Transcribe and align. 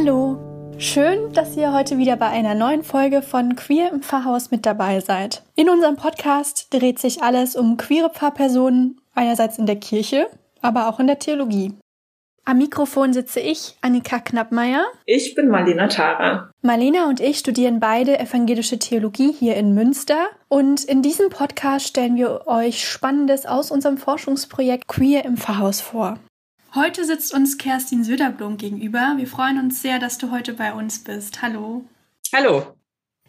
Hallo, 0.00 0.38
schön, 0.78 1.32
dass 1.32 1.56
ihr 1.56 1.72
heute 1.72 1.98
wieder 1.98 2.14
bei 2.14 2.28
einer 2.28 2.54
neuen 2.54 2.84
Folge 2.84 3.20
von 3.20 3.56
Queer 3.56 3.90
im 3.90 4.00
Pfarrhaus 4.00 4.52
mit 4.52 4.64
dabei 4.64 5.00
seid. 5.00 5.42
In 5.56 5.68
unserem 5.68 5.96
Podcast 5.96 6.68
dreht 6.70 7.00
sich 7.00 7.24
alles 7.24 7.56
um 7.56 7.76
queere 7.76 8.08
Pfarrpersonen, 8.08 9.00
einerseits 9.16 9.58
in 9.58 9.66
der 9.66 9.74
Kirche, 9.74 10.28
aber 10.62 10.88
auch 10.88 11.00
in 11.00 11.08
der 11.08 11.18
Theologie. 11.18 11.74
Am 12.44 12.58
Mikrofon 12.58 13.12
sitze 13.12 13.40
ich, 13.40 13.76
Annika 13.80 14.20
Knappmeier. 14.20 14.84
Ich 15.04 15.34
bin 15.34 15.48
Marlena 15.48 15.88
Tara. 15.88 16.52
Marlena 16.62 17.08
und 17.08 17.18
ich 17.18 17.40
studieren 17.40 17.80
beide 17.80 18.20
evangelische 18.20 18.78
Theologie 18.78 19.32
hier 19.32 19.56
in 19.56 19.74
Münster 19.74 20.28
und 20.46 20.84
in 20.84 21.02
diesem 21.02 21.28
Podcast 21.28 21.88
stellen 21.88 22.14
wir 22.14 22.46
euch 22.46 22.88
Spannendes 22.88 23.46
aus 23.46 23.72
unserem 23.72 23.98
Forschungsprojekt 23.98 24.86
Queer 24.86 25.24
im 25.24 25.36
Pfarrhaus 25.36 25.80
vor. 25.80 26.20
Heute 26.74 27.06
sitzt 27.06 27.32
uns 27.32 27.56
Kerstin 27.56 28.04
Söderblom 28.04 28.58
gegenüber. 28.58 29.14
Wir 29.16 29.26
freuen 29.26 29.58
uns 29.58 29.80
sehr, 29.80 29.98
dass 29.98 30.18
du 30.18 30.30
heute 30.30 30.52
bei 30.52 30.74
uns 30.74 30.98
bist. 30.98 31.40
Hallo. 31.40 31.86
Hallo. 32.34 32.74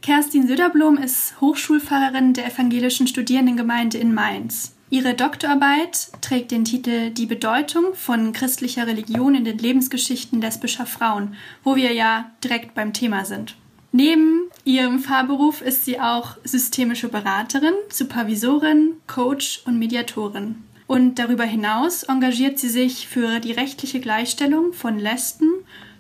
Kerstin 0.02 0.46
Söderblom 0.46 0.98
ist 0.98 1.40
Hochschulpfarrerin 1.40 2.34
der 2.34 2.48
evangelischen 2.48 3.08
Studierendengemeinde 3.08 3.98
in 3.98 4.14
Mainz. 4.14 4.76
Ihre 4.90 5.14
Doktorarbeit 5.14 6.10
trägt 6.20 6.52
den 6.52 6.66
Titel 6.66 7.12
Die 7.12 7.28
Bedeutung 7.28 7.94
von 7.94 8.34
christlicher 8.34 8.88
Religion 8.88 9.36
in 9.36 9.46
den 9.46 9.58
Lebensgeschichten 9.58 10.42
lesbischer 10.42 10.86
Frauen, 10.86 11.36
wo 11.64 11.78
wir 11.78 11.94
ja 11.94 12.32
direkt 12.44 12.76
beim 12.76 12.92
Thema 12.92 13.24
sind. 13.24 13.56
Neben 13.92 14.50
ihrem 14.66 15.00
Fahrberuf 15.00 15.62
ist 15.62 15.86
sie 15.86 16.00
auch 16.00 16.36
systemische 16.44 17.08
Beraterin, 17.08 17.74
Supervisorin, 17.90 18.98
Coach 19.08 19.62
und 19.66 19.80
Mediatorin. 19.80 20.64
Und 20.90 21.20
darüber 21.20 21.44
hinaus 21.44 22.02
engagiert 22.02 22.58
sie 22.58 22.68
sich 22.68 23.08
für 23.08 23.40
die 23.40 23.52
rechtliche 23.52 24.00
Gleichstellung 24.00 24.74
von 24.74 24.98
Lesben, 24.98 25.52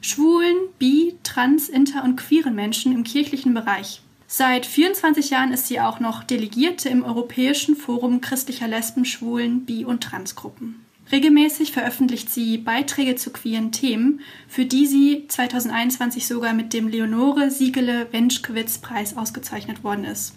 Schwulen, 0.02 0.56
Bi, 0.80 1.14
Trans, 1.22 1.70
Inter 1.70 2.04
und 2.04 2.16
queeren 2.16 2.56
Menschen 2.56 2.92
im 2.92 3.04
kirchlichen 3.04 3.54
Bereich. 3.54 4.02
Seit 4.26 4.66
24 4.66 5.30
Jahren 5.30 5.52
ist 5.52 5.68
sie 5.68 5.80
auch 5.80 6.00
noch 6.00 6.24
Delegierte 6.24 6.90
im 6.90 7.04
Europäischen 7.04 7.76
Forum 7.76 8.20
christlicher 8.20 8.68
Lesben, 8.68 9.06
Schwulen, 9.06 9.64
Bi- 9.64 9.86
und 9.86 10.02
Transgruppen. 10.02 10.84
Regelmäßig 11.12 11.72
veröffentlicht 11.72 12.32
sie 12.32 12.58
Beiträge 12.58 13.16
zu 13.16 13.30
queeren 13.30 13.72
Themen, 13.72 14.22
für 14.48 14.66
die 14.66 14.88
sie 14.88 15.26
2021 15.28 16.26
sogar 16.26 16.54
mit 16.54 16.74
dem 16.74 16.88
Leonore 16.88 17.52
Siegele 17.52 18.08
Wenschkewitz 18.12 18.80
Preis 18.80 19.16
ausgezeichnet 19.16 19.84
worden 19.84 20.06
ist. 20.06 20.34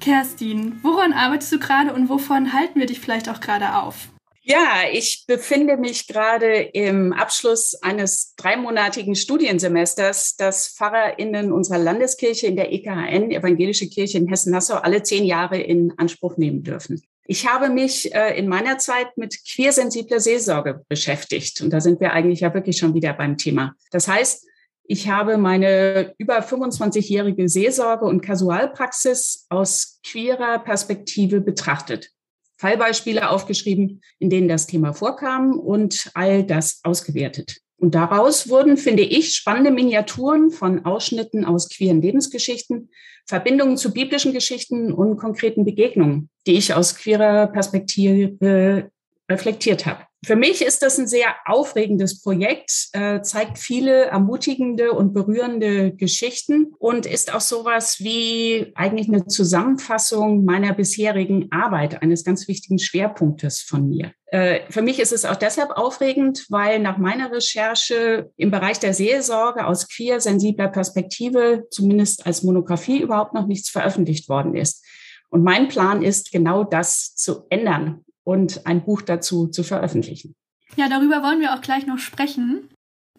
Kerstin, 0.00 0.78
woran 0.82 1.12
arbeitest 1.12 1.52
du 1.52 1.58
gerade 1.58 1.92
und 1.92 2.08
wovon 2.08 2.52
halten 2.52 2.80
wir 2.80 2.86
dich 2.86 3.00
vielleicht 3.00 3.28
auch 3.28 3.40
gerade 3.40 3.76
auf? 3.76 4.08
Ja, 4.42 4.80
ich 4.90 5.24
befinde 5.26 5.76
mich 5.76 6.08
gerade 6.08 6.54
im 6.56 7.12
Abschluss 7.12 7.74
eines 7.82 8.34
dreimonatigen 8.36 9.14
Studiensemesters, 9.14 10.36
das 10.36 10.68
PfarrerInnen 10.68 11.52
unserer 11.52 11.78
Landeskirche 11.78 12.46
in 12.46 12.56
der 12.56 12.72
EKHN, 12.72 13.30
Evangelische 13.30 13.88
Kirche 13.88 14.16
in 14.16 14.28
Hessen-Nassau, 14.28 14.76
alle 14.76 15.02
zehn 15.02 15.24
Jahre 15.24 15.60
in 15.60 15.92
Anspruch 15.98 16.38
nehmen 16.38 16.62
dürfen. 16.62 17.02
Ich 17.26 17.46
habe 17.46 17.68
mich 17.68 18.12
äh, 18.12 18.36
in 18.36 18.48
meiner 18.48 18.78
Zeit 18.78 19.16
mit 19.16 19.36
queersensibler 19.46 20.18
Seelsorge 20.18 20.84
beschäftigt. 20.88 21.60
Und 21.60 21.70
da 21.70 21.80
sind 21.80 22.00
wir 22.00 22.12
eigentlich 22.12 22.40
ja 22.40 22.52
wirklich 22.52 22.78
schon 22.78 22.94
wieder 22.94 23.12
beim 23.12 23.36
Thema. 23.36 23.76
Das 23.92 24.08
heißt, 24.08 24.46
ich 24.90 25.08
habe 25.08 25.38
meine 25.38 26.14
über 26.18 26.40
25-jährige 26.40 27.48
Seelsorge 27.48 28.06
und 28.06 28.22
Kasualpraxis 28.22 29.46
aus 29.48 30.00
queerer 30.04 30.58
Perspektive 30.58 31.40
betrachtet. 31.40 32.10
Fallbeispiele 32.56 33.30
aufgeschrieben, 33.30 34.02
in 34.18 34.30
denen 34.30 34.48
das 34.48 34.66
Thema 34.66 34.92
vorkam 34.92 35.52
und 35.60 36.10
all 36.14 36.42
das 36.42 36.80
ausgewertet. 36.82 37.58
Und 37.76 37.94
daraus 37.94 38.48
wurden, 38.48 38.76
finde 38.76 39.04
ich, 39.04 39.36
spannende 39.36 39.70
Miniaturen 39.70 40.50
von 40.50 40.84
Ausschnitten 40.84 41.44
aus 41.44 41.68
queeren 41.68 42.02
Lebensgeschichten, 42.02 42.90
Verbindungen 43.26 43.76
zu 43.76 43.92
biblischen 43.92 44.32
Geschichten 44.32 44.92
und 44.92 45.18
konkreten 45.18 45.64
Begegnungen, 45.64 46.30
die 46.48 46.56
ich 46.56 46.74
aus 46.74 46.96
queerer 46.96 47.46
Perspektive 47.46 48.90
reflektiert 49.30 49.86
habe. 49.86 50.09
Für 50.22 50.36
mich 50.36 50.60
ist 50.60 50.82
das 50.82 50.98
ein 50.98 51.06
sehr 51.06 51.28
aufregendes 51.46 52.20
Projekt, 52.20 52.88
äh, 52.92 53.22
zeigt 53.22 53.58
viele 53.58 54.04
ermutigende 54.04 54.92
und 54.92 55.14
berührende 55.14 55.92
Geschichten 55.92 56.74
und 56.78 57.06
ist 57.06 57.32
auch 57.32 57.40
sowas 57.40 58.00
wie 58.00 58.70
eigentlich 58.74 59.08
eine 59.08 59.26
Zusammenfassung 59.26 60.44
meiner 60.44 60.74
bisherigen 60.74 61.50
Arbeit, 61.50 62.02
eines 62.02 62.22
ganz 62.22 62.48
wichtigen 62.48 62.78
Schwerpunktes 62.78 63.62
von 63.62 63.88
mir. 63.88 64.12
Äh, 64.26 64.60
für 64.68 64.82
mich 64.82 65.00
ist 65.00 65.12
es 65.12 65.24
auch 65.24 65.36
deshalb 65.36 65.70
aufregend, 65.70 66.44
weil 66.50 66.80
nach 66.80 66.98
meiner 66.98 67.32
Recherche 67.32 68.30
im 68.36 68.50
Bereich 68.50 68.78
der 68.78 68.92
Seelsorge 68.92 69.66
aus 69.66 69.88
queer 69.88 70.20
sensibler 70.20 70.68
Perspektive, 70.68 71.64
zumindest 71.70 72.26
als 72.26 72.42
Monographie, 72.42 73.00
überhaupt 73.00 73.32
noch 73.32 73.46
nichts 73.46 73.70
veröffentlicht 73.70 74.28
worden 74.28 74.54
ist. 74.54 74.84
Und 75.30 75.44
mein 75.44 75.68
Plan 75.68 76.02
ist, 76.02 76.30
genau 76.30 76.62
das 76.62 77.14
zu 77.14 77.46
ändern 77.48 78.04
und 78.24 78.66
ein 78.66 78.84
Buch 78.84 79.02
dazu 79.02 79.48
zu 79.48 79.62
veröffentlichen. 79.62 80.34
Ja, 80.76 80.88
darüber 80.88 81.22
wollen 81.22 81.40
wir 81.40 81.54
auch 81.54 81.60
gleich 81.60 81.86
noch 81.86 81.98
sprechen. 81.98 82.68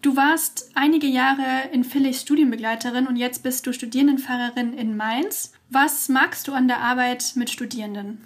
Du 0.01 0.15
warst 0.15 0.71
einige 0.73 1.05
Jahre 1.05 1.69
in 1.71 1.83
Phillies 1.83 2.21
Studienbegleiterin 2.21 3.07
und 3.07 3.17
jetzt 3.17 3.43
bist 3.43 3.67
du 3.67 3.73
Studierendenfahrerin 3.73 4.73
in 4.73 4.97
Mainz. 4.97 5.51
Was 5.69 6.09
magst 6.09 6.47
du 6.47 6.53
an 6.53 6.67
der 6.67 6.79
Arbeit 6.79 7.33
mit 7.35 7.51
Studierenden? 7.51 8.25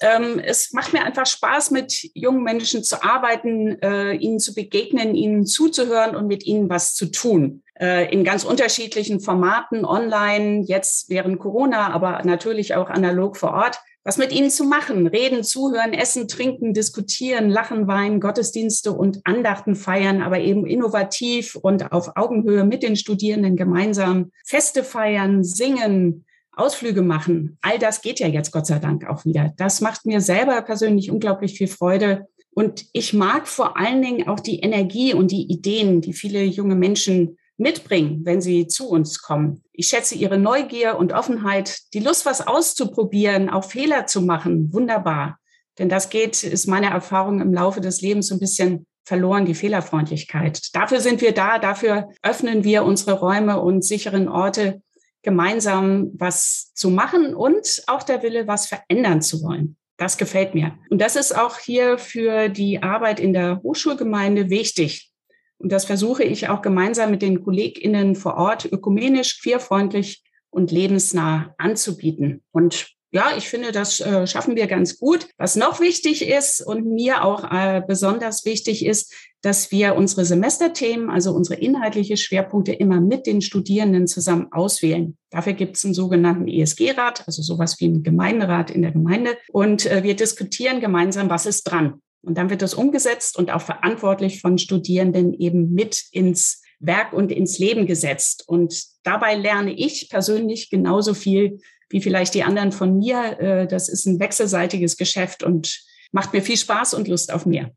Ähm, 0.00 0.40
es 0.40 0.72
macht 0.72 0.92
mir 0.92 1.04
einfach 1.04 1.26
Spaß, 1.26 1.70
mit 1.70 2.10
jungen 2.14 2.42
Menschen 2.42 2.82
zu 2.82 3.02
arbeiten, 3.02 3.80
äh, 3.80 4.12
ihnen 4.14 4.40
zu 4.40 4.54
begegnen, 4.54 5.14
ihnen 5.14 5.46
zuzuhören 5.46 6.16
und 6.16 6.26
mit 6.26 6.44
ihnen 6.44 6.68
was 6.68 6.94
zu 6.94 7.06
tun. 7.06 7.62
Äh, 7.78 8.12
in 8.12 8.24
ganz 8.24 8.44
unterschiedlichen 8.44 9.20
Formaten, 9.20 9.84
online, 9.84 10.62
jetzt 10.66 11.10
während 11.10 11.38
Corona, 11.38 11.92
aber 11.92 12.22
natürlich 12.24 12.74
auch 12.74 12.90
analog 12.90 13.36
vor 13.36 13.52
Ort 13.52 13.78
was 14.04 14.18
mit 14.18 14.32
ihnen 14.32 14.50
zu 14.50 14.64
machen. 14.64 15.06
Reden, 15.06 15.42
zuhören, 15.42 15.94
essen, 15.94 16.28
trinken, 16.28 16.74
diskutieren, 16.74 17.48
lachen, 17.48 17.86
weinen, 17.88 18.20
Gottesdienste 18.20 18.92
und 18.92 19.20
Andachten 19.24 19.74
feiern, 19.74 20.22
aber 20.22 20.40
eben 20.40 20.66
innovativ 20.66 21.56
und 21.56 21.90
auf 21.90 22.12
Augenhöhe 22.14 22.64
mit 22.64 22.82
den 22.82 22.96
Studierenden 22.96 23.56
gemeinsam 23.56 24.30
Feste 24.44 24.84
feiern, 24.84 25.42
singen, 25.42 26.26
Ausflüge 26.56 27.02
machen. 27.02 27.58
All 27.62 27.78
das 27.78 28.02
geht 28.02 28.20
ja 28.20 28.28
jetzt 28.28 28.52
Gott 28.52 28.66
sei 28.66 28.78
Dank 28.78 29.08
auch 29.08 29.24
wieder. 29.24 29.52
Das 29.56 29.80
macht 29.80 30.06
mir 30.06 30.20
selber 30.20 30.60
persönlich 30.62 31.10
unglaublich 31.10 31.56
viel 31.56 31.68
Freude. 31.68 32.26
Und 32.54 32.86
ich 32.92 33.12
mag 33.12 33.48
vor 33.48 33.76
allen 33.76 34.00
Dingen 34.00 34.28
auch 34.28 34.40
die 34.40 34.60
Energie 34.60 35.12
und 35.14 35.30
die 35.30 35.50
Ideen, 35.50 36.00
die 36.00 36.12
viele 36.12 36.44
junge 36.44 36.76
Menschen 36.76 37.36
mitbringen, 37.56 38.20
wenn 38.24 38.40
sie 38.40 38.66
zu 38.66 38.88
uns 38.88 39.22
kommen. 39.22 39.62
Ich 39.72 39.88
schätze 39.88 40.14
ihre 40.14 40.38
Neugier 40.38 40.96
und 40.98 41.12
Offenheit, 41.12 41.78
die 41.94 42.00
Lust, 42.00 42.26
was 42.26 42.46
auszuprobieren, 42.46 43.48
auch 43.48 43.64
Fehler 43.64 44.06
zu 44.06 44.22
machen. 44.22 44.72
Wunderbar. 44.72 45.38
Denn 45.78 45.88
das 45.88 46.10
geht, 46.10 46.42
ist 46.44 46.66
meine 46.66 46.90
Erfahrung 46.90 47.40
im 47.40 47.52
Laufe 47.52 47.80
des 47.80 48.00
Lebens 48.00 48.28
so 48.28 48.36
ein 48.36 48.40
bisschen 48.40 48.86
verloren, 49.04 49.44
die 49.44 49.54
Fehlerfreundlichkeit. 49.54 50.74
Dafür 50.74 51.00
sind 51.00 51.20
wir 51.20 51.32
da, 51.32 51.58
dafür 51.58 52.08
öffnen 52.22 52.64
wir 52.64 52.84
unsere 52.84 53.18
Räume 53.18 53.60
und 53.60 53.84
sicheren 53.84 54.28
Orte, 54.28 54.82
gemeinsam 55.24 56.10
was 56.14 56.72
zu 56.74 56.90
machen 56.90 57.34
und 57.34 57.82
auch 57.88 58.02
der 58.02 58.22
Wille, 58.22 58.46
was 58.46 58.66
verändern 58.66 59.22
zu 59.22 59.42
wollen. 59.42 59.76
Das 59.96 60.18
gefällt 60.18 60.54
mir. 60.54 60.78
Und 60.90 61.00
das 61.00 61.16
ist 61.16 61.36
auch 61.36 61.58
hier 61.58 61.98
für 61.98 62.48
die 62.48 62.82
Arbeit 62.82 63.20
in 63.20 63.32
der 63.32 63.60
Hochschulgemeinde 63.62 64.50
wichtig. 64.50 65.10
Und 65.58 65.72
das 65.72 65.84
versuche 65.84 66.24
ich 66.24 66.48
auch 66.48 66.62
gemeinsam 66.62 67.10
mit 67.10 67.22
den 67.22 67.42
KollegInnen 67.42 68.16
vor 68.16 68.34
Ort 68.34 68.66
ökumenisch, 68.70 69.40
queerfreundlich 69.40 70.22
und 70.50 70.70
lebensnah 70.70 71.54
anzubieten. 71.58 72.42
Und 72.52 72.88
ja, 73.14 73.36
ich 73.38 73.48
finde, 73.48 73.70
das 73.70 74.00
äh, 74.00 74.26
schaffen 74.26 74.56
wir 74.56 74.66
ganz 74.66 74.98
gut. 74.98 75.28
Was 75.38 75.54
noch 75.54 75.78
wichtig 75.78 76.28
ist 76.28 76.60
und 76.60 76.84
mir 76.84 77.22
auch 77.22 77.44
äh, 77.44 77.80
besonders 77.86 78.44
wichtig 78.44 78.84
ist, 78.84 79.14
dass 79.40 79.70
wir 79.70 79.94
unsere 79.94 80.24
Semesterthemen, 80.24 81.10
also 81.10 81.32
unsere 81.32 81.60
inhaltliche 81.60 82.16
Schwerpunkte 82.16 82.72
immer 82.72 83.00
mit 83.00 83.28
den 83.28 83.40
Studierenden 83.40 84.08
zusammen 84.08 84.48
auswählen. 84.50 85.16
Dafür 85.30 85.52
gibt 85.52 85.76
es 85.76 85.84
einen 85.84 85.94
sogenannten 85.94 86.48
ESG-Rat, 86.48 87.22
also 87.28 87.40
sowas 87.40 87.78
wie 87.78 87.84
einen 87.84 88.02
Gemeinderat 88.02 88.72
in 88.72 88.82
der 88.82 88.90
Gemeinde. 88.90 89.36
Und 89.52 89.86
äh, 89.86 90.02
wir 90.02 90.16
diskutieren 90.16 90.80
gemeinsam, 90.80 91.30
was 91.30 91.46
ist 91.46 91.62
dran. 91.64 92.00
Und 92.20 92.36
dann 92.36 92.50
wird 92.50 92.62
das 92.62 92.74
umgesetzt 92.74 93.38
und 93.38 93.52
auch 93.52 93.62
verantwortlich 93.62 94.40
von 94.40 94.58
Studierenden 94.58 95.34
eben 95.34 95.72
mit 95.72 96.02
ins 96.10 96.62
Werk 96.80 97.12
und 97.12 97.30
ins 97.30 97.60
Leben 97.60 97.86
gesetzt. 97.86 98.42
Und 98.48 98.82
dabei 99.04 99.36
lerne 99.36 99.72
ich 99.72 100.08
persönlich 100.10 100.68
genauso 100.68 101.14
viel 101.14 101.60
wie 101.94 102.00
vielleicht 102.00 102.34
die 102.34 102.42
anderen 102.42 102.72
von 102.72 102.98
mir. 102.98 103.38
Äh, 103.38 103.66
das 103.68 103.88
ist 103.88 104.04
ein 104.04 104.18
wechselseitiges 104.18 104.96
Geschäft 104.96 105.44
und 105.44 105.80
macht 106.10 106.32
mir 106.32 106.42
viel 106.42 106.56
Spaß 106.56 106.92
und 106.94 107.06
Lust 107.06 107.32
auf 107.32 107.46
mehr. 107.46 107.70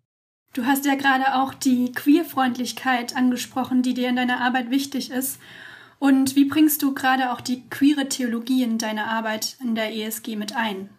Du 0.53 0.65
hast 0.65 0.85
ja 0.85 0.95
gerade 0.95 1.35
auch 1.35 1.53
die 1.53 1.91
Queerfreundlichkeit 1.91 3.15
angesprochen, 3.15 3.83
die 3.83 3.93
dir 3.93 4.09
in 4.09 4.15
deiner 4.15 4.41
Arbeit 4.41 4.71
wichtig 4.71 5.11
ist. 5.11 5.37
Und 5.99 6.35
wie 6.35 6.45
bringst 6.45 6.81
du 6.81 6.95
gerade 6.95 7.31
auch 7.31 7.41
die 7.41 7.69
queere 7.69 8.09
Theologie 8.09 8.63
in 8.63 8.79
deine 8.79 9.05
Arbeit 9.05 9.55
in 9.61 9.75
der 9.75 9.93
ESG 9.93 10.35
mit 10.35 10.55
ein? 10.55 10.89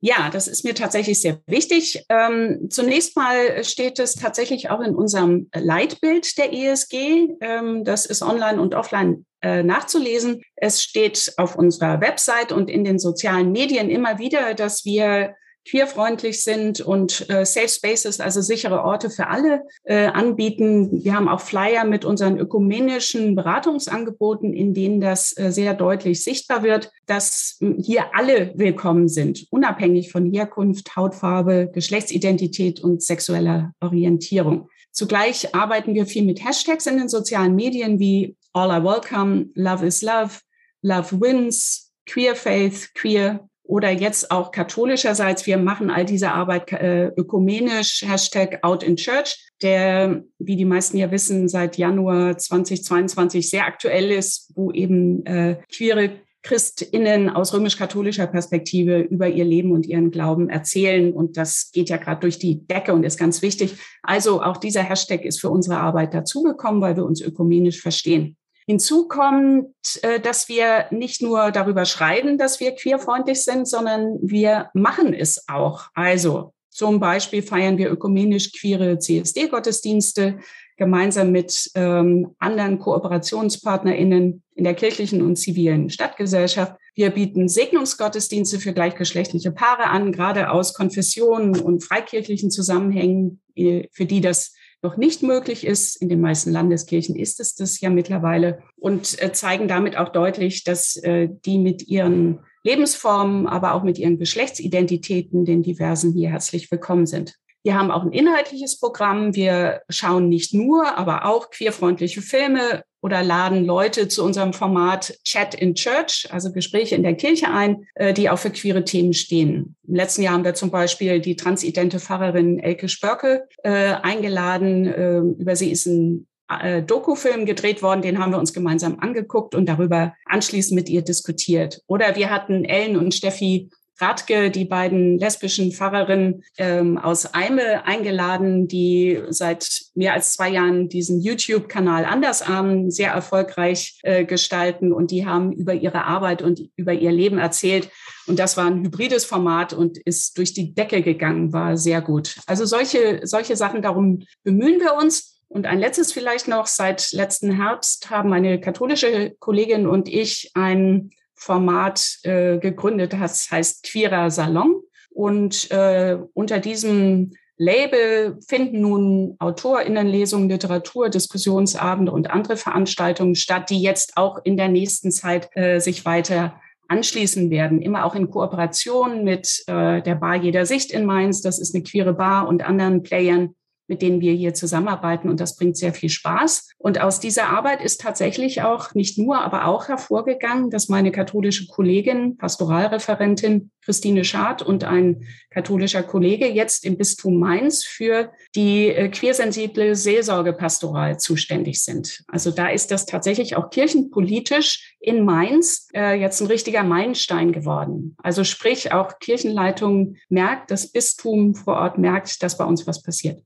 Ja, 0.00 0.28
das 0.30 0.48
ist 0.48 0.64
mir 0.64 0.74
tatsächlich 0.74 1.20
sehr 1.20 1.40
wichtig. 1.46 2.04
Ähm, 2.08 2.66
zunächst 2.70 3.16
mal 3.16 3.62
steht 3.62 4.00
es 4.00 4.16
tatsächlich 4.16 4.68
auch 4.68 4.80
in 4.80 4.96
unserem 4.96 5.48
Leitbild 5.54 6.36
der 6.38 6.52
ESG. 6.52 7.28
Ähm, 7.40 7.84
das 7.84 8.04
ist 8.04 8.22
online 8.22 8.60
und 8.60 8.74
offline 8.74 9.24
nachzulesen. 9.62 10.42
Es 10.56 10.82
steht 10.82 11.34
auf 11.36 11.56
unserer 11.56 12.00
Website 12.00 12.52
und 12.52 12.70
in 12.70 12.84
den 12.84 12.98
sozialen 12.98 13.52
Medien 13.52 13.90
immer 13.90 14.18
wieder, 14.18 14.54
dass 14.54 14.84
wir 14.84 15.34
queerfreundlich 15.66 16.42
sind 16.44 16.80
und 16.80 17.28
äh, 17.30 17.44
Safe 17.46 17.68
Spaces, 17.68 18.20
also 18.20 18.40
sichere 18.40 18.84
Orte 18.84 19.10
für 19.10 19.28
alle 19.28 19.62
äh, 19.84 20.06
anbieten. 20.06 21.04
Wir 21.04 21.14
haben 21.14 21.28
auch 21.28 21.40
Flyer 21.40 21.84
mit 21.84 22.04
unseren 22.04 22.38
ökumenischen 22.38 23.34
Beratungsangeboten, 23.34 24.52
in 24.52 24.74
denen 24.74 25.00
das 25.00 25.36
äh, 25.36 25.50
sehr 25.50 25.74
deutlich 25.74 26.22
sichtbar 26.22 26.62
wird, 26.62 26.90
dass 27.06 27.58
äh, 27.60 27.74
hier 27.80 28.14
alle 28.14 28.52
willkommen 28.56 29.08
sind, 29.08 29.46
unabhängig 29.50 30.12
von 30.12 30.30
Herkunft, 30.30 30.96
Hautfarbe, 30.96 31.70
Geschlechtsidentität 31.72 32.80
und 32.80 33.02
sexueller 33.02 33.72
Orientierung. 33.80 34.68
Zugleich 34.92 35.54
arbeiten 35.54 35.94
wir 35.94 36.06
viel 36.06 36.24
mit 36.24 36.44
Hashtags 36.44 36.86
in 36.86 36.98
den 36.98 37.08
sozialen 37.08 37.56
Medien 37.56 37.98
wie 37.98 38.36
All 38.56 38.70
I 38.70 38.78
Welcome, 38.78 39.50
Love 39.56 39.84
is 39.84 40.00
Love, 40.00 40.40
Love 40.80 41.20
Wins, 41.20 41.90
Queer 42.06 42.36
Faith, 42.36 42.90
Queer 42.94 43.48
oder 43.64 43.90
jetzt 43.90 44.30
auch 44.30 44.52
katholischerseits. 44.52 45.44
Wir 45.44 45.58
machen 45.58 45.90
all 45.90 46.04
diese 46.04 46.30
Arbeit 46.30 46.70
äh, 46.70 47.06
ökumenisch, 47.16 48.04
Hashtag 48.06 48.60
Out 48.62 48.84
in 48.84 48.94
Church, 48.94 49.50
der, 49.60 50.22
wie 50.38 50.54
die 50.54 50.66
meisten 50.66 50.98
ja 50.98 51.10
wissen, 51.10 51.48
seit 51.48 51.78
Januar 51.78 52.38
2022 52.38 53.50
sehr 53.50 53.66
aktuell 53.66 54.12
ist, 54.12 54.52
wo 54.54 54.70
eben 54.70 55.26
äh, 55.26 55.56
queere 55.74 56.20
Christinnen 56.44 57.30
aus 57.30 57.54
römisch-katholischer 57.54 58.28
Perspektive 58.28 59.00
über 59.00 59.26
ihr 59.26 59.46
Leben 59.46 59.72
und 59.72 59.86
ihren 59.86 60.12
Glauben 60.12 60.48
erzählen. 60.48 61.12
Und 61.12 61.36
das 61.36 61.70
geht 61.72 61.88
ja 61.88 61.96
gerade 61.96 62.20
durch 62.20 62.38
die 62.38 62.64
Decke 62.68 62.94
und 62.94 63.02
ist 63.02 63.18
ganz 63.18 63.42
wichtig. 63.42 63.78
Also 64.04 64.42
auch 64.42 64.58
dieser 64.58 64.82
Hashtag 64.82 65.24
ist 65.24 65.40
für 65.40 65.50
unsere 65.50 65.78
Arbeit 65.78 66.14
dazugekommen, 66.14 66.80
weil 66.80 66.94
wir 66.96 67.04
uns 67.04 67.20
ökumenisch 67.20 67.80
verstehen. 67.80 68.36
Hinzu 68.66 69.08
kommt, 69.08 69.74
äh, 70.02 70.20
dass 70.20 70.48
wir 70.48 70.86
nicht 70.90 71.20
nur 71.22 71.50
darüber 71.50 71.84
schreiben, 71.84 72.38
dass 72.38 72.60
wir 72.60 72.72
queerfreundlich 72.72 73.44
sind, 73.44 73.68
sondern 73.68 74.18
wir 74.22 74.70
machen 74.72 75.12
es 75.12 75.48
auch. 75.48 75.88
Also 75.94 76.52
zum 76.70 76.98
Beispiel 76.98 77.42
feiern 77.42 77.78
wir 77.78 77.90
ökumenisch 77.90 78.52
queere 78.52 78.98
CSD-Gottesdienste 78.98 80.38
gemeinsam 80.76 81.30
mit 81.30 81.70
ähm, 81.74 82.34
anderen 82.38 82.80
KooperationspartnerInnen 82.80 84.42
in 84.56 84.64
der 84.64 84.74
kirchlichen 84.74 85.22
und 85.22 85.36
zivilen 85.36 85.90
Stadtgesellschaft. 85.90 86.74
Wir 86.94 87.10
bieten 87.10 87.48
Segnungsgottesdienste 87.48 88.58
für 88.58 88.72
gleichgeschlechtliche 88.72 89.52
Paare 89.52 89.84
an, 89.84 90.10
gerade 90.10 90.50
aus 90.50 90.74
Konfessionen 90.74 91.60
und 91.60 91.84
freikirchlichen 91.84 92.50
Zusammenhängen, 92.50 93.40
äh, 93.54 93.86
für 93.92 94.06
die 94.06 94.20
das 94.20 94.52
noch 94.84 94.96
nicht 94.96 95.22
möglich 95.22 95.66
ist. 95.66 96.00
In 96.00 96.08
den 96.08 96.20
meisten 96.20 96.52
Landeskirchen 96.52 97.16
ist 97.16 97.40
es 97.40 97.56
das 97.56 97.80
ja 97.80 97.90
mittlerweile 97.90 98.62
und 98.76 99.20
äh, 99.20 99.32
zeigen 99.32 99.66
damit 99.66 99.96
auch 99.96 100.10
deutlich, 100.10 100.62
dass 100.62 100.94
äh, 100.96 101.28
die 101.44 101.58
mit 101.58 101.88
ihren 101.88 102.40
Lebensformen, 102.62 103.46
aber 103.46 103.74
auch 103.74 103.82
mit 103.82 103.98
ihren 103.98 104.18
Geschlechtsidentitäten 104.18 105.44
den 105.44 105.62
diversen 105.62 106.12
hier 106.12 106.30
herzlich 106.30 106.70
willkommen 106.70 107.06
sind. 107.06 107.36
Wir 107.64 107.76
haben 107.76 107.90
auch 107.90 108.02
ein 108.02 108.12
inhaltliches 108.12 108.78
Programm. 108.78 109.34
Wir 109.34 109.80
schauen 109.88 110.28
nicht 110.28 110.52
nur, 110.52 110.98
aber 110.98 111.24
auch 111.24 111.48
queerfreundliche 111.48 112.20
Filme 112.20 112.84
oder 113.00 113.22
laden 113.22 113.64
Leute 113.64 114.06
zu 114.08 114.22
unserem 114.22 114.52
Format 114.52 115.18
Chat 115.24 115.54
in 115.54 115.74
Church, 115.74 116.28
also 116.30 116.52
Gespräche 116.52 116.94
in 116.94 117.02
der 117.02 117.14
Kirche 117.14 117.48
ein, 117.48 117.86
äh, 117.94 118.12
die 118.12 118.28
auch 118.28 118.38
für 118.38 118.50
queere 118.50 118.84
Themen 118.84 119.14
stehen. 119.14 119.76
Im 119.88 119.94
letzten 119.94 120.22
Jahr 120.22 120.34
haben 120.34 120.44
wir 120.44 120.54
zum 120.54 120.70
Beispiel 120.70 121.20
die 121.20 121.36
transidente 121.36 122.00
Pfarrerin 122.00 122.58
Elke 122.58 122.90
Spörke 122.90 123.48
äh, 123.62 123.94
eingeladen. 123.94 124.86
Äh, 124.86 125.18
über 125.18 125.56
sie 125.56 125.70
ist 125.70 125.86
ein 125.86 126.26
äh, 126.50 126.82
Dokufilm 126.82 127.46
gedreht 127.46 127.82
worden, 127.82 128.02
den 128.02 128.18
haben 128.18 128.32
wir 128.32 128.38
uns 128.38 128.52
gemeinsam 128.52 128.98
angeguckt 129.00 129.54
und 129.54 129.66
darüber 129.66 130.14
anschließend 130.26 130.74
mit 130.74 130.90
ihr 130.90 131.00
diskutiert. 131.00 131.80
Oder 131.86 132.14
wir 132.16 132.28
hatten 132.28 132.66
Ellen 132.66 132.98
und 132.98 133.14
Steffi 133.14 133.70
Radke, 133.98 134.50
die 134.50 134.64
beiden 134.64 135.18
lesbischen 135.18 135.72
Pfarrerinnen 135.72 136.42
ähm, 136.58 136.98
aus 136.98 137.32
Eime 137.34 137.86
eingeladen, 137.86 138.66
die 138.66 139.22
seit 139.28 139.68
mehr 139.94 140.14
als 140.14 140.32
zwei 140.32 140.50
Jahren 140.50 140.88
diesen 140.88 141.20
YouTube-Kanal 141.20 142.04
Andersarmen 142.04 142.90
sehr 142.90 143.12
erfolgreich 143.12 144.00
äh, 144.02 144.24
gestalten 144.24 144.92
und 144.92 145.10
die 145.10 145.26
haben 145.26 145.52
über 145.52 145.74
ihre 145.74 146.04
Arbeit 146.04 146.42
und 146.42 146.60
über 146.76 146.92
ihr 146.92 147.12
Leben 147.12 147.38
erzählt. 147.38 147.88
Und 148.26 148.38
das 148.38 148.56
war 148.56 148.66
ein 148.66 148.82
hybrides 148.82 149.24
Format 149.24 149.72
und 149.72 149.98
ist 149.98 150.38
durch 150.38 150.54
die 150.54 150.74
Decke 150.74 151.02
gegangen, 151.02 151.52
war 151.52 151.76
sehr 151.76 152.00
gut. 152.00 152.36
Also 152.46 152.64
solche, 152.64 153.20
solche 153.24 153.56
Sachen, 153.56 153.82
darum 153.82 154.24
bemühen 154.42 154.80
wir 154.80 154.94
uns. 154.94 155.34
Und 155.48 155.66
ein 155.66 155.78
letztes 155.78 156.12
vielleicht 156.12 156.48
noch, 156.48 156.66
seit 156.66 157.12
letzten 157.12 157.52
Herbst 157.52 158.10
haben 158.10 158.28
meine 158.28 158.60
katholische 158.60 159.36
Kollegin 159.38 159.86
und 159.86 160.08
ich 160.08 160.50
ein 160.54 161.10
Format 161.34 162.18
äh, 162.22 162.58
gegründet, 162.58 163.12
das 163.12 163.50
heißt 163.50 163.84
Queerer 163.84 164.30
Salon. 164.30 164.82
Und 165.10 165.70
äh, 165.70 166.18
unter 166.32 166.58
diesem 166.58 167.32
Label 167.56 168.38
finden 168.46 168.80
nun 168.80 169.36
AutorInnenlesungen, 169.38 170.48
Literatur, 170.48 171.08
Diskussionsabende 171.08 172.10
und 172.10 172.30
andere 172.30 172.56
Veranstaltungen 172.56 173.36
statt, 173.36 173.70
die 173.70 173.80
jetzt 173.80 174.16
auch 174.16 174.38
in 174.44 174.56
der 174.56 174.68
nächsten 174.68 175.12
Zeit 175.12 175.48
äh, 175.54 175.78
sich 175.78 176.04
weiter 176.04 176.60
anschließen 176.88 177.50
werden. 177.50 177.80
Immer 177.80 178.04
auch 178.04 178.14
in 178.14 178.30
Kooperation 178.30 179.22
mit 179.24 179.62
äh, 179.68 180.02
der 180.02 180.16
Bar 180.16 180.36
Jeder 180.36 180.66
Sicht 180.66 180.90
in 180.90 181.06
Mainz. 181.06 181.40
Das 181.40 181.58
ist 181.58 181.74
eine 181.74 181.84
queere 181.84 182.14
Bar 182.14 182.48
und 182.48 182.64
anderen 182.64 183.02
Playern 183.02 183.54
mit 183.86 184.02
denen 184.02 184.20
wir 184.20 184.32
hier 184.32 184.54
zusammenarbeiten 184.54 185.28
und 185.28 185.40
das 185.40 185.56
bringt 185.56 185.76
sehr 185.76 185.92
viel 185.92 186.08
Spaß. 186.08 186.70
Und 186.78 187.00
aus 187.00 187.20
dieser 187.20 187.48
Arbeit 187.48 187.82
ist 187.82 188.00
tatsächlich 188.00 188.62
auch 188.62 188.94
nicht 188.94 189.18
nur, 189.18 189.40
aber 189.40 189.66
auch 189.66 189.88
hervorgegangen, 189.88 190.70
dass 190.70 190.88
meine 190.88 191.12
katholische 191.12 191.66
Kollegin, 191.66 192.36
Pastoralreferentin 192.36 193.70
Christine 193.84 194.24
Schad 194.24 194.62
und 194.62 194.84
ein 194.84 195.26
katholischer 195.50 196.02
Kollege 196.02 196.48
jetzt 196.48 196.84
im 196.84 196.96
Bistum 196.96 197.38
Mainz 197.38 197.84
für 197.84 198.32
die 198.54 198.88
äh, 198.88 199.08
queersensible 199.08 199.94
Seelsorgepastoral 199.94 201.18
zuständig 201.18 201.82
sind. 201.82 202.24
Also 202.28 202.50
da 202.50 202.68
ist 202.68 202.90
das 202.90 203.06
tatsächlich 203.06 203.56
auch 203.56 203.70
kirchenpolitisch 203.70 204.94
in 205.00 205.24
Mainz 205.24 205.88
äh, 205.94 206.18
jetzt 206.18 206.40
ein 206.40 206.46
richtiger 206.46 206.82
Meilenstein 206.82 207.52
geworden. 207.52 208.16
Also 208.22 208.42
sprich, 208.44 208.92
auch 208.92 209.18
Kirchenleitung 209.18 210.16
merkt, 210.28 210.70
das 210.70 210.90
Bistum 210.90 211.54
vor 211.54 211.76
Ort 211.76 211.98
merkt, 211.98 212.42
dass 212.42 212.56
bei 212.56 212.64
uns 212.64 212.86
was 212.86 213.02
passiert. 213.02 213.42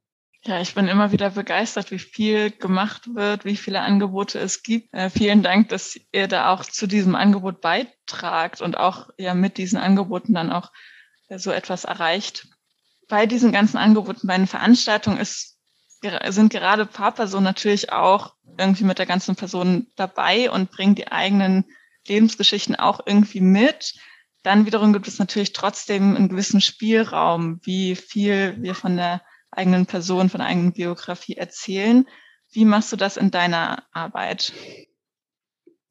Ja, 0.48 0.62
ich 0.62 0.74
bin 0.74 0.88
immer 0.88 1.12
wieder 1.12 1.28
begeistert, 1.28 1.90
wie 1.90 1.98
viel 1.98 2.50
gemacht 2.50 3.14
wird, 3.14 3.44
wie 3.44 3.54
viele 3.54 3.82
Angebote 3.82 4.38
es 4.38 4.62
gibt. 4.62 4.94
Äh, 4.94 5.10
vielen 5.10 5.42
Dank, 5.42 5.68
dass 5.68 6.00
ihr 6.10 6.26
da 6.26 6.54
auch 6.54 6.64
zu 6.64 6.86
diesem 6.86 7.14
Angebot 7.16 7.60
beitragt 7.60 8.62
und 8.62 8.78
auch 8.78 9.10
ja 9.18 9.34
mit 9.34 9.58
diesen 9.58 9.78
Angeboten 9.78 10.32
dann 10.32 10.50
auch 10.50 10.72
äh, 11.28 11.38
so 11.38 11.50
etwas 11.50 11.84
erreicht. 11.84 12.48
Bei 13.08 13.26
diesen 13.26 13.52
ganzen 13.52 13.76
Angeboten, 13.76 14.26
bei 14.26 14.38
den 14.38 14.46
Veranstaltungen 14.46 15.18
ist, 15.18 15.58
sind 16.28 16.50
gerade 16.50 16.86
Paarpersonen 16.86 17.44
natürlich 17.44 17.92
auch 17.92 18.32
irgendwie 18.56 18.84
mit 18.84 18.98
der 18.98 19.04
ganzen 19.04 19.36
Person 19.36 19.88
dabei 19.96 20.50
und 20.50 20.70
bringen 20.70 20.94
die 20.94 21.12
eigenen 21.12 21.66
Lebensgeschichten 22.06 22.74
auch 22.74 23.00
irgendwie 23.04 23.42
mit. 23.42 23.92
Dann 24.44 24.64
wiederum 24.64 24.94
gibt 24.94 25.08
es 25.08 25.18
natürlich 25.18 25.52
trotzdem 25.52 26.16
einen 26.16 26.30
gewissen 26.30 26.62
Spielraum, 26.62 27.60
wie 27.64 27.96
viel 27.96 28.56
wir 28.62 28.74
von 28.74 28.96
der 28.96 29.20
eigenen 29.58 29.86
Person, 29.86 30.30
von 30.30 30.38
der 30.38 30.48
eigenen 30.48 30.72
Biografie 30.72 31.34
erzählen. 31.34 32.08
Wie 32.50 32.64
machst 32.64 32.92
du 32.92 32.96
das 32.96 33.16
in 33.16 33.30
deiner 33.30 33.84
Arbeit? 33.92 34.52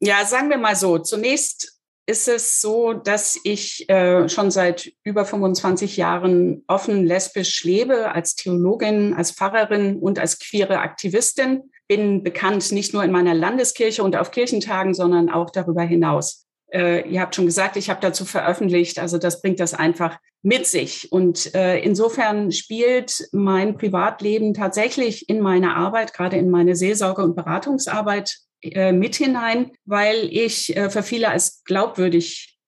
Ja, 0.00 0.24
sagen 0.24 0.50
wir 0.50 0.58
mal 0.58 0.76
so. 0.76 0.98
Zunächst 0.98 1.78
ist 2.06 2.26
es 2.26 2.60
so, 2.60 2.94
dass 2.94 3.38
ich 3.44 3.88
äh, 3.90 4.28
schon 4.30 4.50
seit 4.50 4.90
über 5.04 5.26
25 5.26 5.98
Jahren 5.98 6.64
offen 6.66 7.04
lesbisch 7.04 7.62
lebe, 7.64 8.12
als 8.12 8.34
Theologin, 8.34 9.12
als 9.12 9.32
Pfarrerin 9.32 9.98
und 9.98 10.18
als 10.18 10.38
queere 10.38 10.78
Aktivistin. 10.78 11.70
Bin 11.86 12.22
bekannt 12.22 12.72
nicht 12.72 12.94
nur 12.94 13.04
in 13.04 13.12
meiner 13.12 13.34
Landeskirche 13.34 14.02
und 14.02 14.16
auf 14.16 14.30
Kirchentagen, 14.30 14.94
sondern 14.94 15.28
auch 15.28 15.50
darüber 15.50 15.82
hinaus. 15.82 16.47
Äh, 16.72 17.08
ihr 17.08 17.20
habt 17.20 17.34
schon 17.34 17.46
gesagt, 17.46 17.76
ich 17.76 17.90
habe 17.90 18.00
dazu 18.00 18.24
veröffentlicht. 18.24 18.98
Also 18.98 19.18
das 19.18 19.40
bringt 19.40 19.60
das 19.60 19.74
einfach 19.74 20.18
mit 20.42 20.66
sich. 20.66 21.10
Und 21.10 21.54
äh, 21.54 21.78
insofern 21.80 22.52
spielt 22.52 23.28
mein 23.32 23.76
Privatleben 23.76 24.54
tatsächlich 24.54 25.28
in 25.28 25.40
meine 25.40 25.74
Arbeit, 25.74 26.14
gerade 26.14 26.36
in 26.36 26.50
meine 26.50 26.76
Seelsorge- 26.76 27.24
und 27.24 27.36
Beratungsarbeit 27.36 28.38
äh, 28.62 28.92
mit 28.92 29.16
hinein, 29.16 29.72
weil 29.84 30.28
ich 30.30 30.76
äh, 30.76 30.90
für 30.90 31.02
viele 31.02 31.28
als 31.28 31.64
glaubwürdig 31.64 32.58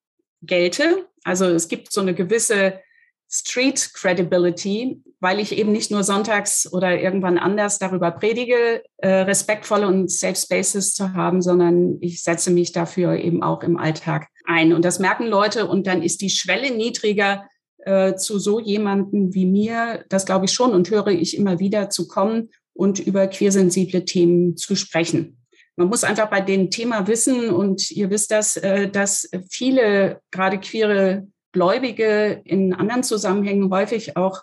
gelte. 0.43 1.07
Also 1.25 1.47
es 1.47 1.69
gibt 1.69 1.93
so 1.93 2.01
eine 2.01 2.15
gewisse 2.15 2.81
Street 3.29 3.91
Credibility, 3.95 5.03
weil 5.21 5.39
ich 5.39 5.57
eben 5.57 5.71
nicht 5.71 5.91
nur 5.91 6.03
sonntags 6.03 6.71
oder 6.73 6.99
irgendwann 6.99 7.39
anders 7.39 7.79
darüber 7.79 8.11
predige, 8.11 8.83
äh, 8.97 9.09
respektvolle 9.09 9.87
und 9.87 10.11
Safe 10.11 10.37
Spaces 10.37 10.95
zu 10.95 11.13
haben, 11.13 11.43
sondern 11.43 11.99
ich 12.01 12.23
setze 12.23 12.51
mich 12.51 12.73
dafür 12.73 13.15
eben 13.17 13.43
auch 13.43 13.63
im 13.63 13.77
Alltag 13.77 14.29
ein. 14.47 14.73
Und 14.73 14.85
das 14.85 14.99
merken 14.99 15.27
Leute 15.27 15.67
und 15.67 15.87
dann 15.87 16.03
ist 16.03 16.23
die 16.23 16.31
Schwelle 16.31 16.75
niedriger, 16.75 17.47
äh, 17.85 18.15
zu 18.15 18.39
so 18.39 18.61
jemanden 18.61 19.35
wie 19.35 19.47
mir, 19.47 20.05
das 20.09 20.27
glaube 20.27 20.47
ich 20.47 20.53
schon 20.53 20.73
und 20.73 20.91
höre 20.91 21.09
ich 21.09 21.37
immer 21.37 21.59
wieder 21.59 21.91
zu 21.91 22.09
kommen 22.09 22.51
und 22.75 22.99
über 22.99 23.27
queersensible 23.27 24.05
Themen 24.05 24.57
zu 24.57 24.75
sprechen. 24.75 25.39
Man 25.77 25.89
muss 25.89 26.05
einfach 26.05 26.29
bei 26.29 26.41
dem 26.41 26.71
Thema 26.71 27.07
wissen, 27.07 27.51
und 27.51 27.91
ihr 27.91 28.11
wisst 28.11 28.31
das, 28.31 28.57
äh, 28.57 28.91
dass 28.91 29.31
viele 29.51 30.21
gerade 30.31 30.59
queere 30.59 31.27
Gläubige 31.53 32.43
in 32.45 32.75
anderen 32.75 33.03
Zusammenhängen 33.03 33.71
häufig 33.71 34.17
auch 34.17 34.43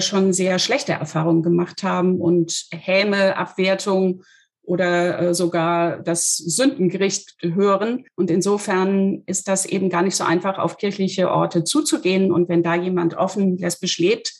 schon 0.00 0.32
sehr 0.32 0.58
schlechte 0.58 0.92
Erfahrungen 0.92 1.42
gemacht 1.42 1.82
haben 1.82 2.20
und 2.20 2.66
Häme, 2.70 3.36
Abwertung 3.36 4.22
oder 4.62 5.18
äh, 5.18 5.34
sogar 5.34 5.98
das 5.98 6.36
Sündengericht 6.36 7.36
hören. 7.40 8.04
Und 8.14 8.30
insofern 8.30 9.22
ist 9.26 9.48
das 9.48 9.66
eben 9.66 9.90
gar 9.90 10.02
nicht 10.02 10.16
so 10.16 10.24
einfach, 10.24 10.58
auf 10.58 10.76
kirchliche 10.76 11.30
Orte 11.30 11.64
zuzugehen. 11.64 12.30
Und 12.30 12.48
wenn 12.48 12.62
da 12.62 12.74
jemand 12.74 13.14
offen 13.14 13.56
lesbisch 13.58 13.98
lebt, 13.98 14.32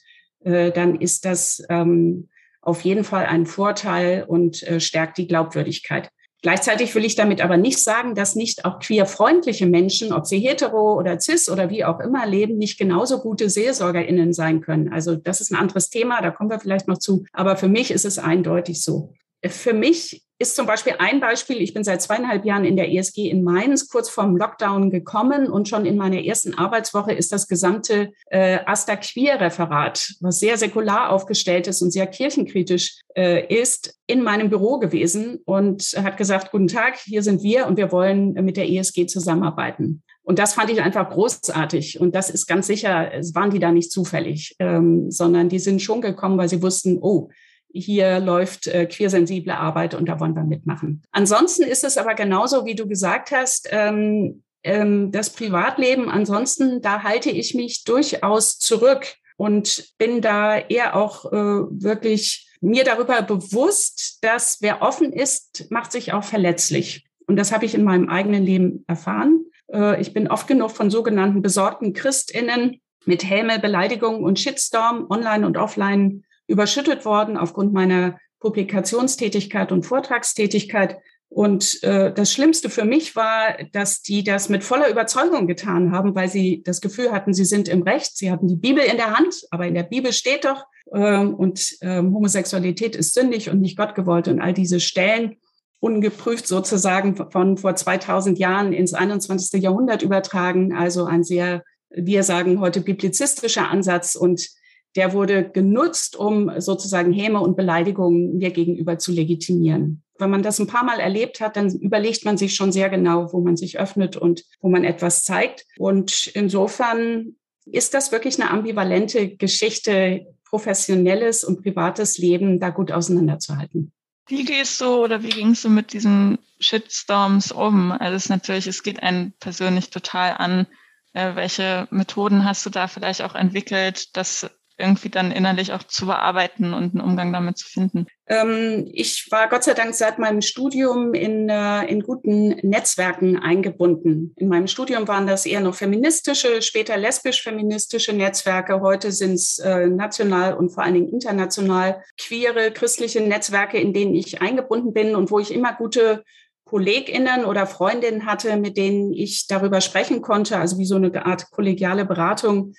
dann 0.45 1.01
ist 1.01 1.25
das 1.25 1.65
ähm, 1.69 2.29
auf 2.61 2.81
jeden 2.81 3.05
Fall 3.05 3.27
ein 3.27 3.47
Vorteil 3.47 4.25
und 4.27 4.65
stärkt 4.79 5.19
die 5.19 5.29
Glaubwürdigkeit. 5.29 6.11
Gleichzeitig 6.43 6.93
will 6.97 7.05
ich 7.05 7.15
damit 7.15 7.41
aber 7.41 7.57
nicht 7.57 7.79
sagen, 7.79 8.17
dass 8.17 8.35
nicht 8.35 8.65
auch 8.65 8.81
queerfreundliche 8.81 9.67
Menschen, 9.67 10.13
ob 10.13 10.27
sie 10.27 10.41
hetero 10.41 10.99
oder 10.99 11.21
cis 11.21 11.49
oder 11.49 11.71
wie 11.71 11.85
auch 11.85 12.01
immer 12.01 12.27
leben, 12.27 12.59
nicht 12.59 12.79
genauso 12.79 13.21
gute 13.21 13.49
SeelsorgerInnen 13.49 14.33
sein 14.33 14.61
können. 14.61 14.93
Also 14.93 15.15
das 15.15 15.41
ist 15.41 15.53
ein 15.53 15.59
anderes 15.59 15.89
Thema, 15.89 16.21
da 16.21 16.33
kommen 16.33 16.51
wir 16.51 16.59
vielleicht 16.59 16.89
noch 16.89 16.99
zu. 16.99 17.25
Aber 17.33 17.57
für 17.57 17.69
mich 17.69 17.93
ist 17.93 18.05
es 18.05 18.19
eindeutig 18.19 18.83
so. 18.83 19.15
Für 19.47 19.73
mich 19.73 20.25
ist 20.43 20.57
zum 20.57 20.67
Beispiel 20.67 20.95
ein 20.99 21.21
Beispiel, 21.21 21.63
ich 21.63 21.73
bin 21.73 21.85
seit 21.85 22.03
zweieinhalb 22.03 22.45
Jahren 22.45 22.65
in 22.65 22.77
der 22.77 22.93
ESG 22.93 23.31
in 23.31 23.45
Mainz, 23.45 23.89
kurz 23.89 24.09
vorm 24.11 24.37
Lockdown 24.37 24.91
gekommen 24.91 25.47
und 25.47 25.69
schon 25.69 25.87
in 25.87 25.97
meiner 25.97 26.23
ersten 26.23 26.55
Arbeitswoche 26.55 27.13
ist 27.13 27.31
das 27.31 27.47
gesamte 27.47 28.13
äh, 28.27 28.59
Asta 28.67 28.97
Queer-Referat, 28.97 30.17
was 30.21 30.41
sehr 30.41 30.59
säkular 30.59 31.11
aufgestellt 31.11 31.69
ist 31.69 31.81
und 31.81 31.93
sehr 31.93 32.09
kirchenkritisch 32.09 33.01
äh, 33.15 33.47
ist, 33.47 33.97
in 34.09 34.23
meinem 34.23 34.51
Büro 34.51 34.81
gewesen 34.81 35.39
und 35.45 35.83
hat 35.97 36.17
gesagt, 36.17 36.51
guten 36.51 36.67
Tag, 36.67 36.99
hier 36.99 37.23
sind 37.23 37.43
wir 37.45 37.69
und 37.69 37.77
wir 37.77 37.93
wollen 37.93 38.33
mit 38.33 38.57
der 38.57 38.69
ESG 38.69 39.07
zusammenarbeiten. 39.07 40.03
Und 40.25 40.39
das 40.39 40.55
fand 40.55 40.71
ich 40.71 40.83
einfach 40.83 41.11
großartig. 41.11 42.01
Und 42.01 42.15
das 42.15 42.31
ist 42.31 42.47
ganz 42.47 42.67
sicher, 42.67 43.13
es 43.13 43.35
waren 43.35 43.51
die 43.51 43.59
da 43.59 43.73
nicht 43.73 43.91
zufällig, 43.91 44.55
ähm, 44.59 45.11
sondern 45.11 45.49
die 45.49 45.59
sind 45.59 45.83
schon 45.83 46.01
gekommen, 46.01 46.39
weil 46.39 46.49
sie 46.49 46.63
wussten, 46.63 46.99
oh, 47.01 47.31
hier 47.73 48.21
läuft 48.21 48.67
äh, 48.67 48.87
queersensible 48.87 49.57
Arbeit 49.57 49.95
und 49.95 50.09
da 50.09 50.21
wollen 50.21 50.35
wir 50.35 50.45
mitmachen. 50.45 51.03
Ansonsten 51.11 51.63
ist 51.63 51.85
es 51.85 51.99
aber 51.99 52.15
genauso, 52.15 52.65
wie 52.65 52.75
du 52.75 52.87
gesagt 52.87 53.31
hast, 53.31 53.69
ähm, 53.71 54.43
ähm, 54.63 55.11
das 55.13 55.31
Privatleben. 55.31 56.09
Ansonsten, 56.09 56.81
da 56.83 57.03
halte 57.03 57.31
ich 57.31 57.55
mich 57.55 57.85
durchaus 57.85 58.59
zurück 58.59 59.15
und 59.37 59.93
bin 59.99 60.21
da 60.21 60.59
eher 60.59 60.97
auch 60.97 61.33
äh, 61.33 61.37
wirklich 61.37 62.49
mir 62.61 62.85
darüber 62.85 63.23
bewusst, 63.23 64.19
dass 64.23 64.59
wer 64.61 64.83
offen 64.83 65.13
ist, 65.13 65.71
macht 65.71 65.93
sich 65.93 66.13
auch 66.13 66.25
verletzlich. 66.25 67.05
Und 67.27 67.37
das 67.37 67.53
habe 67.53 67.65
ich 67.65 67.75
in 67.75 67.85
meinem 67.85 68.09
eigenen 68.09 68.45
Leben 68.45 68.85
erfahren. 68.87 69.45
Äh, 69.73 70.01
ich 70.01 70.13
bin 70.13 70.29
oft 70.29 70.47
genug 70.47 70.71
von 70.71 70.91
sogenannten 70.91 71.43
besorgten 71.43 71.93
Christinnen 71.93 72.81
mit 73.05 73.29
Häme, 73.29 73.59
Beleidigung 73.59 74.23
und 74.23 74.39
Shitstorm 74.39 75.07
online 75.11 75.45
und 75.45 75.57
offline 75.57 76.25
überschüttet 76.47 77.05
worden 77.05 77.37
aufgrund 77.37 77.73
meiner 77.73 78.19
Publikationstätigkeit 78.41 79.73
und 79.73 79.85
Vortragstätigkeit. 79.85 80.99
Und 81.29 81.83
äh, 81.83 82.13
das 82.13 82.33
Schlimmste 82.33 82.69
für 82.69 82.85
mich 82.85 83.17
war, 83.17 83.57
dass 83.73 84.03
die 84.03 84.23
das 84.23 84.49
mit 84.49 84.65
voller 84.65 84.91
Überzeugung 84.91 85.47
getan 85.47 85.93
haben, 85.93 86.15
weil 86.15 86.29
sie 86.29 86.63
das 86.63 86.81
Gefühl 86.81 87.11
hatten, 87.11 87.33
sie 87.33 87.47
sind 87.47 87.69
im 87.69 87.83
Recht. 87.83 88.19
Sie 88.19 88.31
hatten 88.31 88.49
die 88.49 88.57
Bibel 88.57 88.85
in 88.85 88.97
der 88.97 89.17
Hand, 89.17 89.35
aber 89.51 89.67
in 89.67 89.75
der 89.75 89.85
Bibel 89.85 90.13
steht 90.13 90.45
doch, 90.45 90.67
äh, 90.93 91.19
und 91.19 91.77
äh, 91.81 91.99
Homosexualität 91.99 92.97
ist 92.97 93.15
sündig 93.15 93.49
und 93.49 93.61
nicht 93.61 93.79
Gott 93.79 93.95
gewollt. 93.95 94.29
Und 94.29 94.41
all 94.41 94.53
diese 94.53 94.81
Stellen, 94.81 95.37
ungeprüft 95.83 96.47
sozusagen 96.47 97.17
von 97.17 97.57
vor 97.57 97.75
2000 97.75 98.39
Jahren 98.39 98.73
ins 98.73 98.95
21. 98.95 99.61
Jahrhundert 99.61 100.03
übertragen. 100.03 100.73
Also 100.73 101.07
ein 101.07 101.25
sehr, 101.25 101.65
wir 101.91 102.23
sagen 102.23 102.61
heute 102.61 102.81
biblizistischer 102.81 103.69
Ansatz 103.69 104.15
und 104.15 104.49
der 104.97 105.13
wurde 105.13 105.49
genutzt, 105.49 106.17
um 106.17 106.51
sozusagen 106.61 107.13
Häme 107.13 107.41
und 107.41 107.57
Beleidigungen 107.57 108.37
mir 108.37 108.51
gegenüber 108.51 108.99
zu 108.99 109.13
legitimieren. 109.13 110.03
Wenn 110.19 110.31
man 110.31 110.43
das 110.43 110.59
ein 110.59 110.67
paar 110.67 110.85
Mal 110.85 111.01
erlebt 111.01 111.41
hat, 111.41 111.57
dann 111.57 111.71
überlegt 111.71 112.25
man 112.25 112.37
sich 112.37 112.55
schon 112.55 112.73
sehr 112.73 112.89
genau, 112.91 113.33
wo 113.33 113.41
man 113.41 113.57
sich 113.57 113.79
öffnet 113.79 114.17
und 114.17 114.45
wo 114.61 114.69
man 114.69 114.85
etwas 114.85 115.25
zeigt. 115.25 115.67
Und 115.79 116.29
insofern 116.35 117.37
ist 117.65 117.95
das 117.95 118.13
wirklich 118.13 118.41
eine 118.41 118.51
ambivalente 118.51 119.37
Geschichte, 119.37 120.27
professionelles 120.45 121.45
und 121.45 121.63
privates 121.63 122.19
Leben 122.19 122.61
da 122.61 122.71
gut 122.71 122.93
auseinanderzuhalten. 122.93 123.93
Wie 124.29 124.45
gehst 124.45 124.81
du 124.81 125.03
oder 125.03 125.23
wie 125.23 125.31
gingst 125.31 125.65
du 125.65 125.71
mit 125.71 125.93
diesen 125.93 126.39
Shitstorms 126.61 127.51
um? 127.51 127.91
Also 127.91 128.17
es 128.17 128.25
ist 128.25 128.29
natürlich, 128.29 128.67
es 128.67 128.83
geht 128.83 129.03
einen 129.03 129.33
persönlich 129.41 129.91
total 129.91 130.35
an. 130.37 130.67
Äh, 131.15 131.35
welche 131.35 131.89
Methoden 131.91 132.45
hast 132.45 132.65
du 132.65 132.71
da 132.71 132.87
vielleicht 132.87 133.23
auch 133.23 133.35
entwickelt, 133.35 134.17
dass 134.17 134.49
irgendwie 134.79 135.09
dann 135.09 135.33
innerlich 135.33 135.73
auch 135.73 135.83
zu 135.83 136.07
bearbeiten 136.07 136.75
und 136.75 136.95
einen 136.95 137.01
Umgang 137.01 137.33
damit 137.33 137.59
zu 137.59 137.69
finden? 137.69 138.07
Ähm, 138.27 138.89
ich 138.93 139.29
war 139.31 139.49
Gott 139.49 139.65
sei 139.65 139.75
Dank 139.75 139.95
seit 139.95 140.19
meinem 140.19 140.41
Studium 140.41 141.15
in, 141.15 141.49
äh, 141.49 141.85
in 141.87 142.01
guten 142.03 142.49
Netzwerken 142.63 143.39
eingebunden. 143.39 144.33
In 144.37 144.49
meinem 144.49 144.67
Studium 144.67 145.07
waren 145.09 145.27
das 145.27 145.47
eher 145.47 145.61
noch 145.61 145.75
feministische, 145.75 146.63
später 146.63 146.97
lesbisch-feministische 146.97 148.13
Netzwerke. 148.13 148.81
Heute 148.81 149.13
sind 149.13 149.35
es 149.35 149.59
äh, 149.59 149.87
national 149.87 150.55
und 150.55 150.71
vor 150.71 150.85
allen 150.85 150.95
Dingen 150.95 151.09
international 151.09 152.03
queere 152.19 152.71
christliche 152.71 153.21
Netzwerke, 153.21 153.79
in 153.79 153.93
denen 153.93 154.15
ich 154.15 154.41
eingebunden 154.41 154.93
bin 154.93 155.15
und 155.15 155.31
wo 155.31 155.39
ich 155.39 155.53
immer 155.53 155.75
gute 155.75 156.25
KollegInnen 156.65 157.45
oder 157.45 157.67
Freundinnen 157.67 158.25
hatte, 158.25 158.57
mit 158.57 158.79
denen 158.79 159.13
ich 159.13 159.47
darüber 159.47 159.83
sprechen 159.83 160.23
konnte, 160.23 160.57
also 160.57 160.79
wie 160.79 160.87
so 160.87 160.97
eine 160.97 161.27
Art 161.27 161.51
kollegiale 161.51 162.07
Beratung 162.07 162.73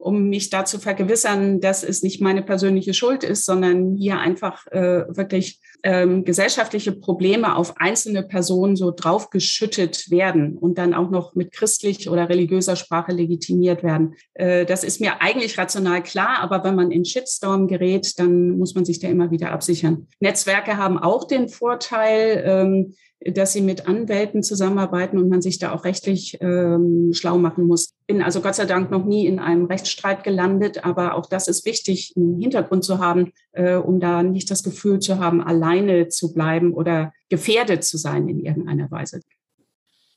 um 0.00 0.28
mich 0.30 0.48
da 0.48 0.64
zu 0.64 0.78
vergewissern, 0.78 1.60
dass 1.60 1.84
es 1.84 2.02
nicht 2.02 2.20
meine 2.22 2.42
persönliche 2.42 2.94
Schuld 2.94 3.22
ist, 3.22 3.44
sondern 3.44 3.96
hier 3.96 4.18
einfach 4.18 4.66
äh, 4.68 5.04
wirklich 5.08 5.60
ähm, 5.82 6.24
gesellschaftliche 6.24 6.92
Probleme 6.92 7.56
auf 7.56 7.76
einzelne 7.78 8.22
Personen 8.22 8.76
so 8.76 8.90
draufgeschüttet 8.90 10.10
werden 10.10 10.56
und 10.56 10.78
dann 10.78 10.94
auch 10.94 11.10
noch 11.10 11.34
mit 11.34 11.52
christlich 11.52 12.08
oder 12.08 12.28
religiöser 12.28 12.76
Sprache 12.76 13.12
legitimiert 13.12 13.82
werden. 13.82 14.14
Äh, 14.34 14.66
das 14.66 14.84
ist 14.84 15.00
mir 15.00 15.20
eigentlich 15.20 15.58
rational 15.58 16.02
klar, 16.02 16.38
aber 16.40 16.64
wenn 16.64 16.74
man 16.74 16.90
in 16.90 17.04
Shitstorm 17.04 17.68
gerät, 17.68 18.18
dann 18.18 18.58
muss 18.58 18.74
man 18.74 18.84
sich 18.84 19.00
da 19.00 19.08
immer 19.08 19.30
wieder 19.30 19.52
absichern. 19.52 20.06
Netzwerke 20.20 20.76
haben 20.76 20.98
auch 20.98 21.24
den 21.24 21.48
Vorteil, 21.48 22.42
ähm, 22.44 22.94
dass 23.20 23.52
sie 23.52 23.60
mit 23.60 23.86
Anwälten 23.86 24.42
zusammenarbeiten 24.42 25.18
und 25.18 25.28
man 25.28 25.42
sich 25.42 25.58
da 25.58 25.72
auch 25.72 25.84
rechtlich 25.84 26.38
ähm, 26.40 27.10
schlau 27.12 27.36
machen 27.36 27.66
muss. 27.66 27.94
Bin 28.06 28.22
also 28.22 28.40
Gott 28.40 28.54
sei 28.54 28.64
Dank 28.64 28.90
noch 28.90 29.04
nie 29.04 29.26
in 29.26 29.38
einem 29.38 29.66
Rechtsstreit 29.66 30.24
gelandet, 30.24 30.84
aber 30.84 31.14
auch 31.14 31.26
das 31.26 31.46
ist 31.46 31.66
wichtig, 31.66 32.14
einen 32.16 32.40
Hintergrund 32.40 32.82
zu 32.82 32.98
haben, 32.98 33.32
äh, 33.52 33.74
um 33.74 34.00
da 34.00 34.22
nicht 34.22 34.50
das 34.50 34.62
Gefühl 34.62 35.00
zu 35.00 35.18
haben, 35.18 35.42
alleine 35.70 36.08
zu 36.08 36.34
bleiben 36.34 36.72
oder 36.72 37.12
gefährdet 37.28 37.84
zu 37.84 37.96
sein 37.96 38.28
in 38.28 38.44
irgendeiner 38.44 38.90
Weise. 38.90 39.20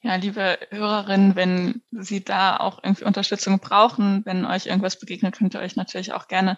Ja, 0.01 0.15
liebe 0.15 0.57
Hörerinnen, 0.69 1.35
wenn 1.35 1.81
Sie 1.91 2.23
da 2.23 2.57
auch 2.57 2.83
irgendwie 2.83 3.05
Unterstützung 3.05 3.59
brauchen, 3.59 4.23
wenn 4.25 4.45
euch 4.45 4.65
irgendwas 4.65 4.99
begegnet, 4.99 5.37
könnt 5.37 5.55
ihr 5.55 5.61
euch 5.61 5.75
natürlich 5.75 6.11
auch 6.11 6.27
gerne 6.27 6.57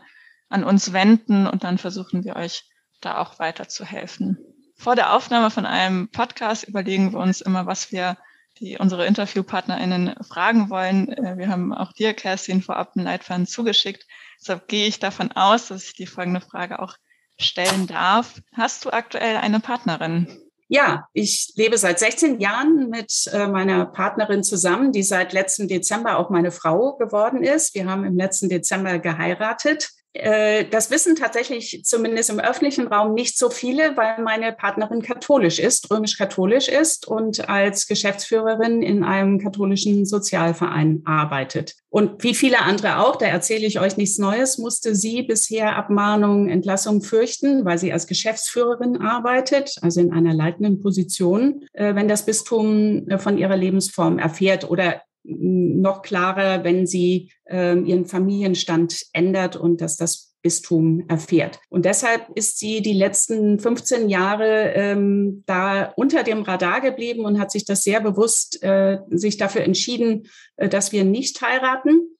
an 0.49 0.63
uns 0.63 0.93
wenden 0.93 1.45
und 1.45 1.63
dann 1.63 1.77
versuchen 1.77 2.23
wir 2.23 2.35
euch 2.35 2.63
da 3.01 3.17
auch 3.19 3.37
weiterzuhelfen. 3.37 4.37
Vor 4.75 4.95
der 4.95 5.13
Aufnahme 5.13 5.51
von 5.51 5.65
einem 5.65 6.09
Podcast 6.09 6.63
überlegen 6.63 7.13
wir 7.13 7.19
uns 7.19 7.41
immer, 7.41 7.65
was 7.65 7.91
wir 7.91 8.17
die 8.59 8.77
unsere 8.77 9.05
InterviewpartnerInnen 9.05 10.15
fragen 10.23 10.69
wollen. 10.69 11.11
Äh, 11.11 11.37
wir 11.37 11.49
haben 11.49 11.73
auch 11.73 11.91
dir, 11.91 12.13
Kerstin, 12.13 12.61
vorab 12.61 12.93
einen 12.95 13.05
Leitfaden 13.05 13.45
zugeschickt. 13.45 14.07
Deshalb 14.39 14.67
gehe 14.69 14.87
ich 14.87 14.99
davon 14.99 15.31
aus, 15.33 15.67
dass 15.67 15.83
ich 15.83 15.93
die 15.93 16.07
folgende 16.07 16.39
Frage 16.39 16.79
auch 16.79 16.95
stellen 17.39 17.87
darf. 17.87 18.41
Hast 18.53 18.85
du 18.85 18.91
aktuell 18.91 19.37
eine 19.37 19.59
Partnerin? 19.59 20.27
Ja, 20.67 21.07
ich 21.13 21.53
lebe 21.55 21.77
seit 21.77 21.99
16 21.99 22.39
Jahren 22.39 22.89
mit 22.89 23.29
äh, 23.31 23.47
meiner 23.47 23.85
Partnerin 23.85 24.43
zusammen, 24.43 24.91
die 24.91 25.03
seit 25.03 25.31
letzten 25.31 25.67
Dezember 25.67 26.17
auch 26.17 26.31
meine 26.31 26.51
Frau 26.51 26.95
geworden 26.95 27.43
ist. 27.43 27.75
Wir 27.75 27.85
haben 27.85 28.03
im 28.03 28.17
letzten 28.17 28.49
Dezember 28.49 28.97
geheiratet. 28.97 29.89
Äh, 30.15 30.65
das 30.69 30.91
wissen 30.91 31.15
tatsächlich 31.15 31.83
zumindest 31.83 32.29
im 32.29 32.39
öffentlichen 32.39 32.87
Raum 32.87 33.13
nicht 33.13 33.37
so 33.37 33.49
viele, 33.49 33.97
weil 33.97 34.23
meine 34.23 34.53
Partnerin 34.53 35.01
katholisch 35.01 35.59
ist, 35.59 35.91
römisch-katholisch 35.91 36.69
ist 36.69 37.05
und 37.05 37.49
als 37.49 37.85
Geschäftsführerin 37.85 38.81
in 38.81 39.03
einem 39.03 39.39
katholischen 39.39 40.05
Sozialverein 40.05 41.01
arbeitet. 41.03 41.75
Und 41.89 42.23
wie 42.23 42.33
viele 42.33 42.59
andere 42.59 42.99
auch, 42.99 43.17
da 43.17 43.25
erzähle 43.25 43.65
ich 43.65 43.79
euch 43.81 43.97
nichts 43.97 44.17
Neues, 44.17 44.57
musste 44.57 44.95
sie 44.95 45.23
bisher 45.23 45.75
Abmahnung, 45.75 46.47
Entlassung 46.47 47.01
fürchten, 47.01 47.65
weil 47.65 47.77
sie 47.77 47.91
als 47.91 48.07
Geschäftsführerin 48.07 49.01
arbeitet, 49.01 49.75
also 49.81 49.99
in 49.99 50.13
einer 50.13 50.33
leitenden 50.33 50.79
Position, 50.79 51.65
äh, 51.73 51.93
wenn 51.93 52.07
das 52.07 52.25
Bistum 52.25 53.07
äh, 53.09 53.17
von 53.17 53.37
ihrer 53.37 53.57
Lebensform 53.57 54.17
erfährt 54.17 54.69
oder 54.69 55.01
noch 55.27 56.01
klarer, 56.01 56.63
wenn 56.63 56.85
sie 56.85 57.31
äh, 57.45 57.77
ihren 57.79 58.05
Familienstand 58.05 59.05
ändert 59.13 59.55
und 59.55 59.81
dass 59.81 59.97
das 59.97 60.35
Bistum 60.45 61.05
erfährt. 61.07 61.59
Und 61.69 61.85
deshalb 61.85 62.29
ist 62.35 62.59
sie 62.59 62.83
die 62.83 62.93
letzten 62.93 63.57
15 63.57 64.09
Jahre 64.09 64.73
ähm, 64.75 65.43
da 65.47 65.91
unter 65.95 66.21
dem 66.21 66.43
Radar 66.43 66.81
geblieben 66.81 67.25
und 67.25 67.39
hat 67.39 67.51
sich 67.51 67.65
das 67.65 67.83
sehr 67.83 67.99
bewusst, 67.99 68.61
äh, 68.61 68.99
sich 69.09 69.37
dafür 69.37 69.63
entschieden, 69.63 70.27
äh, 70.57 70.69
dass 70.69 70.91
wir 70.91 71.03
nicht 71.03 71.41
heiraten. 71.41 72.15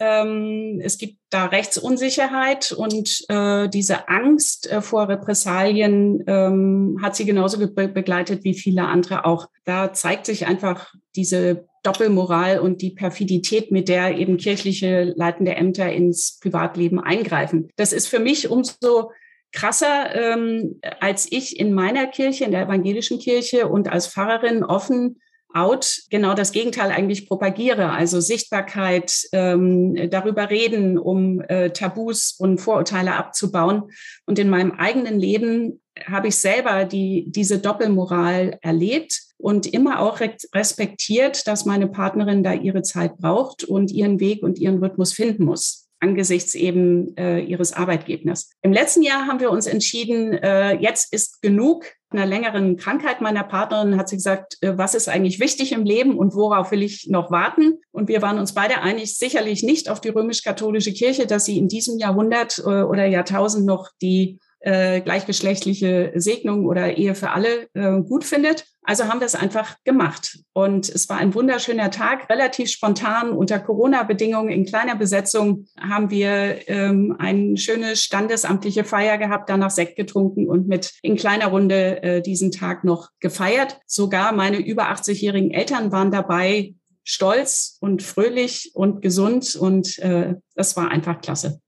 Ähm, 0.00 0.80
es 0.82 0.98
gibt 0.98 1.18
da 1.30 1.46
Rechtsunsicherheit 1.46 2.72
und 2.72 3.24
äh, 3.28 3.68
diese 3.68 4.08
Angst 4.08 4.68
äh, 4.68 4.82
vor 4.82 5.08
Repressalien 5.08 6.24
ähm, 6.26 6.98
hat 7.00 7.14
sie 7.14 7.24
genauso 7.24 7.58
be 7.58 7.86
begleitet 7.86 8.42
wie 8.42 8.54
viele 8.54 8.82
andere 8.86 9.24
auch. 9.24 9.48
Da 9.64 9.92
zeigt 9.92 10.26
sich 10.26 10.48
einfach 10.48 10.92
diese 11.14 11.68
Doppelmoral 11.84 12.58
und 12.58 12.82
die 12.82 12.90
Perfidität, 12.90 13.70
mit 13.70 13.88
der 13.88 14.18
eben 14.18 14.36
kirchliche 14.36 15.12
leitende 15.16 15.54
Ämter 15.54 15.92
ins 15.92 16.38
Privatleben 16.40 16.98
eingreifen. 16.98 17.68
Das 17.76 17.92
ist 17.92 18.08
für 18.08 18.18
mich 18.18 18.50
umso 18.50 19.12
krasser, 19.52 20.14
ähm, 20.14 20.80
als 21.00 21.30
ich 21.30 21.60
in 21.60 21.72
meiner 21.72 22.06
Kirche, 22.08 22.44
in 22.44 22.50
der 22.50 22.62
evangelischen 22.62 23.18
Kirche 23.18 23.68
und 23.68 23.88
als 23.88 24.08
Pfarrerin 24.08 24.64
offen 24.64 25.20
out 25.54 26.00
genau 26.10 26.34
das 26.34 26.50
Gegenteil 26.50 26.90
eigentlich 26.90 27.28
propagiere, 27.28 27.90
also 27.90 28.20
Sichtbarkeit, 28.20 29.14
ähm, 29.32 30.10
darüber 30.10 30.50
reden, 30.50 30.98
um 30.98 31.40
äh, 31.42 31.70
Tabus 31.70 32.34
und 32.36 32.58
Vorurteile 32.58 33.14
abzubauen. 33.14 33.84
Und 34.26 34.40
in 34.40 34.50
meinem 34.50 34.72
eigenen 34.72 35.18
Leben 35.18 35.80
habe 36.06 36.28
ich 36.28 36.36
selber 36.36 36.84
die, 36.84 37.24
diese 37.28 37.58
Doppelmoral 37.58 38.58
erlebt 38.62 39.20
und 39.36 39.66
immer 39.66 40.00
auch 40.00 40.20
respektiert, 40.54 41.46
dass 41.46 41.66
meine 41.66 41.86
Partnerin 41.86 42.42
da 42.42 42.52
ihre 42.52 42.82
Zeit 42.82 43.16
braucht 43.18 43.64
und 43.64 43.90
ihren 43.90 44.20
Weg 44.20 44.42
und 44.42 44.58
ihren 44.58 44.78
Rhythmus 44.78 45.12
finden 45.12 45.44
muss 45.44 45.84
angesichts 46.04 46.54
eben 46.54 47.16
äh, 47.16 47.40
ihres 47.40 47.72
Arbeitgebers. 47.72 48.50
Im 48.60 48.74
letzten 48.74 49.02
Jahr 49.02 49.26
haben 49.26 49.40
wir 49.40 49.50
uns 49.50 49.66
entschieden, 49.66 50.34
äh, 50.34 50.74
jetzt 50.76 51.12
ist 51.14 51.40
genug 51.40 51.86
einer 52.10 52.26
längeren 52.26 52.76
Krankheit 52.76 53.20
meiner 53.20 53.42
Partnerin 53.42 53.96
hat 53.96 54.08
sie 54.08 54.16
gesagt, 54.16 54.58
äh, 54.60 54.76
was 54.76 54.94
ist 54.94 55.08
eigentlich 55.08 55.40
wichtig 55.40 55.72
im 55.72 55.84
Leben 55.84 56.16
und 56.16 56.34
worauf 56.34 56.70
will 56.70 56.82
ich 56.82 57.08
noch 57.08 57.30
warten? 57.30 57.80
Und 57.90 58.08
wir 58.08 58.22
waren 58.22 58.38
uns 58.38 58.54
beide 58.54 58.82
einig, 58.82 59.16
sicherlich 59.16 59.62
nicht 59.62 59.88
auf 59.88 60.00
die 60.00 60.10
römisch-katholische 60.10 60.92
Kirche, 60.92 61.26
dass 61.26 61.46
sie 61.46 61.58
in 61.58 61.68
diesem 61.68 61.98
Jahrhundert 61.98 62.58
äh, 62.58 62.82
oder 62.82 63.06
Jahrtausend 63.06 63.66
noch 63.66 63.90
die 64.00 64.38
äh, 64.64 65.00
gleichgeschlechtliche 65.00 66.12
Segnung 66.16 66.66
oder 66.66 66.96
Ehe 66.96 67.14
für 67.14 67.30
alle 67.30 67.68
äh, 67.74 68.00
gut 68.02 68.24
findet. 68.24 68.64
Also 68.82 69.04
haben 69.04 69.20
wir 69.20 69.26
es 69.26 69.34
einfach 69.34 69.76
gemacht. 69.84 70.38
Und 70.52 70.88
es 70.88 71.08
war 71.08 71.18
ein 71.18 71.34
wunderschöner 71.34 71.90
Tag, 71.90 72.28
relativ 72.30 72.70
spontan 72.70 73.30
unter 73.30 73.58
Corona-Bedingungen 73.58 74.50
in 74.50 74.66
kleiner 74.66 74.96
Besetzung 74.96 75.66
haben 75.78 76.10
wir 76.10 76.68
ähm, 76.68 77.14
eine 77.18 77.56
schöne 77.56 77.96
standesamtliche 77.96 78.84
Feier 78.84 79.18
gehabt, 79.18 79.48
danach 79.48 79.70
Sekt 79.70 79.96
getrunken 79.96 80.48
und 80.48 80.66
mit 80.66 80.92
in 81.02 81.16
kleiner 81.16 81.48
Runde 81.48 82.02
äh, 82.02 82.22
diesen 82.22 82.50
Tag 82.50 82.84
noch 82.84 83.10
gefeiert. 83.20 83.78
Sogar 83.86 84.32
meine 84.32 84.58
über 84.58 84.90
80-jährigen 84.90 85.50
Eltern 85.50 85.92
waren 85.92 86.10
dabei, 86.10 86.74
stolz 87.04 87.76
und 87.80 88.02
fröhlich 88.02 88.72
und 88.74 89.02
gesund 89.02 89.56
und 89.56 89.98
äh, 89.98 90.34
das 90.54 90.76
war 90.76 90.90
einfach 90.90 91.20
klasse. 91.20 91.60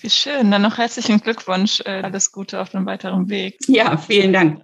Wie 0.00 0.10
schön. 0.10 0.50
Dann 0.50 0.62
noch 0.62 0.78
herzlichen 0.78 1.20
Glückwunsch. 1.20 1.80
Äh, 1.84 2.02
alles 2.02 2.32
Gute 2.32 2.60
auf 2.60 2.70
dem 2.70 2.86
weiteren 2.86 3.28
Weg. 3.28 3.58
Ja, 3.66 3.96
vielen 3.96 4.32
Dank. 4.32 4.62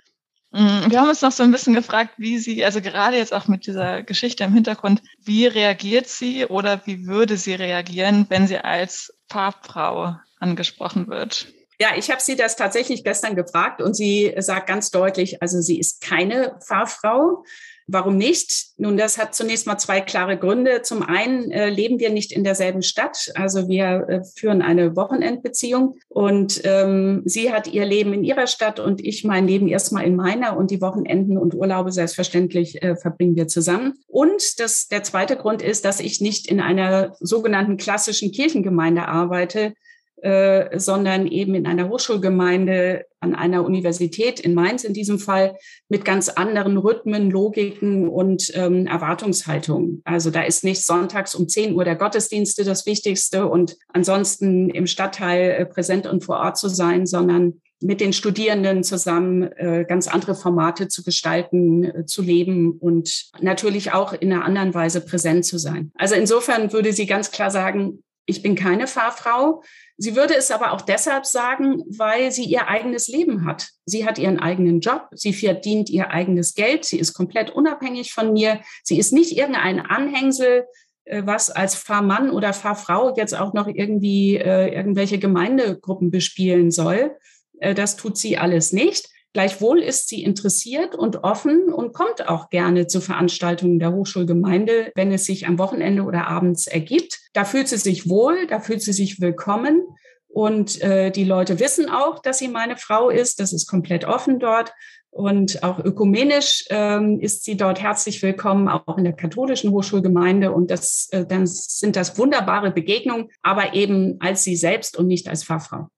Mm, 0.53 0.91
wir 0.91 1.01
haben 1.01 1.09
uns 1.09 1.23
noch 1.23 1.33
so 1.33 1.43
ein 1.43 1.51
bisschen 1.51 1.75
gefragt, 1.75 2.13
wie 2.19 2.39
sie, 2.39 2.63
also 2.65 2.83
gerade 2.83 3.17
jetzt 3.17 3.33
auch 3.33 3.49
mit 3.49 3.67
dieser 3.67 4.03
Geschichte 4.03 4.45
im 4.45 4.53
Hintergrund, 4.53 5.01
wie 5.25 5.47
reagiert 5.47 6.09
sie 6.09 6.45
oder 6.45 6.83
wie 6.85 7.07
würde 7.07 7.39
sie 7.39 7.55
reagieren, 7.55 8.27
wenn 8.29 8.47
sie 8.47 8.59
als 8.59 9.15
Farbfrau 9.31 10.17
angesprochen 10.39 11.09
wird? 11.09 11.47
Ja, 11.81 11.97
ich 11.97 12.11
habe 12.11 12.21
sie 12.21 12.37
das 12.37 12.57
tatsächlich 12.57 13.03
gestern 13.03 13.35
gefragt 13.35 13.81
und 13.81 13.95
sie 13.95 14.33
sagt 14.39 14.69
ganz 14.69 14.91
deutlich, 14.91 15.41
also 15.43 15.61
sie 15.61 15.81
ist 15.81 16.03
keine 16.03 16.59
Fahrfrau. 16.65 17.45
Warum 17.87 18.17
nicht? 18.17 18.73
Nun, 18.77 18.97
das 18.97 19.19
hat 19.19 19.35
zunächst 19.35 19.67
mal 19.67 19.79
zwei 19.79 20.01
klare 20.01 20.39
Gründe. 20.39 20.83
Zum 20.83 21.03
einen 21.03 21.51
äh, 21.51 21.69
leben 21.69 21.99
wir 21.99 22.11
nicht 22.11 22.33
in 22.33 22.45
derselben 22.45 22.83
Stadt, 22.83 23.33
also 23.35 23.69
wir 23.69 24.07
äh, 24.09 24.21
führen 24.37 24.63
eine 24.63 24.97
Wochenendbeziehung 24.97 25.97
und 26.09 26.61
ähm, 26.65 27.23
sie 27.25 27.53
hat 27.53 27.67
ihr 27.67 27.85
Leben 27.85 28.13
in 28.13 28.25
ihrer 28.25 28.47
Stadt 28.47 28.81
und 28.81 29.05
ich 29.05 29.25
mein 29.25 29.47
Leben 29.47 29.69
erstmal 29.69 30.05
in 30.05 30.17
meiner 30.17 30.57
und 30.57 30.71
die 30.71 30.81
Wochenenden 30.81 31.39
und 31.39 31.55
Urlaube 31.55 31.93
selbstverständlich 31.93 32.83
äh, 32.83 32.97
verbringen 32.97 33.37
wir 33.37 33.49
zusammen. 33.49 33.95
Und 34.07 34.61
das, 34.61 34.89
der 34.89 35.03
zweite 35.03 35.37
Grund 35.37 35.63
ist, 35.63 35.85
dass 35.85 36.01
ich 36.01 36.21
nicht 36.21 36.49
in 36.49 36.61
einer 36.61 37.17
sogenannten 37.21 37.77
klassischen 37.77 38.33
Kirchengemeinde 38.33 39.09
arbeite, 39.09 39.75
äh, 40.23 40.79
sondern 40.79 41.27
eben 41.27 41.55
in 41.55 41.67
einer 41.67 41.89
Hochschulgemeinde 41.89 43.07
an 43.19 43.35
einer 43.35 43.65
Universität 43.65 44.41
in 44.41 44.55
Mainz 44.55 44.85
in 44.85 44.95
diesem 44.95 45.19
Fall 45.19 45.57
mit 45.89 46.05
ganz 46.05 46.29
anderen 46.29 46.77
Rhythmen, 46.77 47.31
Logiken 47.31 48.09
und 48.09 48.51
ähm, 48.55 48.87
Erwartungshaltungen. 48.87 50.01
Also 50.05 50.31
da 50.31 50.43
ist 50.43 50.65
nicht 50.65 50.85
sonntags 50.85 51.35
um 51.35 51.49
10 51.49 51.75
Uhr 51.75 51.85
der 51.85 51.97
Gottesdienste 51.97 52.65
das 52.65 52.87
Wichtigste 52.87 53.49
und 53.49 53.77
ansonsten 53.93 54.71
im 54.71 54.87
Stadtteil 54.87 55.51
äh, 55.51 55.67
präsent 55.67 56.07
und 56.07 56.25
vor 56.25 56.37
Ort 56.37 56.57
zu 56.57 56.69
sein, 56.69 57.05
sondern 57.07 57.61
mit 57.81 58.01
den 58.01 58.13
Studierenden 58.13 58.85
zusammen 58.85 59.43
äh, 59.43 59.85
ganz 59.89 60.07
andere 60.07 60.35
Formate 60.35 60.89
zu 60.89 61.03
gestalten, 61.03 61.85
äh, 61.85 62.07
zu 62.07 62.23
leben 62.23 62.79
und 62.79 63.31
natürlich 63.41 63.93
auch 63.93 64.13
in 64.13 64.33
einer 64.33 64.45
anderen 64.45 64.73
Weise 64.73 65.01
präsent 65.01 65.45
zu 65.45 65.59
sein. 65.59 65.91
Also 65.97 66.15
insofern 66.15 66.73
würde 66.73 66.93
sie 66.93 67.07
ganz 67.07 67.33
klar 67.33 67.51
sagen, 67.51 68.05
ich 68.27 68.43
bin 68.43 68.55
keine 68.55 68.87
Fahrfrau. 68.87 69.63
Sie 69.97 70.17
würde 70.17 70.35
es 70.35 70.51
aber 70.51 70.73
auch 70.73 70.81
deshalb 70.81 71.27
sagen, 71.27 71.83
weil 71.89 72.33
sie 72.33 72.45
ihr 72.45 72.69
eigenes 72.69 73.09
Leben 73.09 73.45
hat. 73.45 73.69
Sie 73.85 74.07
hat 74.07 74.19
ihren 74.19 74.39
eigenen 74.39 74.81
Job, 74.81 75.09
sie 75.13 75.33
verdient 75.33 75.91
ihr 75.91 76.11
eigenes 76.11 76.55
Geld, 76.55 76.85
sie 76.85 76.99
ist 76.99 77.15
komplett 77.15 77.51
unabhängig 77.51 78.13
von 78.13 78.33
mir, 78.33 78.61
sie 78.83 78.99
ist 78.99 79.13
nicht 79.13 79.37
irgendein 79.37 79.81
Anhängsel, 79.81 80.67
äh, 81.05 81.23
was 81.25 81.51
als 81.51 81.75
Fahrmann 81.75 82.31
oder 82.31 82.53
Fahrfrau 82.53 83.15
jetzt 83.17 83.37
auch 83.37 83.55
noch 83.55 83.67
irgendwie 83.67 84.37
äh, 84.37 84.75
irgendwelche 84.75 85.19
Gemeindegruppen 85.19 86.11
bespielen 86.11 86.71
soll. 86.71 87.17
Äh, 87.59 87.75
das 87.75 87.97
tut 87.97 88.17
sie 88.17 88.39
alles 88.39 88.73
nicht. 88.73 89.09
Gleichwohl 89.33 89.81
ist 89.81 90.09
sie 90.09 90.23
interessiert 90.23 90.95
und 90.95 91.25
offen 91.25 91.73
und 91.73 91.95
kommt 91.95 92.29
auch 92.29 92.51
gerne 92.51 92.87
zu 92.87 93.01
Veranstaltungen 93.01 93.79
der 93.79 93.93
Hochschulgemeinde, 93.93 94.93
wenn 94.95 95.11
es 95.11 95.25
sich 95.25 95.47
am 95.47 95.59
Wochenende 95.59 96.03
oder 96.03 96.29
abends 96.29 96.67
ergibt. 96.67 97.19
Da 97.33 97.45
fühlt 97.45 97.69
sie 97.69 97.79
sich 97.79 98.09
wohl, 98.09 98.47
da 98.47 98.61
fühlt 98.61 98.83
sie 98.83 98.93
sich 98.93 99.21
willkommen. 99.21 99.83
Und 100.29 100.81
äh, 100.83 101.11
die 101.11 101.25
Leute 101.25 101.61
wissen 101.61 101.89
auch, 101.89 102.19
dass 102.19 102.39
sie 102.39 102.49
meine 102.49 102.77
Frau 102.77 103.11
ist. 103.11 103.41
Das 103.41 103.53
ist 103.53 103.67
komplett 103.67 104.05
offen 104.05 104.39
dort. 104.39 104.73
Und 105.11 105.63
auch 105.63 105.79
ökumenisch 105.79 106.65
ähm, 106.71 107.21
ist 107.21 107.45
sie 107.45 107.57
dort 107.57 107.83
herzlich 107.83 108.23
willkommen, 108.23 108.69
auch 108.69 108.97
in 108.97 109.05
der 109.05 109.13
katholischen 109.13 109.71
Hochschulgemeinde. 109.71 110.53
Und 110.53 110.71
das, 110.71 111.09
äh, 111.11 111.27
dann 111.27 111.47
sind 111.47 111.97
das 111.97 112.19
wunderbare 112.19 112.71
Begegnungen, 112.71 113.29
aber 113.43 113.75
eben 113.75 114.17
als 114.21 114.43
sie 114.43 114.57
selbst 114.57 114.97
und 114.97 115.07
nicht 115.07 115.29
als 115.29 115.45
Pfarrfrau. 115.45 115.89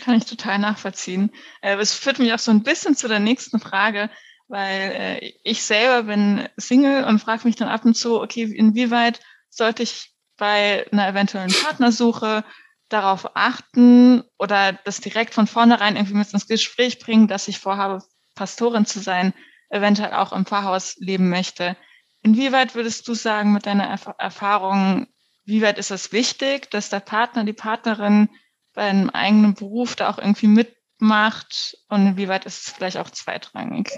Kann 0.00 0.16
ich 0.16 0.24
total 0.24 0.58
nachvollziehen. 0.58 1.30
Äh, 1.60 1.76
es 1.76 1.94
führt 1.94 2.18
mich 2.18 2.32
auch 2.32 2.38
so 2.38 2.50
ein 2.50 2.62
bisschen 2.62 2.96
zu 2.96 3.06
der 3.06 3.20
nächsten 3.20 3.60
Frage, 3.60 4.10
weil 4.48 5.20
äh, 5.20 5.32
ich 5.44 5.62
selber 5.62 6.04
bin 6.04 6.48
Single 6.56 7.04
und 7.04 7.20
frage 7.20 7.46
mich 7.46 7.56
dann 7.56 7.68
ab 7.68 7.84
und 7.84 7.94
zu, 7.94 8.20
okay, 8.20 8.42
inwieweit 8.42 9.20
sollte 9.50 9.82
ich 9.82 10.10
bei 10.36 10.86
einer 10.90 11.06
eventuellen 11.06 11.52
Partnersuche 11.52 12.44
darauf 12.88 13.36
achten 13.36 14.24
oder 14.38 14.72
das 14.84 15.00
direkt 15.00 15.34
von 15.34 15.46
vornherein 15.46 15.96
irgendwie 15.96 16.16
mit 16.16 16.32
ins 16.32 16.48
Gespräch 16.48 16.98
bringen, 16.98 17.28
dass 17.28 17.46
ich 17.46 17.58
vorhabe, 17.58 18.02
Pastorin 18.34 18.86
zu 18.86 19.00
sein, 19.00 19.34
eventuell 19.68 20.14
auch 20.14 20.32
im 20.32 20.46
Pfarrhaus 20.46 20.96
leben 20.98 21.28
möchte. 21.28 21.76
Inwieweit 22.22 22.74
würdest 22.74 23.06
du 23.06 23.14
sagen, 23.14 23.52
mit 23.52 23.66
deiner 23.66 23.86
Erf 23.86 24.08
Erfahrung, 24.18 25.08
wie 25.44 25.62
weit 25.62 25.78
ist 25.78 25.90
es 25.90 26.10
wichtig, 26.10 26.70
dass 26.70 26.88
der 26.88 27.00
Partner, 27.00 27.44
die 27.44 27.52
Partnerin 27.52 28.30
bei 28.72 28.82
einem 28.82 29.10
eigenen 29.10 29.54
Beruf 29.54 29.96
da 29.96 30.10
auch 30.10 30.18
irgendwie 30.18 30.46
mitmacht 30.46 31.76
und 31.88 32.06
inwieweit 32.06 32.46
ist 32.46 32.66
es 32.66 32.72
vielleicht 32.72 32.96
auch 32.96 33.10
zweitrangig? 33.10 33.90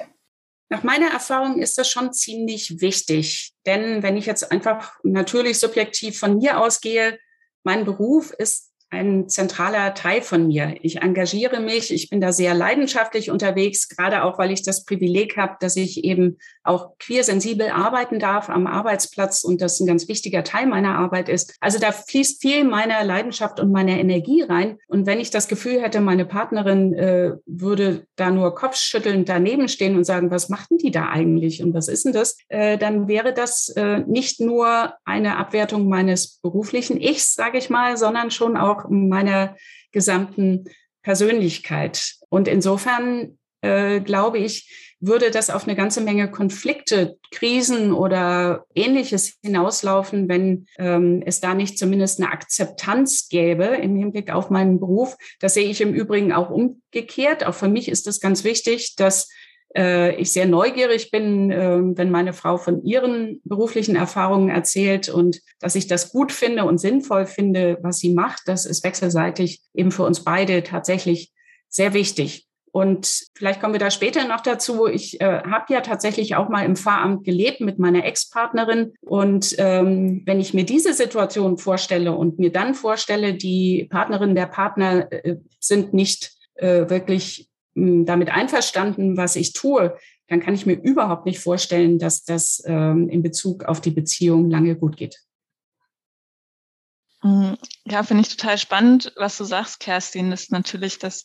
Nach 0.69 0.83
meiner 0.83 1.11
Erfahrung 1.11 1.61
ist 1.61 1.77
das 1.77 1.91
schon 1.91 2.13
ziemlich 2.15 2.81
wichtig, 2.81 3.53
denn 3.67 4.03
wenn 4.03 4.17
ich 4.17 4.25
jetzt 4.25 4.51
einfach 4.51 4.95
natürlich 5.03 5.59
subjektiv 5.59 6.19
von 6.19 6.39
mir 6.39 6.59
ausgehe, 6.59 7.19
mein 7.63 7.85
Beruf 7.85 8.33
ist 8.33 8.72
ein 8.93 9.27
zentraler 9.29 9.95
Teil 9.95 10.21
von 10.21 10.49
mir. 10.49 10.75
Ich 10.83 11.01
engagiere 11.01 11.61
mich, 11.61 11.93
ich 11.93 12.11
bin 12.11 12.21
da 12.21 12.31
sehr 12.31 12.53
leidenschaftlich 12.53 13.31
unterwegs, 13.31 13.89
gerade 13.89 14.23
auch, 14.23 14.39
weil 14.39 14.53
ich 14.53 14.63
das 14.63 14.85
Privileg 14.85 15.39
habe, 15.39 15.57
dass 15.61 15.77
ich 15.77 16.05
eben 16.05 16.37
auch 16.63 16.99
queersensibel 16.99 17.71
arbeiten 17.71 18.19
darf 18.19 18.51
am 18.51 18.67
Arbeitsplatz 18.67 19.45
und 19.45 19.63
das 19.63 19.81
ein 19.81 19.87
ganz 19.87 20.09
wichtiger 20.09 20.45
Teil 20.45 20.67
meiner 20.67 20.99
Arbeit 20.99 21.31
ist. 21.31 21.57
Also 21.61 21.79
da 21.79 21.91
fließt 21.91 22.43
viel 22.43 22.65
meiner 22.65 23.03
Leidenschaft 23.03 23.61
und 23.61 23.73
meiner 23.73 23.99
Energie 23.99 24.43
rein. 24.43 24.77
Und 24.89 25.07
wenn 25.07 25.21
ich 25.21 25.31
das 25.31 25.49
Gefühl 25.49 25.81
hätte, 25.81 26.03
meine 26.03 26.27
Partnerin 26.27 26.93
äh, 26.93 27.33
würde 27.47 28.07
da 28.17 28.31
nur 28.31 28.55
kopfschüttelnd 28.55 29.27
daneben 29.27 29.69
stehen 29.69 29.97
und 29.97 30.05
sagen, 30.05 30.31
was 30.31 30.51
machten 30.51 30.77
die 30.77 30.91
da 30.91 31.09
eigentlich 31.09 31.63
und 31.63 31.73
was 31.73 31.89
ist 31.89 32.05
denn 32.05 32.13
das, 32.13 32.37
äh, 32.49 32.77
dann 32.77 33.09
wäre 33.09 33.33
das 33.33 33.71
äh, 33.71 34.01
nicht 34.01 34.39
nur 34.39 34.93
eine 35.07 35.39
Abwertung 35.39 35.89
meines 35.89 36.39
beruflichen 36.43 37.01
Ichs, 37.01 37.35
sage 37.35 37.57
ich 37.57 37.71
mal, 37.71 37.97
sondern 37.97 38.31
schon 38.31 38.59
auch 38.59 38.82
meiner 38.89 39.57
gesamten 39.93 40.65
Persönlichkeit. 41.03 42.15
Und 42.29 42.49
insofern 42.49 43.39
äh, 43.63 44.01
glaube 44.01 44.39
ich, 44.39 44.97
würde 45.01 45.33
das 45.33 45.51
auf 45.51 45.65
eine 45.65 45.75
ganze 45.75 46.01
Menge 46.01 46.31
Konflikte, 46.31 47.19
Krisen 47.33 47.93
oder 47.93 48.65
ähnliches 48.75 49.39
hinauslaufen, 49.43 50.29
wenn 50.29 50.67
ähm, 50.79 51.23
es 51.27 51.41
da 51.41 51.55
nicht 51.55 51.77
zumindest 51.77 52.21
eine 52.21 52.31
Akzeptanz 52.31 53.29
gäbe 53.29 53.65
im 53.65 53.97
Hinblick 53.97 54.33
auf 54.33 54.49
meinen 54.51 54.79
Beruf. 54.79 55.17
Das 55.41 55.55
sehe 55.55 55.69
ich 55.69 55.81
im 55.81 55.93
Übrigen 55.93 56.33
auch 56.33 56.51
umgekehrt. 56.51 57.45
Auch 57.45 57.55
für 57.55 57.69
mich 57.69 57.89
ist 57.89 58.07
es 58.07 58.21
ganz 58.21 58.45
wichtig, 58.45 58.95
dass 58.97 59.29
äh, 59.77 60.15
ich 60.17 60.33
sehr 60.33 60.47
neugierig 60.47 61.11
bin, 61.11 61.51
äh, 61.51 61.81
wenn 61.83 62.11
meine 62.11 62.33
Frau 62.33 62.57
von 62.57 62.85
ihren 62.85 63.41
beruflichen 63.45 63.97
Erfahrungen 63.97 64.49
erzählt 64.49 65.09
und 65.09 65.41
dass 65.61 65.75
ich 65.75 65.87
das 65.87 66.13
gut 66.13 66.33
finde 66.33 66.65
und 66.65 66.79
sinnvoll 66.79 67.27
finde, 67.27 67.79
was 67.83 67.99
sie 67.99 68.15
macht. 68.15 68.43
Das 68.47 68.67
ist 68.67 68.85
wechselseitig 68.85 69.63
eben 69.75 69.91
für 69.91 70.05
uns 70.05 70.25
beide 70.25 70.63
tatsächlich 70.63 71.33
sehr 71.69 71.95
wichtig. 71.95 72.47
Und 72.75 73.27
vielleicht 73.35 73.61
kommen 73.61 73.75
wir 73.75 73.81
da 73.81 73.91
später 73.91 74.27
noch 74.27 74.41
dazu. 74.41 74.87
Ich 74.87 75.21
äh, 75.21 75.43
habe 75.43 75.75
ja 75.75 75.83
tatsächlich 75.83 76.37
auch 76.37 76.49
mal 76.49 76.65
im 76.65 76.75
Pfarramt 76.75 77.23
gelebt 77.23 77.61
mit 77.61 77.79
meiner 77.79 78.07
Ex-Partnerin. 78.07 78.95
Und 79.03 79.55
ähm, 79.59 80.23
wenn 80.25 80.41
ich 80.41 80.55
mir 80.55 80.65
diese 80.65 80.95
Situation 80.95 81.59
vorstelle 81.59 82.13
und 82.13 82.39
mir 82.39 82.51
dann 82.51 82.75
vorstelle, 82.75 83.35
die 83.35 83.89
Partnerin 83.91 84.35
der 84.35 84.47
Partner 84.47 85.13
äh, 85.13 85.37
sind 85.61 85.93
nicht 85.93 86.33
äh, 86.55 86.89
wirklich 86.89 87.52
damit 87.75 88.31
einverstanden, 88.31 89.17
was 89.17 89.37
ich 89.37 89.53
tue, 89.53 89.97
dann 90.29 90.41
kann 90.41 90.55
ich 90.55 90.67
mir 90.67 90.75
überhaupt 90.75 91.27
nicht 91.27 91.41
vorstellen, 91.41 91.99
dass 91.99 92.25
das 92.25 92.63
ähm, 92.67 93.09
in 93.09 93.23
Bezug 93.23 93.65
auf 93.65 93.81
die 93.81 93.91
Beziehung 93.91 94.51
lange 94.51 94.77
gut 94.77 94.97
geht. 94.97 95.19
Hm, 97.23 97.57
ja, 97.85 98.03
finde 98.03 98.23
ich 98.23 98.37
total 98.37 98.59
spannend, 98.59 99.13
was 99.17 99.39
du 99.39 99.45
sagst, 99.45 99.81
Kerstin, 99.81 100.31
dass 100.31 100.51
natürlich 100.51 100.99
das 100.99 101.25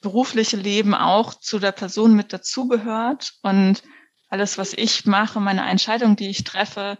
berufliche 0.00 0.56
Leben 0.56 0.94
auch 0.94 1.34
zu 1.34 1.58
der 1.58 1.72
Person 1.72 2.14
mit 2.14 2.32
dazugehört 2.32 3.34
und 3.42 3.82
alles, 4.28 4.58
was 4.58 4.74
ich 4.74 5.06
mache, 5.06 5.40
meine 5.40 5.68
Entscheidung, 5.68 6.14
die 6.14 6.28
ich 6.28 6.44
treffe, 6.44 6.98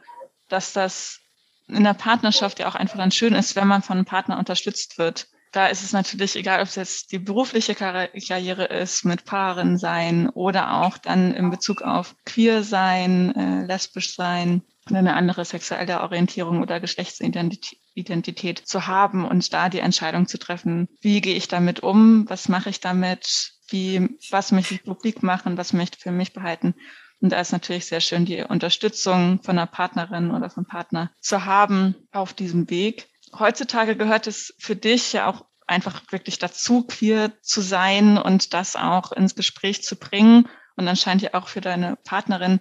dass 0.49 0.73
das 0.73 1.21
in 1.69 1.85
der 1.85 1.95
Partnerschaft 1.95 2.59
ja 2.59 2.69
auch 2.69 2.75
einfach 2.75 2.97
dann 2.97 3.11
schön 3.11 3.35
ist, 3.35 3.55
wenn 3.55 3.69
man 3.69 3.83
von 3.83 3.99
einem 3.99 4.07
Partner 4.07 4.39
unterstützt 4.39 4.99
wird 4.99 5.29
da 5.53 5.67
ist 5.67 5.83
es 5.83 5.93
natürlich 5.93 6.37
egal, 6.37 6.61
ob 6.61 6.69
es 6.69 6.75
jetzt 6.75 7.13
die 7.13 7.19
berufliche 7.19 7.75
Karriere 7.75 8.65
ist, 8.65 9.05
mit 9.05 9.25
Paaren 9.25 9.79
sein 9.79 10.29
oder 10.31 10.83
auch 10.83 10.99
dann 10.99 11.33
in 11.33 11.51
Bezug 11.51 11.83
auf 11.83 12.15
queer 12.25 12.63
sein, 12.63 13.35
äh, 13.35 13.65
lesbisch 13.67 14.15
sein 14.15 14.63
oder 14.91 14.99
eine 14.99 15.15
andere 15.15 15.45
sexuelle 15.45 16.01
Orientierung 16.01 16.63
oder 16.63 16.81
Geschlechtsidentität 16.81 18.59
zu 18.67 18.87
haben 18.87 19.27
und 19.27 19.53
da 19.53 19.69
die 19.69 19.81
Entscheidung 19.81 20.27
zu 20.27 20.39
treffen, 20.39 20.89
wie 21.01 21.21
gehe 21.21 21.37
ich 21.37 21.49
damit 21.49 21.81
um, 21.81 22.29
was 22.29 22.49
mache 22.49 22.71
ich 22.71 22.81
damit, 22.81 23.53
wie, 23.69 24.17
was 24.31 24.53
möchte 24.53 24.75
ich 24.75 24.85
publik 24.85 25.23
machen, 25.23 25.59
was 25.59 25.73
möchte 25.73 25.99
ich 25.99 26.03
für 26.03 26.13
mich 26.13 26.33
behalten. 26.33 26.75
Und 27.21 27.33
da 27.33 27.41
ist 27.41 27.53
natürlich 27.53 27.87
sehr 27.87 28.01
schön, 28.01 28.25
die 28.25 28.43
Unterstützung 28.43 29.43
von 29.43 29.59
einer 29.59 29.67
Partnerin 29.67 30.31
oder 30.31 30.51
vom 30.51 30.67
Partner 30.67 31.11
zu 31.21 31.45
haben 31.45 31.97
auf 32.13 32.33
diesem 32.33 32.71
Weg 32.71 33.09
heutzutage 33.39 33.97
gehört 33.97 34.27
es 34.27 34.55
für 34.59 34.77
dich 34.77 35.13
ja 35.13 35.29
auch 35.29 35.45
einfach 35.67 36.03
wirklich 36.11 36.39
dazu, 36.39 36.87
queer 36.87 37.33
zu 37.43 37.61
sein 37.61 38.19
und 38.19 38.55
das 38.55 38.77
auch 38.77 39.13
ins 39.13 39.35
Gespräch 39.35 39.83
zu 39.83 39.97
bringen. 39.97 40.49
Und 40.77 40.87
dann 40.87 40.97
scheint 40.97 41.23
ja 41.23 41.35
auch 41.35 41.49
für 41.49 41.61
deine 41.61 41.97
Partnerin. 42.05 42.61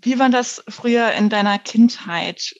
Wie 0.00 0.18
war 0.18 0.28
das 0.28 0.62
früher 0.68 1.12
in 1.12 1.30
deiner 1.30 1.58
Kindheit? 1.58 2.54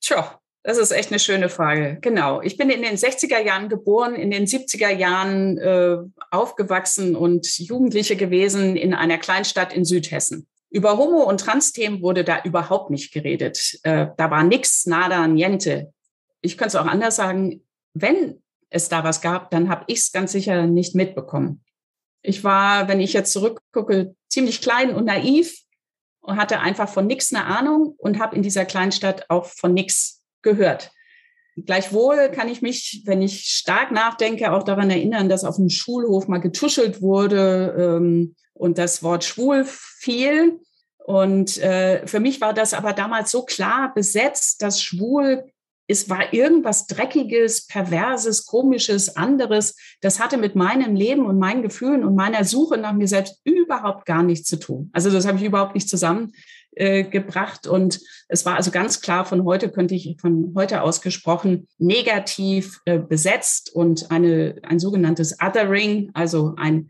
Tja, 0.00 0.38
das 0.62 0.78
ist 0.78 0.92
echt 0.92 1.10
eine 1.10 1.18
schöne 1.18 1.48
Frage. 1.48 1.98
Genau. 2.00 2.42
Ich 2.42 2.56
bin 2.56 2.70
in 2.70 2.82
den 2.82 2.96
60er 2.96 3.40
Jahren 3.40 3.68
geboren, 3.68 4.14
in 4.14 4.30
den 4.30 4.46
70er 4.46 4.90
Jahren 4.90 5.58
äh, 5.58 5.96
aufgewachsen 6.30 7.16
und 7.16 7.58
Jugendliche 7.58 8.16
gewesen 8.16 8.76
in 8.76 8.94
einer 8.94 9.18
Kleinstadt 9.18 9.72
in 9.72 9.84
Südhessen. 9.84 10.46
Über 10.70 10.98
Homo- 10.98 11.24
und 11.24 11.40
Trans-Themen 11.40 12.02
wurde 12.02 12.24
da 12.24 12.42
überhaupt 12.42 12.90
nicht 12.90 13.12
geredet. 13.12 13.78
Äh, 13.84 14.08
da 14.16 14.30
war 14.30 14.42
nix, 14.42 14.86
nada, 14.86 15.26
niente 15.26 15.93
ich 16.44 16.58
könnte 16.58 16.76
es 16.76 16.82
auch 16.82 16.86
anders 16.86 17.16
sagen, 17.16 17.62
wenn 17.94 18.42
es 18.70 18.88
da 18.88 19.02
was 19.02 19.20
gab, 19.20 19.50
dann 19.50 19.68
habe 19.68 19.84
ich 19.86 20.00
es 20.00 20.12
ganz 20.12 20.32
sicher 20.32 20.66
nicht 20.66 20.94
mitbekommen. 20.94 21.64
Ich 22.22 22.44
war, 22.44 22.88
wenn 22.88 23.00
ich 23.00 23.12
jetzt 23.12 23.32
zurückgucke, 23.32 24.14
ziemlich 24.28 24.60
klein 24.60 24.94
und 24.94 25.06
naiv 25.06 25.58
und 26.20 26.36
hatte 26.36 26.60
einfach 26.60 26.88
von 26.88 27.06
nichts 27.06 27.32
eine 27.32 27.44
Ahnung 27.44 27.94
und 27.98 28.18
habe 28.18 28.36
in 28.36 28.42
dieser 28.42 28.64
Kleinstadt 28.64 29.30
auch 29.30 29.46
von 29.46 29.74
nichts 29.74 30.22
gehört. 30.42 30.90
Gleichwohl 31.56 32.30
kann 32.30 32.48
ich 32.48 32.62
mich, 32.62 33.02
wenn 33.04 33.22
ich 33.22 33.44
stark 33.44 33.92
nachdenke, 33.92 34.52
auch 34.52 34.64
daran 34.64 34.90
erinnern, 34.90 35.28
dass 35.28 35.44
auf 35.44 35.56
dem 35.56 35.70
Schulhof 35.70 36.26
mal 36.26 36.38
getuschelt 36.38 37.00
wurde 37.00 37.74
ähm, 37.78 38.34
und 38.54 38.76
das 38.78 39.02
Wort 39.02 39.24
schwul 39.24 39.64
fiel. 39.64 40.60
Und 40.98 41.58
äh, 41.58 42.06
für 42.06 42.18
mich 42.18 42.40
war 42.40 42.54
das 42.54 42.74
aber 42.74 42.92
damals 42.92 43.30
so 43.30 43.44
klar 43.44 43.92
besetzt, 43.94 44.62
dass 44.62 44.82
schwul 44.82 45.44
es 45.86 46.08
war 46.08 46.32
irgendwas 46.32 46.86
Dreckiges, 46.86 47.66
Perverses, 47.66 48.46
Komisches, 48.46 49.16
anderes. 49.16 49.76
Das 50.00 50.18
hatte 50.18 50.38
mit 50.38 50.54
meinem 50.54 50.96
Leben 50.96 51.26
und 51.26 51.38
meinen 51.38 51.62
Gefühlen 51.62 52.04
und 52.04 52.14
meiner 52.14 52.44
Suche 52.44 52.78
nach 52.78 52.94
mir 52.94 53.08
selbst 53.08 53.40
überhaupt 53.44 54.06
gar 54.06 54.22
nichts 54.22 54.48
zu 54.48 54.58
tun. 54.58 54.90
Also 54.92 55.10
das 55.10 55.26
habe 55.26 55.38
ich 55.38 55.44
überhaupt 55.44 55.74
nicht 55.74 55.88
zusammengebracht. 55.88 57.66
Äh, 57.66 57.68
und 57.68 58.00
es 58.28 58.46
war 58.46 58.56
also 58.56 58.70
ganz 58.70 59.00
klar, 59.02 59.26
von 59.26 59.44
heute 59.44 59.70
könnte 59.70 59.94
ich 59.94 60.16
von 60.20 60.54
heute 60.56 60.82
ausgesprochen 60.82 61.68
negativ 61.78 62.80
äh, 62.86 62.98
besetzt 62.98 63.74
und 63.74 64.10
eine, 64.10 64.56
ein 64.62 64.78
sogenanntes 64.78 65.36
Othering, 65.40 66.10
also 66.14 66.54
ein 66.56 66.88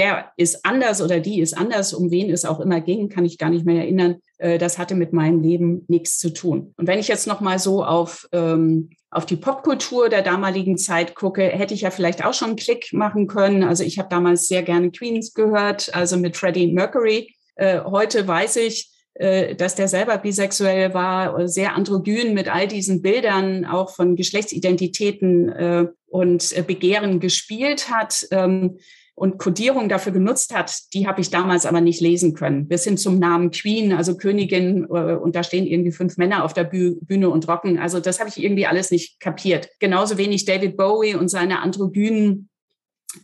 der 0.00 0.32
ist 0.36 0.64
anders 0.64 1.02
oder 1.02 1.20
die 1.20 1.40
ist 1.40 1.56
anders, 1.56 1.92
um 1.92 2.10
wen 2.10 2.30
es 2.30 2.46
auch 2.46 2.58
immer 2.58 2.80
ging, 2.80 3.10
kann 3.10 3.26
ich 3.26 3.36
gar 3.36 3.50
nicht 3.50 3.66
mehr 3.66 3.82
erinnern. 3.82 4.16
Äh, 4.38 4.56
das 4.58 4.78
hatte 4.78 4.94
mit 4.94 5.12
meinem 5.12 5.40
Leben 5.40 5.84
nichts 5.88 6.18
zu 6.18 6.30
tun. 6.32 6.72
Und 6.78 6.86
wenn 6.86 6.98
ich 6.98 7.08
jetzt 7.08 7.26
noch 7.26 7.40
mal 7.40 7.58
so 7.58 7.84
auf 7.84 8.26
ähm, 8.32 8.90
auf 9.12 9.26
die 9.26 9.36
Popkultur 9.36 10.08
der 10.08 10.22
damaligen 10.22 10.78
Zeit 10.78 11.16
gucke, 11.16 11.42
hätte 11.42 11.74
ich 11.74 11.80
ja 11.80 11.90
vielleicht 11.90 12.24
auch 12.24 12.32
schon 12.32 12.50
einen 12.50 12.56
Klick 12.56 12.92
machen 12.92 13.26
können. 13.26 13.64
Also 13.64 13.82
ich 13.82 13.98
habe 13.98 14.08
damals 14.08 14.46
sehr 14.46 14.62
gerne 14.62 14.92
Queens 14.92 15.34
gehört, 15.34 15.92
also 15.94 16.16
mit 16.16 16.36
Freddie 16.36 16.72
Mercury. 16.72 17.34
Äh, 17.56 17.80
heute 17.80 18.26
weiß 18.26 18.56
ich, 18.56 18.88
äh, 19.14 19.56
dass 19.56 19.74
der 19.74 19.88
selber 19.88 20.16
bisexuell 20.16 20.94
war, 20.94 21.48
sehr 21.48 21.74
androgyn 21.74 22.34
mit 22.34 22.48
all 22.48 22.68
diesen 22.68 23.02
Bildern 23.02 23.64
auch 23.64 23.90
von 23.90 24.14
Geschlechtsidentitäten 24.14 25.48
äh, 25.48 25.86
und 26.06 26.56
äh, 26.56 26.62
Begehren 26.62 27.18
gespielt 27.18 27.90
hat. 27.90 28.28
Ähm, 28.30 28.78
und 29.20 29.36
Codierung 29.36 29.90
dafür 29.90 30.12
genutzt 30.12 30.54
hat, 30.54 30.74
die 30.94 31.06
habe 31.06 31.20
ich 31.20 31.28
damals 31.28 31.66
aber 31.66 31.82
nicht 31.82 32.00
lesen 32.00 32.32
können. 32.32 32.68
Bis 32.68 32.84
hin 32.84 32.96
zum 32.96 33.18
Namen 33.18 33.50
Queen, 33.50 33.92
also 33.92 34.16
Königin, 34.16 34.84
äh, 34.84 35.14
und 35.14 35.36
da 35.36 35.42
stehen 35.42 35.66
irgendwie 35.66 35.92
fünf 35.92 36.16
Männer 36.16 36.42
auf 36.42 36.54
der 36.54 36.64
Bühne 36.64 37.28
und 37.28 37.46
rocken. 37.46 37.78
Also 37.78 38.00
das 38.00 38.18
habe 38.18 38.30
ich 38.30 38.42
irgendwie 38.42 38.64
alles 38.64 38.90
nicht 38.90 39.20
kapiert. 39.20 39.68
Genauso 39.78 40.16
wenig 40.16 40.46
David 40.46 40.74
Bowie 40.78 41.16
und 41.16 41.28
seine 41.28 41.60
androgynen 41.60 42.48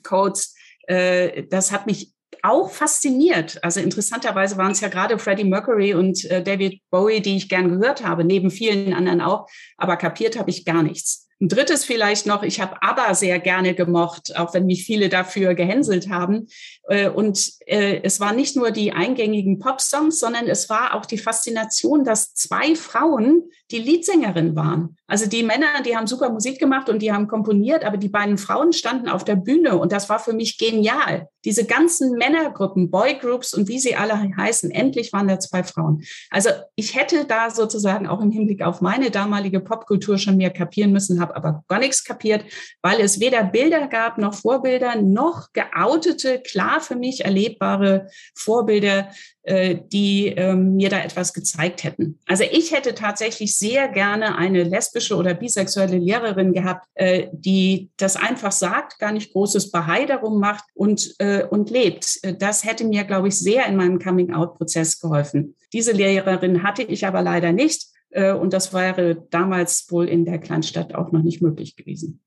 Codes. 0.03 0.55
Äh, 0.87 1.45
das 1.45 1.73
hat 1.73 1.87
mich 1.87 2.13
auch 2.43 2.71
fasziniert. 2.71 3.65
Also 3.65 3.81
interessanterweise 3.81 4.59
waren 4.59 4.73
es 4.73 4.83
ja 4.83 4.89
gerade 4.89 5.19
Freddie 5.19 5.45
Mercury 5.45 5.95
und 5.95 6.27
äh, 6.27 6.43
David 6.43 6.83
Bowie, 6.91 7.23
die 7.23 7.39
ich 7.39 7.49
gern 7.49 7.71
gehört 7.71 8.05
habe, 8.05 8.23
neben 8.23 8.51
vielen 8.51 8.93
anderen 8.93 9.23
auch. 9.23 9.49
Aber 9.79 9.97
kapiert 9.97 10.39
habe 10.39 10.51
ich 10.51 10.67
gar 10.67 10.83
nichts. 10.83 11.26
Ein 11.39 11.49
drittes 11.49 11.85
vielleicht 11.85 12.25
noch, 12.25 12.43
ich 12.43 12.61
habe 12.61 12.83
ABBA 12.83 13.15
sehr 13.15 13.39
gerne 13.39 13.75
gemocht, 13.75 14.35
auch 14.37 14.55
wenn 14.55 14.65
mich 14.65 14.85
viele 14.85 15.11
dafür 15.11 15.55
gehänselt 15.55 16.09
haben. 16.09 16.47
Äh, 16.89 17.11
und 17.11 17.53
äh, 17.67 18.01
es 18.03 18.21
war 18.21 18.33
nicht 18.33 18.57
nur 18.57 18.71
die 18.71 18.93
eingängigen 18.93 19.59
Pop-Songs, 19.59 20.19
sondern 20.19 20.47
es 20.47 20.71
war 20.71 20.95
auch 20.95 21.05
die 21.05 21.19
Faszination, 21.19 22.05
dass 22.05 22.33
zwei 22.33 22.75
Frauen 22.75 23.51
die 23.71 23.79
Leadsängerin 23.79 24.55
waren. 24.55 24.97
Also 25.09 25.27
die 25.29 25.43
Männer, 25.43 25.83
die 25.85 25.97
haben 25.97 26.07
super 26.07 26.31
Musik 26.31 26.59
gemacht 26.59 26.89
und 26.89 27.01
die 27.01 27.13
haben 27.13 27.27
komponiert, 27.27 27.85
aber 27.85 27.97
die 27.97 28.09
beiden 28.09 28.39
Frauen 28.39 28.73
standen 28.73 29.09
auf 29.09 29.25
der 29.25 29.37
Bühne 29.37 29.77
und 29.77 29.93
das 29.93 30.09
war 30.09 30.19
für 30.19 30.33
mich 30.33 30.59
genial. 30.59 31.29
Diese 31.45 31.65
ganzen 31.65 32.13
Männergruppen, 32.13 32.91
Boygroups 32.91 33.55
und 33.55 33.69
wie 33.69 33.79
sie 33.79 33.97
alle 33.97 34.19
heißen, 34.37 34.71
endlich 34.71 35.13
waren 35.13 35.29
da 35.29 35.39
zwei 35.39 35.63
Frauen. 35.63 36.03
Also 36.31 36.51
ich 36.75 36.97
hätte 36.97 37.25
da 37.25 37.51
sozusagen 37.51 38.07
auch 38.07 38.21
im 38.21 38.31
Hinblick 38.31 38.63
auf 38.63 38.81
meine 38.81 39.11
damalige 39.11 39.61
Popkultur 39.61 40.19
schon 40.19 40.37
mehr 40.37 40.51
kapieren 40.51 40.93
müssen, 40.93 41.21
habe 41.21 41.37
aber 41.37 41.65
gar 41.69 41.79
nichts 41.79 42.05
kapiert, 42.05 42.45
weil 42.83 43.01
es 43.01 43.21
weder 43.21 43.45
Bilder 43.45 43.87
gab 43.89 44.19
noch 44.19 44.35
Vorbilder 44.35 45.01
noch 45.01 45.53
geoutete, 45.53 46.41
klar 46.41 46.81
für 46.81 46.97
mich 46.97 47.25
erlebbare 47.25 48.09
Vorbilder, 48.35 49.09
die 49.47 50.27
ähm, 50.27 50.75
mir 50.75 50.89
da 50.89 50.99
etwas 50.99 51.33
gezeigt 51.33 51.85
hätten. 51.85 52.19
Also 52.27 52.43
ich 52.51 52.73
hätte 52.73 52.95
tatsächlich 52.95 53.57
sehr 53.57 53.87
gerne 53.89 54.37
eine 54.37 54.65
lesbische 54.65 55.15
oder 55.17 55.35
bisexuelle 55.35 55.99
Lehrerin 55.99 56.53
gehabt, 56.53 56.89
äh, 56.95 57.29
die 57.33 57.91
das 57.97 58.17
einfach 58.17 58.51
sagt, 58.51 58.99
gar 58.99 59.13
nicht 59.13 59.33
großes 59.33 59.71
Bahai 59.71 60.05
darum 60.07 60.41
macht 60.41 60.65
und, 60.75 61.15
äh, 61.19 61.45
und 61.45 61.71
lebt. 61.71 62.21
Das 62.41 62.65
hätte 62.65 62.85
mir, 62.85 63.05
glaube 63.05 63.29
ich, 63.29 63.39
sehr 63.39 63.67
in 63.67 63.77
meinem 63.77 64.01
Coming-out-Prozess 64.01 65.01
geholfen. 65.01 65.55
Diese 65.73 65.93
Lehrerin 65.93 66.63
hatte 66.65 66.83
ich 66.83 67.07
aber 67.07 67.23
leider 67.23 67.53
nicht. 67.53 67.87
Und 68.11 68.53
das 68.53 68.73
wäre 68.73 69.27
damals 69.31 69.91
wohl 69.91 70.09
in 70.09 70.25
der 70.25 70.39
Kleinstadt 70.39 70.95
auch 70.95 71.13
noch 71.13 71.23
nicht 71.23 71.43
möglich 71.43 71.77
gewesen. 71.77 72.23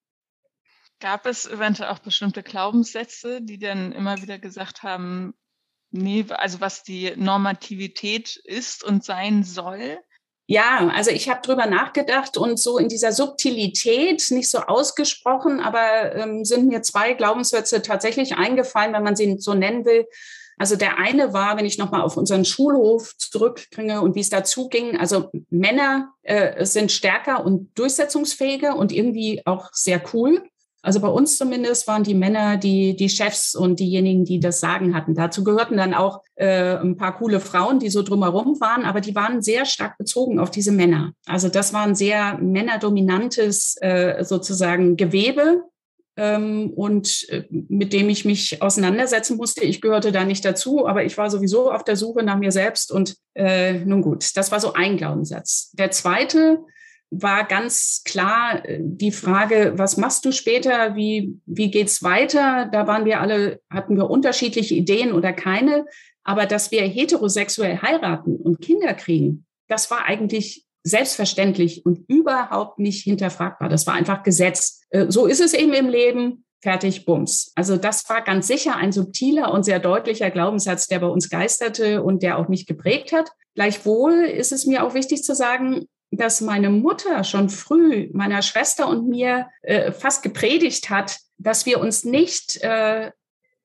Gab 0.99 1.25
es 1.25 1.47
eventuell 1.47 1.89
auch 1.89 1.99
bestimmte 1.99 2.43
Glaubenssätze, 2.43 3.41
die 3.41 3.57
dann 3.57 3.93
immer 3.93 4.21
wieder 4.21 4.37
gesagt 4.37 4.83
haben, 4.83 5.33
Nee, 5.91 6.25
also 6.29 6.61
was 6.61 6.83
die 6.83 7.13
Normativität 7.15 8.39
ist 8.43 8.83
und 8.83 9.03
sein 9.03 9.43
soll? 9.43 9.99
Ja, 10.45 10.89
also 10.95 11.11
ich 11.11 11.29
habe 11.29 11.41
drüber 11.41 11.67
nachgedacht 11.67 12.35
und 12.35 12.59
so 12.59 12.79
in 12.79 12.89
dieser 12.89 13.11
Subtilität, 13.11 14.31
nicht 14.31 14.49
so 14.49 14.59
ausgesprochen, 14.59 15.59
aber 15.59 16.15
ähm, 16.15 16.43
sind 16.43 16.67
mir 16.67 16.81
zwei 16.81 17.13
Glaubenssätze 17.13 17.83
tatsächlich 17.83 18.33
eingefallen, 18.35 18.93
wenn 18.93 19.03
man 19.03 19.15
sie 19.15 19.37
so 19.37 19.53
nennen 19.53 19.85
will. 19.85 20.07
Also 20.57 20.75
der 20.75 20.97
eine 20.97 21.33
war, 21.33 21.55
wenn 21.57 21.65
ich 21.65 21.77
nochmal 21.77 22.01
auf 22.01 22.17
unseren 22.17 22.45
Schulhof 22.45 23.15
zurückbringe 23.17 24.01
und 24.01 24.15
wie 24.15 24.21
es 24.21 24.29
dazu 24.29 24.69
ging, 24.69 24.97
also 24.97 25.29
Männer 25.49 26.13
äh, 26.23 26.65
sind 26.65 26.91
stärker 26.91 27.45
und 27.45 27.77
durchsetzungsfähiger 27.77 28.75
und 28.75 28.91
irgendwie 28.91 29.43
auch 29.45 29.69
sehr 29.71 30.01
cool. 30.13 30.43
Also 30.81 30.99
bei 30.99 31.07
uns 31.07 31.37
zumindest 31.37 31.87
waren 31.87 32.03
die 32.03 32.13
Männer 32.13 32.57
die, 32.57 32.95
die 32.95 33.09
Chefs 33.09 33.55
und 33.55 33.79
diejenigen, 33.79 34.25
die 34.25 34.39
das 34.39 34.59
Sagen 34.59 34.95
hatten. 34.95 35.13
Dazu 35.13 35.43
gehörten 35.43 35.77
dann 35.77 35.93
auch 35.93 36.21
äh, 36.35 36.77
ein 36.77 36.95
paar 36.95 37.17
coole 37.17 37.39
Frauen, 37.39 37.79
die 37.79 37.89
so 37.89 38.01
drumherum 38.01 38.59
waren, 38.61 38.85
aber 38.85 39.01
die 39.01 39.15
waren 39.15 39.41
sehr 39.41 39.65
stark 39.65 39.97
bezogen 39.97 40.39
auf 40.39 40.51
diese 40.51 40.71
Männer. 40.71 41.13
Also 41.25 41.49
das 41.49 41.73
war 41.73 41.81
ein 41.81 41.95
sehr 41.95 42.37
männerdominantes 42.37 43.75
äh, 43.81 44.23
sozusagen 44.23 44.95
Gewebe, 44.95 45.63
ähm, 46.19 46.73
und 46.75 47.27
äh, 47.29 47.45
mit 47.49 47.93
dem 47.93 48.09
ich 48.09 48.25
mich 48.25 48.61
auseinandersetzen 48.61 49.37
musste. 49.37 49.63
Ich 49.63 49.79
gehörte 49.79 50.11
da 50.11 50.25
nicht 50.25 50.43
dazu, 50.43 50.85
aber 50.85 51.05
ich 51.05 51.17
war 51.17 51.29
sowieso 51.29 51.71
auf 51.71 51.85
der 51.85 51.95
Suche 51.95 52.23
nach 52.23 52.37
mir 52.37 52.51
selbst 52.51 52.91
und 52.91 53.15
äh, 53.35 53.79
nun 53.85 54.01
gut, 54.01 54.35
das 54.35 54.51
war 54.51 54.59
so 54.59 54.73
ein 54.73 54.97
Glaubenssatz. 54.97 55.71
Der 55.71 55.91
zweite 55.91 56.59
war 57.11 57.45
ganz 57.45 58.03
klar 58.05 58.63
äh, 58.65 58.79
die 58.81 59.11
Frage, 59.11 59.73
was 59.75 59.97
machst 59.97 60.25
du 60.25 60.31
später? 60.31 60.95
Wie, 60.95 61.39
wie 61.45 61.71
geht's 61.71 62.03
weiter? 62.03 62.69
Da 62.71 62.87
waren 62.87 63.05
wir 63.05 63.19
alle, 63.19 63.61
hatten 63.69 63.97
wir 63.97 64.09
unterschiedliche 64.09 64.75
Ideen 64.75 65.11
oder 65.13 65.33
keine. 65.33 65.85
Aber 66.23 66.45
dass 66.45 66.71
wir 66.71 66.81
heterosexuell 66.81 67.81
heiraten 67.81 68.35
und 68.35 68.61
Kinder 68.61 68.93
kriegen, 68.93 69.45
das 69.67 69.89
war 69.89 70.05
eigentlich 70.05 70.65
selbstverständlich 70.83 71.85
und 71.85 72.07
überhaupt 72.07 72.79
nicht 72.79 73.03
hinterfragbar. 73.03 73.69
Das 73.69 73.85
war 73.87 73.95
einfach 73.95 74.23
Gesetz. 74.23 74.81
Äh, 74.89 75.07
so 75.09 75.25
ist 75.25 75.41
es 75.41 75.53
eben 75.53 75.73
im 75.73 75.89
Leben. 75.89 76.45
Fertig, 76.61 77.05
Bums. 77.05 77.53
Also 77.55 77.77
das 77.77 78.09
war 78.09 78.21
ganz 78.21 78.47
sicher 78.47 78.75
ein 78.75 78.91
subtiler 78.91 79.53
und 79.53 79.63
sehr 79.63 79.79
deutlicher 79.79 80.29
Glaubenssatz, 80.29 80.87
der 80.87 80.99
bei 80.99 81.07
uns 81.07 81.29
geisterte 81.29 82.03
und 82.03 82.21
der 82.21 82.37
auch 82.37 82.49
mich 82.49 82.65
geprägt 82.65 83.13
hat. 83.13 83.31
Gleichwohl 83.55 84.25
ist 84.25 84.51
es 84.51 84.65
mir 84.65 84.83
auch 84.83 84.93
wichtig 84.93 85.23
zu 85.23 85.33
sagen, 85.33 85.85
dass 86.11 86.41
meine 86.41 86.69
Mutter 86.69 87.23
schon 87.23 87.49
früh 87.49 88.09
meiner 88.13 88.41
Schwester 88.41 88.87
und 88.87 89.07
mir 89.07 89.49
äh, 89.61 89.91
fast 89.91 90.23
gepredigt 90.23 90.89
hat, 90.89 91.19
dass 91.37 91.65
wir 91.65 91.79
uns 91.79 92.03
nicht 92.03 92.57
äh, 92.63 93.11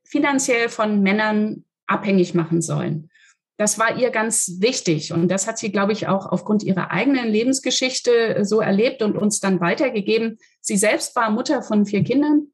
finanziell 0.04 0.68
von 0.68 1.02
Männern 1.02 1.64
abhängig 1.86 2.34
machen 2.34 2.60
sollen. 2.62 3.10
Das 3.56 3.78
war 3.78 3.96
ihr 3.98 4.10
ganz 4.10 4.56
wichtig 4.58 5.12
und 5.12 5.28
das 5.28 5.46
hat 5.46 5.58
sie, 5.58 5.70
glaube 5.70 5.92
ich, 5.92 6.08
auch 6.08 6.26
aufgrund 6.26 6.64
ihrer 6.64 6.90
eigenen 6.90 7.28
Lebensgeschichte 7.28 8.44
so 8.44 8.60
erlebt 8.60 9.00
und 9.00 9.16
uns 9.16 9.40
dann 9.40 9.60
weitergegeben. 9.60 10.38
Sie 10.60 10.76
selbst 10.76 11.14
war 11.14 11.30
Mutter 11.30 11.62
von 11.62 11.86
vier 11.86 12.02
Kindern. 12.02 12.48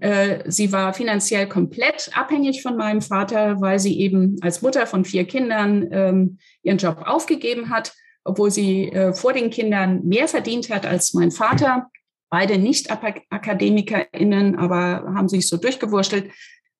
Äh, 0.00 0.50
sie 0.50 0.72
war 0.72 0.94
finanziell 0.94 1.46
komplett 1.46 2.10
abhängig 2.14 2.62
von 2.62 2.76
meinem 2.76 3.02
Vater, 3.02 3.60
weil 3.60 3.78
sie 3.78 4.00
eben 4.00 4.36
als 4.40 4.62
Mutter 4.62 4.86
von 4.86 5.04
vier 5.04 5.26
Kindern 5.26 5.88
ähm, 5.92 6.38
ihren 6.62 6.78
Job 6.78 7.02
aufgegeben 7.04 7.68
hat 7.68 7.92
obwohl 8.24 8.50
sie 8.50 8.90
äh, 8.90 9.12
vor 9.12 9.32
den 9.32 9.50
Kindern 9.50 10.04
mehr 10.04 10.28
verdient 10.28 10.70
hat 10.70 10.86
als 10.86 11.14
mein 11.14 11.30
Vater. 11.30 11.90
Beide 12.30 12.58
nicht 12.58 12.90
AkademikerInnen, 12.90 14.56
aber 14.56 15.04
haben 15.14 15.28
sich 15.28 15.46
so 15.46 15.56
durchgewurschtelt. 15.56 16.32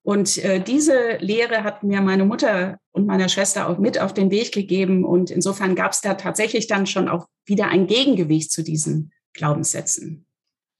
Und 0.02 0.36
äh, 0.38 0.60
diese 0.60 1.16
Lehre 1.20 1.62
hat 1.62 1.82
mir 1.82 2.00
meine 2.00 2.24
Mutter 2.24 2.78
und 2.92 3.06
meiner 3.06 3.28
Schwester 3.28 3.68
auch 3.68 3.78
mit 3.78 3.98
auf 3.98 4.12
den 4.12 4.30
Weg 4.30 4.52
gegeben. 4.52 5.04
Und 5.04 5.30
insofern 5.30 5.74
gab 5.74 5.92
es 5.92 6.00
da 6.00 6.14
tatsächlich 6.14 6.66
dann 6.66 6.86
schon 6.86 7.08
auch 7.08 7.26
wieder 7.46 7.68
ein 7.68 7.86
Gegengewicht 7.86 8.50
zu 8.50 8.62
diesen 8.62 9.12
Glaubenssätzen. 9.32 10.26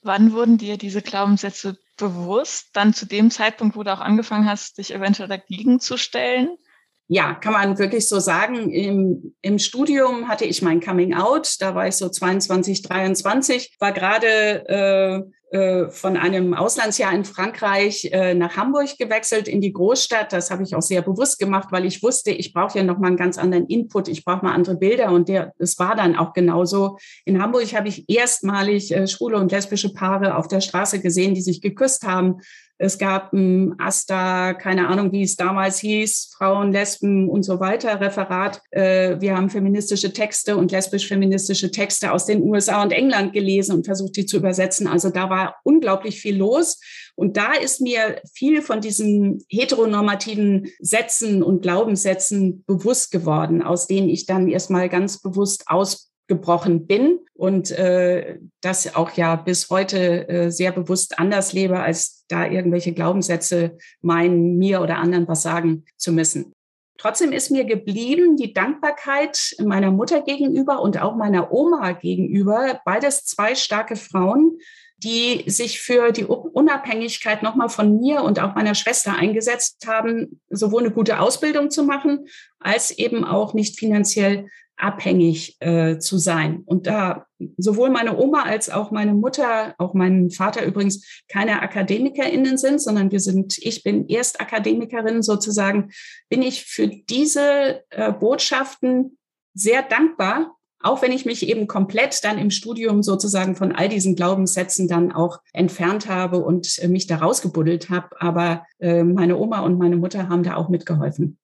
Wann 0.03 0.33
wurden 0.33 0.59
dir 0.59 0.77
diese 0.77 1.01
Glaubenssätze 1.01 1.79
bewusst? 1.97 2.69
Dann 2.75 2.93
zu 2.93 3.07
dem 3.07 3.31
Zeitpunkt, 3.31 3.77
wo 3.77 3.83
du 3.83 3.93
auch 3.93 4.01
angefangen 4.01 4.47
hast, 4.47 4.77
dich 4.77 4.93
eventuell 4.93 5.29
dagegen 5.29 5.81
zu 5.81 5.97
stellen? 5.97 6.59
Ja, 7.09 7.35
kann 7.35 7.53
man 7.53 7.79
wirklich 7.79 8.09
so 8.09 8.19
sagen. 8.19 8.71
Im, 8.71 9.35
Im 9.43 9.59
Studium 9.59 10.29
hatte 10.29 10.45
ich 10.45 10.63
mein 10.63 10.81
Coming 10.81 11.15
Out, 11.15 11.57
da 11.61 11.75
war 11.75 11.87
ich 11.87 11.97
so 11.97 12.09
22, 12.09 12.83
23, 12.83 13.77
war 13.79 13.93
gerade 13.93 14.69
äh, 14.69 15.23
äh, 15.55 15.89
von 15.89 16.17
einem 16.17 16.53
Auslandsjahr 16.53 17.13
in 17.13 17.25
Frankreich 17.25 18.09
äh, 18.11 18.35
nach 18.35 18.57
Hamburg 18.57 18.99
gewechselt 18.99 19.47
in 19.47 19.61
die 19.61 19.73
Großstadt. 19.73 20.33
Das 20.33 20.51
habe 20.51 20.65
ich 20.65 20.75
auch 20.75 20.83
sehr 20.83 21.01
bewusst 21.01 21.39
gemacht, 21.39 21.69
weil 21.71 21.85
ich 21.85 22.03
wusste, 22.03 22.33
ich 22.33 22.53
brauche 22.53 22.77
ja 22.77 22.83
noch 22.83 22.99
mal 22.99 23.07
einen 23.07 23.17
ganz 23.17 23.39
anderen 23.39 23.69
Input, 23.69 24.09
ich 24.09 24.25
brauche 24.25 24.45
mal 24.45 24.53
andere 24.53 24.75
Bilder 24.75 25.13
und 25.13 25.29
der, 25.29 25.53
es 25.59 25.79
war 25.79 25.95
dann 25.95 26.17
auch 26.17 26.33
genauso. 26.33 26.99
In 27.25 27.41
Hamburg 27.41 27.73
habe 27.73 27.87
ich 27.87 28.09
erstmalig 28.09 28.93
äh, 28.93 29.07
schwule 29.07 29.37
und 29.37 29.53
lesbische 29.53 29.93
Paare 29.93 30.37
auf 30.37 30.49
der 30.49 30.61
Straße 30.61 31.01
gesehen, 31.01 31.35
die 31.35 31.43
sich 31.43 31.61
geküsst 31.61 32.05
haben. 32.05 32.41
Es 32.77 32.99
gab 32.99 33.33
ein 33.33 33.75
AStA, 33.79 34.53
keine 34.53 34.89
Ahnung, 34.89 35.13
wie 35.13 35.23
es 35.23 35.37
damals 35.37 35.79
hieß, 35.79 36.35
Frauen, 36.37 36.73
Lesben 36.73 37.29
und 37.29 37.45
so 37.45 37.61
weiter, 37.61 38.01
Referat. 38.01 38.61
Äh, 38.73 39.21
wir 39.21 39.37
haben 39.37 39.49
feministische 39.49 40.13
Texte 40.13 40.57
und 40.57 40.73
lesbisch-feministische 40.73 41.71
Texte 41.71 42.11
aus 42.11 42.27
den 42.27 42.43
USA 42.43 42.83
und 42.83 42.93
England 42.93 43.33
gelesen 43.33 43.77
und 43.77 43.87
versucht, 43.87 44.17
die 44.17 44.27
zu 44.27 44.39
übersetzen. 44.39 44.89
Also 44.89 45.11
da 45.11 45.31
war 45.31 45.57
unglaublich 45.63 46.21
viel 46.21 46.37
los. 46.37 46.81
Und 47.15 47.37
da 47.37 47.53
ist 47.53 47.81
mir 47.81 48.21
viel 48.33 48.61
von 48.61 48.81
diesen 48.81 49.45
heteronormativen 49.49 50.69
Sätzen 50.81 51.45
und 51.45 51.63
Glaubenssätzen 51.63 52.65
bewusst 52.67 53.13
geworden, 53.13 53.63
aus 53.63 53.87
denen 53.87 54.09
ich 54.09 54.27
dann 54.27 54.49
erstmal 54.49 54.89
ganz 54.89 55.23
bewusst 55.23 55.65
aus 55.69 56.11
gebrochen 56.27 56.87
bin 56.87 57.21
und 57.35 57.71
äh, 57.73 58.39
das 58.61 58.95
auch 58.95 59.11
ja 59.13 59.37
bis 59.37 59.69
heute 59.71 60.29
äh, 60.29 60.51
sehr 60.51 60.73
bewusst 60.73 61.19
anders 61.19 61.53
lebe, 61.53 61.81
als 61.81 62.25
da 62.29 62.47
irgendwelche 62.47 62.93
Glaubenssätze 62.93 63.77
meinen, 64.01 64.57
mir 64.57 64.81
oder 64.81 64.97
anderen 64.97 65.29
was 65.29 65.43
sagen 65.43 65.85
zu 65.97 66.13
müssen. 66.13 66.53
Trotzdem 66.97 67.33
ist 67.33 67.51
mir 67.51 67.65
geblieben 67.65 68.37
die 68.37 68.55
Dankbarkeit 68.55 69.57
meiner 69.63 69.91
Mutter 69.91 70.23
gegenüber 70.23 70.81
und 70.81 71.01
auch 71.03 71.17
meiner 71.17 71.53
Oma 71.53 71.93
gegenüber, 71.93 72.81
beides 72.85 73.25
zwei 73.25 73.55
starke 73.55 73.97
Frauen, 73.97 74.59
die 74.99 75.45
sich 75.51 75.81
für 75.81 76.13
die 76.13 76.25
Unabhängigkeit 76.25 77.43
nochmal 77.43 77.69
von 77.69 77.99
mir 77.99 78.23
und 78.23 78.41
auch 78.41 78.55
meiner 78.55 78.75
Schwester 78.75 79.15
eingesetzt 79.15 79.87
haben, 79.87 80.41
sowohl 80.49 80.85
eine 80.85 80.93
gute 80.93 81.19
Ausbildung 81.21 81.71
zu 81.71 81.83
machen, 81.83 82.27
als 82.61 82.91
eben 82.93 83.25
auch 83.25 83.55
nicht 83.55 83.79
finanziell 83.79 84.49
abhängig 84.77 85.57
äh, 85.61 85.99
zu 85.99 86.19
sein. 86.19 86.63
Und 86.67 86.87
da 86.87 87.27
sowohl 87.57 87.91
meine 87.91 88.17
Oma 88.17 88.43
als 88.43 88.71
auch 88.71 88.91
meine 88.91 89.15
Mutter, 89.15 89.75
auch 89.79 89.95
mein 89.95 90.31
Vater 90.31 90.65
übrigens 90.65 91.23
keine 91.29 91.63
AkademikerInnen 91.63 92.59
sind, 92.59 92.81
sondern 92.81 93.11
wir 93.11 93.21
sind, 93.21 93.59
ich 93.59 93.83
bin 93.83 94.09
Erstakademikerin 94.09 95.23
sozusagen, 95.23 95.91
bin 96.29 96.43
ich 96.43 96.65
für 96.65 96.89
diese 96.89 97.83
äh, 97.91 98.13
Botschaften 98.13 99.19
sehr 99.55 99.83
dankbar, 99.83 100.57
auch 100.81 101.01
wenn 101.01 101.13
ich 101.13 101.25
mich 101.25 101.49
eben 101.49 101.67
komplett 101.67 102.23
dann 102.25 102.39
im 102.39 102.51
Studium 102.51 103.03
sozusagen 103.03 103.57
von 103.57 103.73
all 103.73 103.89
diesen 103.89 104.17
Glaubenssätzen 104.17 104.87
dann 104.87 105.13
auch 105.13 105.41
entfernt 105.53 106.09
habe 106.09 106.39
und 106.39 106.79
äh, 106.79 106.89
mich 106.89 107.07
da 107.07 107.17
rausgebuddelt 107.17 107.91
habe. 107.91 108.09
Aber 108.21 108.67
äh, 108.79 109.03
meine 109.05 109.39
Oma 109.39 109.61
und 109.61 109.79
meine 109.79 109.97
Mutter 109.97 110.29
haben 110.29 110.43
da 110.43 110.57
auch 110.57 110.69
mitgeholfen. 110.69 111.39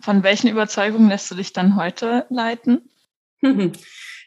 Von 0.00 0.22
welchen 0.22 0.48
Überzeugungen 0.48 1.08
lässt 1.08 1.30
du 1.30 1.34
dich 1.34 1.52
dann 1.52 1.76
heute 1.76 2.26
leiten? 2.28 2.90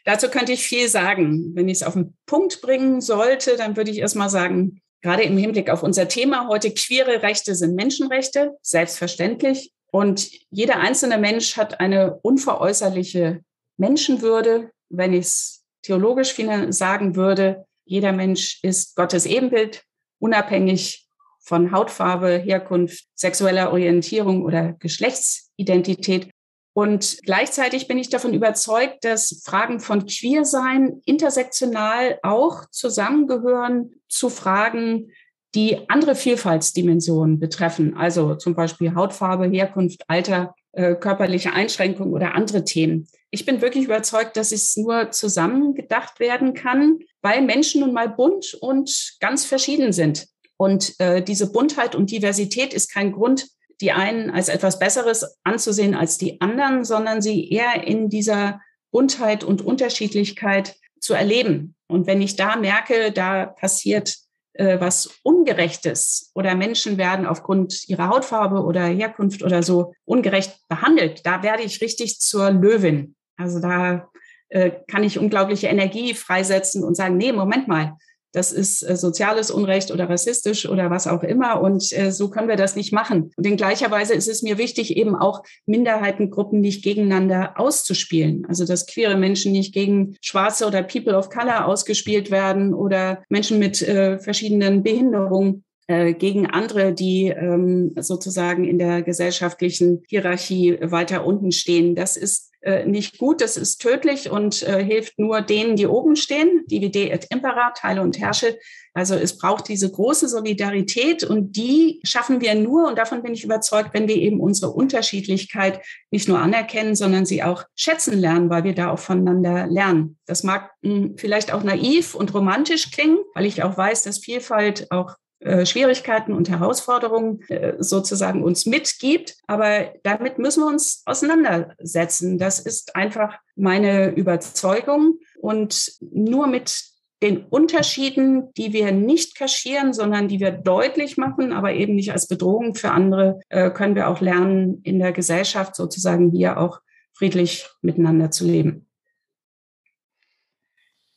Dazu 0.04 0.28
könnte 0.28 0.52
ich 0.52 0.62
viel 0.62 0.88
sagen. 0.88 1.54
Wenn 1.54 1.68
ich 1.68 1.78
es 1.78 1.82
auf 1.82 1.94
den 1.94 2.16
Punkt 2.26 2.60
bringen 2.60 3.00
sollte, 3.00 3.56
dann 3.56 3.76
würde 3.76 3.90
ich 3.90 3.98
erstmal 3.98 4.30
sagen, 4.30 4.80
gerade 5.02 5.22
im 5.22 5.36
Hinblick 5.36 5.70
auf 5.70 5.82
unser 5.82 6.08
Thema 6.08 6.48
heute, 6.48 6.72
queere 6.72 7.22
Rechte 7.22 7.54
sind 7.54 7.74
Menschenrechte, 7.74 8.56
selbstverständlich. 8.62 9.72
Und 9.90 10.30
jeder 10.50 10.78
einzelne 10.78 11.18
Mensch 11.18 11.56
hat 11.56 11.80
eine 11.80 12.18
unveräußerliche 12.22 13.42
Menschenwürde. 13.76 14.70
Wenn 14.88 15.12
ich 15.12 15.26
es 15.26 15.64
theologisch 15.82 16.34
sagen 16.70 17.16
würde, 17.16 17.64
jeder 17.84 18.12
Mensch 18.12 18.60
ist 18.62 18.94
Gottes 18.96 19.26
Ebenbild, 19.26 19.84
unabhängig 20.18 21.08
von 21.40 21.72
Hautfarbe, 21.72 22.38
Herkunft, 22.38 23.04
sexueller 23.14 23.72
Orientierung 23.72 24.44
oder 24.44 24.74
Geschlechtsidentität. 24.74 26.30
Und 26.72 27.18
gleichzeitig 27.24 27.88
bin 27.88 27.98
ich 27.98 28.10
davon 28.10 28.32
überzeugt, 28.32 29.04
dass 29.04 29.42
Fragen 29.44 29.80
von 29.80 30.06
Queersein 30.06 31.00
intersektional 31.04 32.18
auch 32.22 32.64
zusammengehören 32.70 33.90
zu 34.08 34.28
Fragen, 34.28 35.10
die 35.54 35.88
andere 35.88 36.14
Vielfaltsdimensionen 36.14 37.40
betreffen, 37.40 37.96
also 37.96 38.36
zum 38.36 38.54
Beispiel 38.54 38.94
Hautfarbe, 38.94 39.48
Herkunft, 39.48 40.04
Alter, 40.06 40.54
äh, 40.72 40.94
körperliche 40.94 41.52
Einschränkungen 41.52 42.14
oder 42.14 42.36
andere 42.36 42.64
Themen. 42.64 43.08
Ich 43.32 43.44
bin 43.44 43.60
wirklich 43.60 43.84
überzeugt, 43.84 44.36
dass 44.36 44.52
es 44.52 44.76
nur 44.76 45.10
zusammen 45.10 45.74
gedacht 45.74 46.20
werden 46.20 46.54
kann, 46.54 47.00
weil 47.22 47.42
Menschen 47.42 47.80
nun 47.80 47.92
mal 47.92 48.08
bunt 48.08 48.54
und 48.60 49.16
ganz 49.20 49.44
verschieden 49.44 49.92
sind. 49.92 50.28
Und 50.60 51.00
äh, 51.00 51.22
diese 51.22 51.50
Buntheit 51.50 51.94
und 51.94 52.10
Diversität 52.10 52.74
ist 52.74 52.92
kein 52.92 53.12
Grund, 53.12 53.48
die 53.80 53.92
einen 53.92 54.28
als 54.28 54.50
etwas 54.50 54.78
Besseres 54.78 55.38
anzusehen 55.42 55.94
als 55.94 56.18
die 56.18 56.38
anderen, 56.42 56.84
sondern 56.84 57.22
sie 57.22 57.50
eher 57.50 57.86
in 57.86 58.10
dieser 58.10 58.60
Buntheit 58.90 59.42
und 59.42 59.62
Unterschiedlichkeit 59.62 60.76
zu 61.00 61.14
erleben. 61.14 61.76
Und 61.88 62.06
wenn 62.06 62.20
ich 62.20 62.36
da 62.36 62.56
merke, 62.56 63.10
da 63.10 63.46
passiert 63.46 64.18
äh, 64.52 64.78
was 64.78 65.08
Ungerechtes 65.22 66.30
oder 66.34 66.54
Menschen 66.54 66.98
werden 66.98 67.24
aufgrund 67.24 67.88
ihrer 67.88 68.08
Hautfarbe 68.08 68.62
oder 68.62 68.84
Herkunft 68.84 69.42
oder 69.42 69.62
so 69.62 69.94
ungerecht 70.04 70.58
behandelt, 70.68 71.24
da 71.24 71.42
werde 71.42 71.62
ich 71.62 71.80
richtig 71.80 72.20
zur 72.20 72.50
Löwin. 72.50 73.14
Also 73.38 73.60
da 73.60 74.10
äh, 74.50 74.72
kann 74.88 75.04
ich 75.04 75.18
unglaubliche 75.18 75.68
Energie 75.68 76.12
freisetzen 76.12 76.84
und 76.84 76.96
sagen, 76.96 77.16
nee, 77.16 77.32
Moment 77.32 77.66
mal, 77.66 77.96
das 78.32 78.52
ist 78.52 78.82
äh, 78.82 78.96
soziales 78.96 79.50
Unrecht 79.50 79.90
oder 79.90 80.08
rassistisch 80.08 80.68
oder 80.68 80.90
was 80.90 81.06
auch 81.06 81.22
immer. 81.22 81.60
Und 81.60 81.92
äh, 81.96 82.12
so 82.12 82.30
können 82.30 82.48
wir 82.48 82.56
das 82.56 82.76
nicht 82.76 82.92
machen. 82.92 83.32
Und 83.36 83.46
in 83.46 83.56
gleicher 83.56 83.90
Weise 83.90 84.14
ist 84.14 84.28
es 84.28 84.42
mir 84.42 84.58
wichtig, 84.58 84.96
eben 84.96 85.16
auch 85.16 85.42
Minderheitengruppen 85.66 86.60
nicht 86.60 86.84
gegeneinander 86.84 87.54
auszuspielen. 87.56 88.46
Also 88.48 88.64
dass 88.66 88.86
queere 88.86 89.16
Menschen 89.16 89.52
nicht 89.52 89.74
gegen 89.74 90.16
Schwarze 90.20 90.66
oder 90.66 90.82
People 90.82 91.16
of 91.16 91.30
Color 91.30 91.66
ausgespielt 91.66 92.30
werden 92.30 92.74
oder 92.74 93.22
Menschen 93.28 93.58
mit 93.58 93.82
äh, 93.82 94.18
verschiedenen 94.18 94.82
Behinderungen 94.82 95.64
äh, 95.88 96.14
gegen 96.14 96.46
andere, 96.46 96.92
die 96.92 97.26
ähm, 97.28 97.94
sozusagen 97.98 98.64
in 98.64 98.78
der 98.78 99.02
gesellschaftlichen 99.02 100.02
Hierarchie 100.08 100.78
weiter 100.82 101.26
unten 101.26 101.50
stehen. 101.50 101.96
Das 101.96 102.16
ist 102.16 102.49
äh, 102.62 102.84
nicht 102.84 103.18
gut, 103.18 103.40
das 103.40 103.56
ist 103.56 103.78
tödlich 103.78 104.30
und 104.30 104.62
äh, 104.62 104.84
hilft 104.84 105.18
nur 105.18 105.40
denen, 105.40 105.76
die 105.76 105.86
oben 105.86 106.16
stehen, 106.16 106.64
divide 106.66 107.10
et 107.10 107.26
impera, 107.30 107.70
teile 107.70 108.02
und 108.02 108.18
herrsche. 108.18 108.58
Also 108.92 109.14
es 109.14 109.38
braucht 109.38 109.68
diese 109.68 109.90
große 109.90 110.28
Solidarität 110.28 111.22
und 111.24 111.56
die 111.56 112.00
schaffen 112.02 112.40
wir 112.40 112.54
nur, 112.54 112.88
und 112.88 112.98
davon 112.98 113.22
bin 113.22 113.32
ich 113.32 113.44
überzeugt, 113.44 113.94
wenn 113.94 114.08
wir 114.08 114.16
eben 114.16 114.40
unsere 114.40 114.72
Unterschiedlichkeit 114.72 115.80
nicht 116.10 116.28
nur 116.28 116.38
anerkennen, 116.38 116.94
sondern 116.94 117.24
sie 117.24 117.42
auch 117.42 117.64
schätzen 117.76 118.18
lernen, 118.18 118.50
weil 118.50 118.64
wir 118.64 118.74
da 118.74 118.90
auch 118.90 118.98
voneinander 118.98 119.66
lernen. 119.68 120.18
Das 120.26 120.42
mag 120.42 120.70
mh, 120.82 120.92
hm, 120.92 121.14
vielleicht 121.16 121.52
auch 121.52 121.62
naiv 121.62 122.14
und 122.14 122.34
romantisch 122.34 122.90
klingen, 122.90 123.18
weil 123.34 123.46
ich 123.46 123.62
auch 123.62 123.76
weiß, 123.76 124.02
dass 124.02 124.18
Vielfalt 124.18 124.90
auch 124.90 125.14
äh, 125.40 125.64
Schwierigkeiten 125.64 126.34
und 126.34 126.50
Herausforderungen 126.50 127.40
äh, 127.48 127.74
sozusagen 127.78 128.42
uns 128.42 128.66
mitgibt. 128.66 129.36
Aber 129.46 129.92
damit 130.02 130.38
müssen 130.38 130.62
wir 130.62 130.68
uns 130.68 131.02
auseinandersetzen. 131.06 132.38
Das 132.38 132.60
ist 132.60 132.94
einfach 132.94 133.38
meine 133.56 134.10
Überzeugung. 134.10 135.18
Und 135.40 135.92
nur 136.00 136.46
mit 136.46 136.84
den 137.22 137.44
Unterschieden, 137.46 138.52
die 138.54 138.72
wir 138.72 138.92
nicht 138.92 139.34
kaschieren, 139.34 139.92
sondern 139.92 140.28
die 140.28 140.40
wir 140.40 140.50
deutlich 140.50 141.16
machen, 141.16 141.52
aber 141.52 141.72
eben 141.72 141.94
nicht 141.94 142.12
als 142.12 142.26
Bedrohung 142.26 142.74
für 142.74 142.90
andere, 142.90 143.40
äh, 143.48 143.70
können 143.70 143.94
wir 143.94 144.08
auch 144.08 144.20
lernen, 144.20 144.80
in 144.82 144.98
der 144.98 145.12
Gesellschaft 145.12 145.74
sozusagen 145.74 146.30
hier 146.30 146.58
auch 146.58 146.80
friedlich 147.12 147.66
miteinander 147.82 148.30
zu 148.30 148.46
leben. 148.46 148.86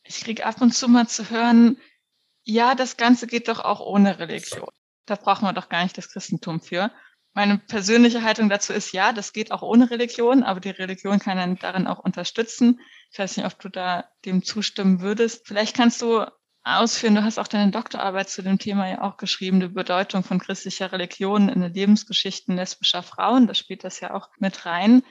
Ich 0.06 0.20
kriege 0.20 0.44
ab 0.44 0.60
und 0.60 0.74
zu 0.74 0.88
mal 0.88 1.08
zu 1.08 1.30
hören, 1.30 1.78
ja, 2.44 2.74
das 2.74 2.96
Ganze 2.96 3.26
geht 3.26 3.48
doch 3.48 3.60
auch 3.60 3.80
ohne 3.80 4.18
Religion. 4.18 4.68
Da 5.06 5.16
brauchen 5.16 5.44
wir 5.46 5.52
doch 5.52 5.68
gar 5.68 5.82
nicht 5.82 5.98
das 5.98 6.10
Christentum 6.10 6.60
für. 6.60 6.90
Meine 7.32 7.58
persönliche 7.58 8.22
Haltung 8.22 8.48
dazu 8.48 8.72
ist, 8.72 8.92
ja, 8.92 9.12
das 9.12 9.32
geht 9.32 9.50
auch 9.50 9.62
ohne 9.62 9.90
Religion, 9.90 10.44
aber 10.44 10.60
die 10.60 10.70
Religion 10.70 11.18
kann 11.18 11.36
dann 11.36 11.56
darin 11.56 11.88
auch 11.88 11.98
unterstützen. 11.98 12.80
Ich 13.10 13.18
weiß 13.18 13.36
nicht, 13.36 13.46
ob 13.46 13.58
du 13.58 13.68
da 13.68 14.08
dem 14.24 14.44
zustimmen 14.44 15.00
würdest. 15.00 15.46
Vielleicht 15.46 15.76
kannst 15.76 16.00
du 16.00 16.24
ausführen, 16.62 17.16
du 17.16 17.24
hast 17.24 17.38
auch 17.38 17.48
deine 17.48 17.72
Doktorarbeit 17.72 18.28
zu 18.30 18.42
dem 18.42 18.58
Thema 18.58 18.88
ja 18.88 19.02
auch 19.02 19.16
geschrieben, 19.16 19.60
die 19.60 19.68
Bedeutung 19.68 20.22
von 20.22 20.38
christlicher 20.38 20.92
Religion 20.92 21.48
in 21.48 21.60
den 21.60 21.74
Lebensgeschichten 21.74 22.56
lesbischer 22.56 23.02
Frauen. 23.02 23.46
Da 23.46 23.54
spielt 23.54 23.84
das 23.84 24.00
ja 24.00 24.14
auch 24.14 24.28
mit 24.38 24.64
rein. 24.64 25.02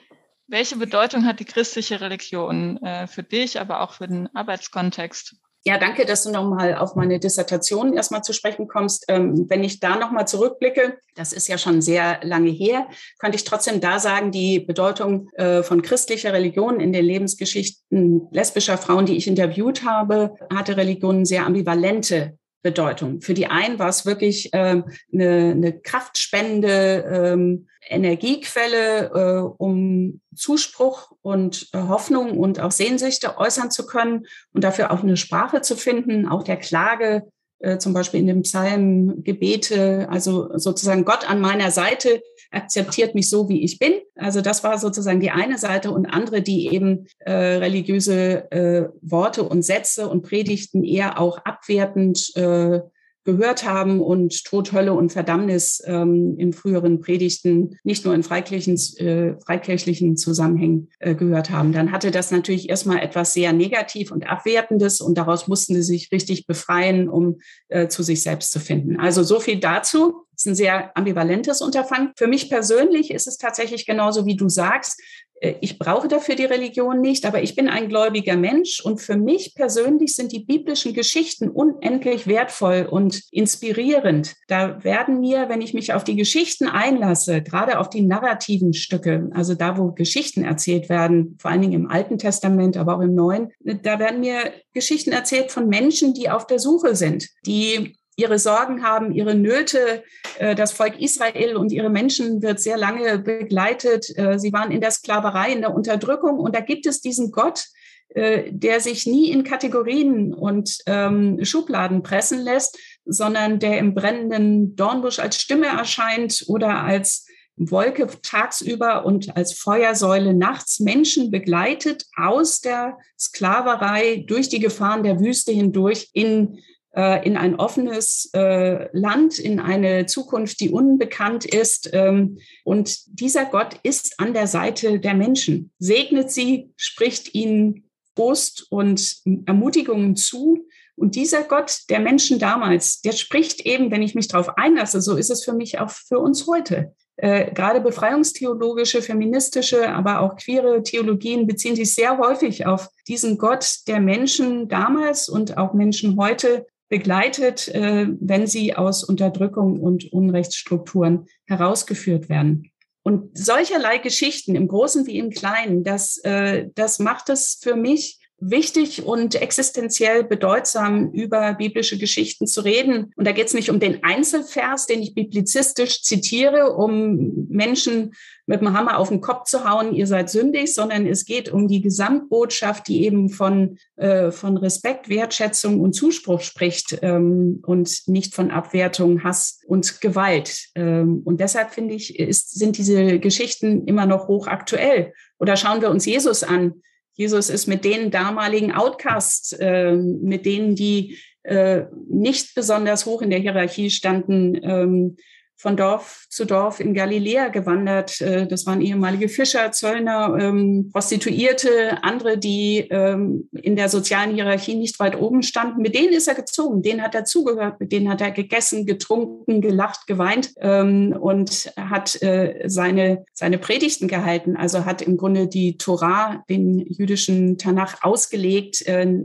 Welche 0.47 0.77
Bedeutung 0.77 1.25
hat 1.25 1.39
die 1.39 1.45
christliche 1.45 1.99
Religion 1.99 2.77
äh, 2.83 3.07
für 3.07 3.23
dich, 3.23 3.59
aber 3.59 3.81
auch 3.81 3.93
für 3.93 4.07
den 4.07 4.33
Arbeitskontext? 4.35 5.35
Ja, 5.65 5.77
danke, 5.77 6.05
dass 6.05 6.23
du 6.23 6.31
nochmal 6.31 6.75
auf 6.75 6.95
meine 6.95 7.19
Dissertation 7.19 7.93
erstmal 7.93 8.21
zu 8.21 8.33
sprechen 8.33 8.67
kommst. 8.67 9.05
Ähm, 9.07 9.49
wenn 9.49 9.63
ich 9.63 9.79
da 9.79 9.95
nochmal 9.95 10.27
zurückblicke, 10.27 10.97
das 11.15 11.31
ist 11.31 11.47
ja 11.47 11.57
schon 11.57 11.81
sehr 11.81 12.19
lange 12.21 12.49
her, 12.49 12.87
könnte 13.17 13.37
ich 13.37 13.45
trotzdem 13.45 13.79
da 13.79 13.97
sagen, 13.99 14.31
die 14.31 14.59
Bedeutung 14.59 15.29
äh, 15.35 15.63
von 15.63 15.81
christlicher 15.81 16.33
Religion 16.33 16.81
in 16.81 16.91
den 16.91 17.05
Lebensgeschichten 17.05 18.27
lesbischer 18.31 18.77
Frauen, 18.77 19.05
die 19.05 19.15
ich 19.15 19.25
interviewt 19.25 19.85
habe, 19.85 20.35
hatte 20.53 20.75
Religion 20.75 21.23
sehr 21.23 21.45
ambivalente 21.45 22.37
Bedeutung. 22.63 23.21
Für 23.21 23.33
die 23.33 23.47
einen 23.47 23.77
war 23.77 23.89
es 23.89 24.05
wirklich 24.05 24.49
ähm, 24.53 24.85
eine, 25.13 25.51
eine 25.51 25.79
kraftspende 25.79 27.05
ähm, 27.33 27.67
Energiequelle, 27.87 29.11
äh, 29.13 29.53
um 29.57 30.21
Zuspruch 30.33 31.11
und 31.21 31.69
äh, 31.73 31.77
Hoffnung 31.77 32.37
und 32.37 32.59
auch 32.59 32.71
Sehnsüchte 32.71 33.37
äußern 33.37 33.69
zu 33.69 33.85
können 33.85 34.25
und 34.53 34.63
dafür 34.63 34.91
auch 34.91 35.03
eine 35.03 35.17
Sprache 35.17 35.61
zu 35.61 35.75
finden, 35.75 36.27
auch 36.27 36.43
der 36.43 36.57
Klage, 36.57 37.27
äh, 37.59 37.77
zum 37.77 37.93
Beispiel 37.93 38.19
in 38.19 38.27
dem 38.27 38.41
Psalm 38.43 39.23
Gebete, 39.23 40.07
also 40.09 40.49
sozusagen 40.57 41.05
Gott 41.05 41.29
an 41.29 41.41
meiner 41.41 41.71
Seite 41.71 42.21
akzeptiert 42.51 43.15
mich 43.15 43.29
so, 43.29 43.49
wie 43.49 43.63
ich 43.63 43.79
bin. 43.79 43.93
Also 44.15 44.41
das 44.41 44.63
war 44.63 44.77
sozusagen 44.77 45.19
die 45.19 45.31
eine 45.31 45.57
Seite 45.57 45.91
und 45.91 46.05
andere, 46.05 46.41
die 46.41 46.73
eben 46.73 47.07
äh, 47.19 47.31
religiöse 47.31 48.51
äh, 48.51 48.89
Worte 49.01 49.43
und 49.43 49.63
Sätze 49.63 50.07
und 50.07 50.23
Predigten 50.23 50.83
eher 50.83 51.19
auch 51.19 51.39
abwertend 51.39 52.31
äh, 52.35 52.81
gehört 53.23 53.67
haben 53.67 54.01
und 54.01 54.43
Tod, 54.43 54.73
Hölle 54.73 54.93
und 54.93 55.11
Verdammnis 55.11 55.81
ähm, 55.85 56.35
in 56.37 56.53
früheren 56.53 56.99
Predigten 56.99 57.77
nicht 57.83 58.05
nur 58.05 58.13
in 58.13 58.23
freikirchlichen, 58.23 59.05
äh, 59.05 59.39
freikirchlichen 59.39 60.17
Zusammenhängen 60.17 60.89
äh, 60.99 61.15
gehört 61.15 61.49
haben. 61.49 61.71
Dann 61.71 61.91
hatte 61.91 62.11
das 62.11 62.31
natürlich 62.31 62.69
erstmal 62.69 62.99
etwas 62.99 63.33
sehr 63.33 63.53
Negativ 63.53 64.11
und 64.11 64.29
Abwertendes 64.29 65.01
und 65.01 65.17
daraus 65.17 65.47
mussten 65.47 65.75
sie 65.75 65.83
sich 65.83 66.11
richtig 66.11 66.47
befreien, 66.47 67.09
um 67.09 67.39
äh, 67.69 67.87
zu 67.87 68.03
sich 68.03 68.23
selbst 68.23 68.51
zu 68.51 68.59
finden. 68.59 68.99
Also 68.99 69.23
so 69.23 69.39
viel 69.39 69.59
dazu. 69.59 70.22
Ist 70.43 70.47
ein 70.47 70.55
sehr 70.55 70.97
ambivalentes 70.97 71.61
Unterfangen. 71.61 72.11
Für 72.17 72.27
mich 72.27 72.49
persönlich 72.49 73.11
ist 73.11 73.27
es 73.27 73.37
tatsächlich 73.37 73.85
genauso, 73.85 74.25
wie 74.25 74.35
du 74.35 74.49
sagst. 74.49 75.01
Äh, 75.39 75.55
ich 75.61 75.79
brauche 75.79 76.09
dafür 76.09 76.35
die 76.35 76.43
Religion 76.43 76.99
nicht, 76.99 77.25
aber 77.25 77.41
ich 77.41 77.55
bin 77.55 77.69
ein 77.69 77.87
gläubiger 77.87 78.35
Mensch 78.35 78.81
und 78.83 78.99
für 78.99 79.15
mich 79.15 79.55
persönlich 79.55 80.17
sind 80.17 80.33
die 80.33 80.43
biblischen 80.43 80.93
Geschichten 80.93 81.47
unendlich 81.49 82.27
wertvoll 82.27 82.89
und 82.91 83.21
inspirierend. 83.31 84.35
Da 84.49 84.83
werden 84.83 85.21
mir, 85.21 85.47
wenn 85.47 85.61
ich 85.61 85.73
mich 85.73 85.93
auf 85.93 86.03
die 86.03 86.17
Geschichten 86.17 86.67
einlasse, 86.67 87.41
gerade 87.41 87.79
auf 87.79 87.89
die 87.89 88.01
narrativen 88.01 88.73
Stücke, 88.73 89.29
also 89.33 89.55
da, 89.55 89.77
wo 89.77 89.93
Geschichten 89.93 90.43
erzählt 90.43 90.89
werden, 90.89 91.37
vor 91.39 91.51
allen 91.51 91.61
Dingen 91.61 91.83
im 91.85 91.89
Alten 91.89 92.17
Testament, 92.17 92.75
aber 92.75 92.97
auch 92.97 93.01
im 93.01 93.15
Neuen, 93.15 93.53
da 93.61 93.97
werden 93.97 94.19
mir 94.19 94.51
Geschichten 94.73 95.13
erzählt 95.13 95.53
von 95.53 95.69
Menschen, 95.69 96.13
die 96.13 96.29
auf 96.29 96.47
der 96.47 96.59
Suche 96.59 96.97
sind, 96.97 97.29
die 97.45 97.95
ihre 98.15 98.39
Sorgen 98.39 98.83
haben, 98.83 99.11
ihre 99.11 99.35
Nöte. 99.35 100.03
Äh, 100.39 100.55
das 100.55 100.71
Volk 100.71 100.99
Israel 100.99 101.55
und 101.55 101.71
ihre 101.71 101.89
Menschen 101.89 102.41
wird 102.41 102.59
sehr 102.59 102.77
lange 102.77 103.19
begleitet. 103.19 104.07
Äh, 104.17 104.39
sie 104.39 104.53
waren 104.53 104.71
in 104.71 104.81
der 104.81 104.91
Sklaverei, 104.91 105.51
in 105.51 105.61
der 105.61 105.73
Unterdrückung. 105.73 106.39
Und 106.39 106.55
da 106.55 106.59
gibt 106.59 106.85
es 106.85 107.01
diesen 107.01 107.31
Gott, 107.31 107.65
äh, 108.09 108.51
der 108.51 108.79
sich 108.79 109.07
nie 109.07 109.31
in 109.31 109.43
Kategorien 109.43 110.33
und 110.33 110.77
ähm, 110.85 111.43
Schubladen 111.43 112.03
pressen 112.03 112.41
lässt, 112.41 112.77
sondern 113.05 113.59
der 113.59 113.79
im 113.79 113.95
brennenden 113.95 114.75
Dornbusch 114.75 115.19
als 115.19 115.37
Stimme 115.37 115.67
erscheint 115.67 116.43
oder 116.47 116.83
als 116.83 117.25
Wolke 117.55 118.07
tagsüber 118.21 119.05
und 119.05 119.35
als 119.35 119.53
Feuersäule 119.53 120.33
nachts 120.33 120.79
Menschen 120.79 121.29
begleitet 121.29 122.05
aus 122.15 122.61
der 122.61 122.97
Sklaverei 123.19 124.23
durch 124.27 124.49
die 124.49 124.59
Gefahren 124.59 125.03
der 125.03 125.19
Wüste 125.19 125.51
hindurch 125.51 126.09
in 126.13 126.59
äh, 126.95 127.25
in 127.25 127.37
ein 127.37 127.55
offenes 127.55 128.29
äh, 128.33 128.87
Land, 128.95 129.39
in 129.39 129.59
eine 129.59 130.05
Zukunft, 130.05 130.59
die 130.59 130.69
unbekannt 130.69 131.45
ist. 131.45 131.89
Ähm, 131.93 132.37
und 132.63 132.97
dieser 133.07 133.45
Gott 133.45 133.79
ist 133.83 134.19
an 134.19 134.33
der 134.33 134.47
Seite 134.47 134.99
der 134.99 135.13
Menschen, 135.13 135.71
segnet 135.79 136.31
sie, 136.31 136.71
spricht 136.77 137.33
ihnen 137.33 137.89
Trost 138.15 138.67
und 138.69 139.17
Ermutigungen 139.45 140.15
zu. 140.15 140.67
Und 140.95 141.15
dieser 141.15 141.43
Gott 141.43 141.79
der 141.89 141.99
Menschen 141.99 142.37
damals, 142.37 143.01
der 143.01 143.13
spricht 143.13 143.65
eben, 143.65 143.89
wenn 143.89 144.03
ich 144.03 144.13
mich 144.13 144.27
darauf 144.27 144.57
einlasse, 144.57 145.01
so 145.01 145.15
ist 145.17 145.31
es 145.31 145.43
für 145.43 145.53
mich 145.53 145.79
auch 145.79 145.89
für 145.89 146.19
uns 146.19 146.45
heute. 146.45 146.93
Äh, 147.15 147.51
gerade 147.51 147.81
befreiungstheologische, 147.81 149.01
feministische, 149.01 149.89
aber 149.89 150.21
auch 150.21 150.35
queere 150.35 150.83
Theologien 150.83 151.47
beziehen 151.47 151.75
sich 151.75 151.93
sehr 151.93 152.17
häufig 152.17 152.65
auf 152.65 152.89
diesen 153.07 153.37
Gott 153.37 153.87
der 153.87 153.99
Menschen 153.99 154.67
damals 154.67 155.29
und 155.29 155.57
auch 155.57 155.73
Menschen 155.73 156.17
heute 156.19 156.65
begleitet, 156.89 157.67
äh, 157.69 158.07
wenn 158.19 158.47
sie 158.47 158.75
aus 158.75 159.03
Unterdrückung 159.03 159.79
und 159.79 160.11
Unrechtsstrukturen 160.11 161.25
herausgeführt 161.45 162.29
werden. 162.29 162.71
Und 163.03 163.37
solcherlei 163.37 163.97
Geschichten 163.97 164.55
im 164.55 164.67
Großen 164.67 165.05
wie 165.07 165.17
im 165.17 165.29
Kleinen, 165.29 165.83
das, 165.83 166.17
äh, 166.19 166.69
das 166.75 166.99
macht 166.99 167.29
es 167.29 167.59
für 167.61 167.75
mich 167.75 168.19
wichtig 168.49 169.05
und 169.05 169.35
existenziell 169.35 170.23
bedeutsam, 170.23 171.11
über 171.11 171.53
biblische 171.53 171.97
Geschichten 171.97 172.47
zu 172.47 172.61
reden. 172.61 173.11
Und 173.15 173.25
da 173.25 173.31
geht 173.31 173.47
es 173.47 173.53
nicht 173.53 173.69
um 173.69 173.79
den 173.79 174.03
Einzelvers, 174.03 174.85
den 174.85 175.01
ich 175.01 175.13
biblizistisch 175.13 176.03
zitiere, 176.03 176.73
um 176.73 177.47
Menschen 177.49 178.13
mit 178.45 178.59
dem 178.59 178.73
Hammer 178.73 178.97
auf 178.97 179.09
den 179.09 179.21
Kopf 179.21 179.45
zu 179.45 179.69
hauen, 179.69 179.93
ihr 179.93 180.05
seid 180.05 180.29
sündig, 180.29 180.75
sondern 180.75 181.07
es 181.07 181.25
geht 181.25 181.49
um 181.49 181.67
die 181.67 181.81
Gesamtbotschaft, 181.81 182.87
die 182.87 183.05
eben 183.05 183.29
von, 183.29 183.77
äh, 183.95 184.31
von 184.31 184.57
Respekt, 184.57 185.07
Wertschätzung 185.07 185.79
und 185.79 185.93
Zuspruch 185.93 186.41
spricht 186.41 186.99
ähm, 187.01 187.63
und 187.65 188.07
nicht 188.07 188.35
von 188.35 188.51
Abwertung, 188.51 189.23
Hass 189.23 189.59
und 189.65 190.01
Gewalt. 190.01 190.67
Ähm, 190.75 191.21
und 191.23 191.39
deshalb 191.39 191.71
finde 191.71 191.93
ich, 191.93 192.19
ist, 192.19 192.57
sind 192.57 192.77
diese 192.77 193.19
Geschichten 193.19 193.85
immer 193.87 194.05
noch 194.05 194.27
hochaktuell. 194.27 195.13
Oder 195.39 195.55
schauen 195.55 195.81
wir 195.81 195.89
uns 195.89 196.05
Jesus 196.05 196.43
an 196.43 196.81
Jesus 197.13 197.49
ist 197.49 197.67
mit 197.67 197.85
den 197.85 198.11
damaligen 198.11 198.71
Outcasts, 198.71 199.53
äh, 199.53 199.93
mit 199.93 200.45
denen, 200.45 200.75
die 200.75 201.17
äh, 201.43 201.83
nicht 202.09 202.55
besonders 202.55 203.05
hoch 203.05 203.21
in 203.21 203.29
der 203.29 203.39
Hierarchie 203.39 203.89
standen, 203.89 204.59
ähm, 204.63 205.17
von 205.55 205.77
Dorf 205.77 206.25
zu 206.29 206.45
Dorf 206.45 206.79
in 206.79 206.93
Galiläa 206.93 207.47
gewandert. 207.47 208.19
Äh, 208.21 208.47
das 208.47 208.65
waren 208.65 208.81
ehemalige 208.81 209.29
Fischer, 209.29 209.71
Zöllner, 209.71 210.35
ähm, 210.39 210.89
Prostituierte, 210.91 212.03
andere, 212.03 212.37
die 212.37 212.87
ähm, 212.89 213.49
in 213.53 213.75
der 213.75 213.89
sozialen 213.89 214.35
Hierarchie 214.35 214.75
nicht 214.75 214.99
weit 214.99 215.19
oben 215.19 215.41
standen. 215.43 215.81
Mit 215.81 215.95
denen 215.95 216.13
ist 216.13 216.27
er 216.27 216.35
gezogen, 216.35 216.81
denen 216.81 217.01
hat 217.01 217.15
er 217.15 217.25
zugehört, 217.25 217.79
mit 217.79 217.91
denen 217.91 218.09
hat 218.09 218.21
er 218.21 218.31
gegessen, 218.31 218.85
getrunken, 218.85 219.61
gelacht, 219.61 220.07
geweint 220.07 220.51
ähm, 220.59 221.15
und 221.19 221.71
hat 221.77 222.21
äh, 222.21 222.63
seine, 222.65 223.25
seine 223.33 223.57
Predigten 223.57 224.07
gehalten. 224.07 224.57
Also 224.57 224.85
hat 224.85 225.01
im 225.01 225.17
Grunde 225.17 225.47
die 225.47 225.77
Torah, 225.77 226.43
den 226.49 226.79
jüdischen 226.79 227.57
Tanach, 227.57 228.03
ausgelegt, 228.03 228.85
äh, 228.85 229.23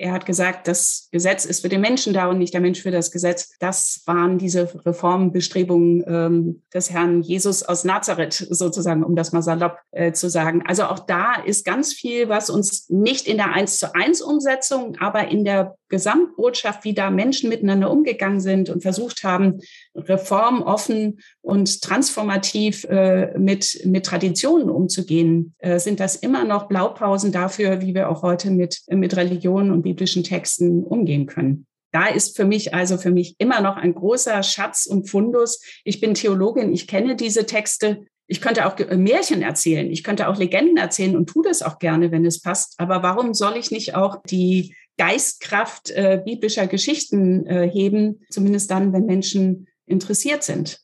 er 0.00 0.12
hat 0.12 0.24
gesagt, 0.24 0.66
das 0.66 1.08
Gesetz 1.12 1.44
ist 1.44 1.60
für 1.60 1.68
den 1.68 1.82
Menschen 1.82 2.14
da 2.14 2.28
und 2.28 2.38
nicht 2.38 2.54
der 2.54 2.62
Mensch 2.62 2.80
für 2.80 2.90
das 2.90 3.10
Gesetz. 3.10 3.50
Das 3.58 4.02
waren 4.06 4.38
diese 4.38 4.68
Reformbestrebungen 4.86 6.04
ähm, 6.06 6.62
des 6.72 6.90
Herrn 6.90 7.22
Jesus 7.22 7.62
aus 7.62 7.84
Nazareth, 7.84 8.46
sozusagen, 8.48 9.04
um 9.04 9.14
das 9.14 9.32
mal 9.32 9.42
salopp 9.42 9.76
äh, 9.90 10.12
zu 10.12 10.30
sagen. 10.30 10.62
Also 10.66 10.84
auch 10.84 11.00
da 11.00 11.34
ist 11.34 11.66
ganz 11.66 11.92
viel, 11.92 12.28
was 12.30 12.48
uns 12.48 12.88
nicht 12.88 13.28
in 13.28 13.36
der 13.36 13.52
Eins 13.52 13.78
zu 13.78 13.94
eins 13.94 14.22
Umsetzung, 14.22 14.96
aber 14.98 15.28
in 15.28 15.44
der 15.44 15.76
Gesamtbotschaft, 15.90 16.84
wie 16.84 16.94
da 16.94 17.10
Menschen 17.10 17.50
miteinander 17.50 17.90
umgegangen 17.90 18.40
sind 18.40 18.70
und 18.70 18.80
versucht 18.80 19.22
haben, 19.24 19.60
reformoffen 19.94 21.20
und 21.40 21.82
transformativ 21.82 22.84
äh, 22.84 23.36
mit, 23.38 23.80
mit 23.84 24.06
Traditionen 24.06 24.70
umzugehen, 24.70 25.54
äh, 25.58 25.78
sind 25.78 26.00
das 26.00 26.16
immer 26.16 26.44
noch 26.44 26.68
Blaupausen 26.68 27.32
dafür, 27.32 27.80
wie 27.80 27.94
wir 27.94 28.08
auch 28.08 28.22
heute 28.22 28.50
mit, 28.50 28.82
mit 28.88 29.16
Religionen 29.16 29.70
und 29.70 29.82
biblischen 29.82 30.22
Texten 30.22 30.84
umgehen 30.84 31.26
können. 31.26 31.66
Da 31.92 32.06
ist 32.06 32.36
für 32.36 32.44
mich 32.44 32.72
also 32.72 32.98
für 32.98 33.10
mich 33.10 33.34
immer 33.38 33.60
noch 33.60 33.76
ein 33.76 33.94
großer 33.94 34.42
Schatz 34.42 34.86
und 34.86 35.08
Fundus. 35.08 35.60
Ich 35.84 36.00
bin 36.00 36.14
Theologin, 36.14 36.72
ich 36.72 36.86
kenne 36.86 37.16
diese 37.16 37.46
Texte. 37.46 38.06
Ich 38.28 38.40
könnte 38.40 38.66
auch 38.66 38.78
Märchen 38.96 39.42
erzählen, 39.42 39.90
ich 39.90 40.04
könnte 40.04 40.28
auch 40.28 40.38
Legenden 40.38 40.76
erzählen 40.76 41.16
und 41.16 41.28
tue 41.28 41.42
das 41.42 41.62
auch 41.62 41.80
gerne, 41.80 42.12
wenn 42.12 42.24
es 42.24 42.40
passt. 42.40 42.74
Aber 42.78 43.02
warum 43.02 43.34
soll 43.34 43.56
ich 43.56 43.72
nicht 43.72 43.96
auch 43.96 44.22
die 44.24 44.76
Geistkraft 44.98 45.90
äh, 45.90 46.20
biblischer 46.24 46.66
Geschichten 46.68 47.44
äh, 47.46 47.68
heben, 47.68 48.20
zumindest 48.28 48.70
dann, 48.70 48.92
wenn 48.92 49.06
Menschen 49.06 49.66
interessiert 49.90 50.42
sind? 50.42 50.80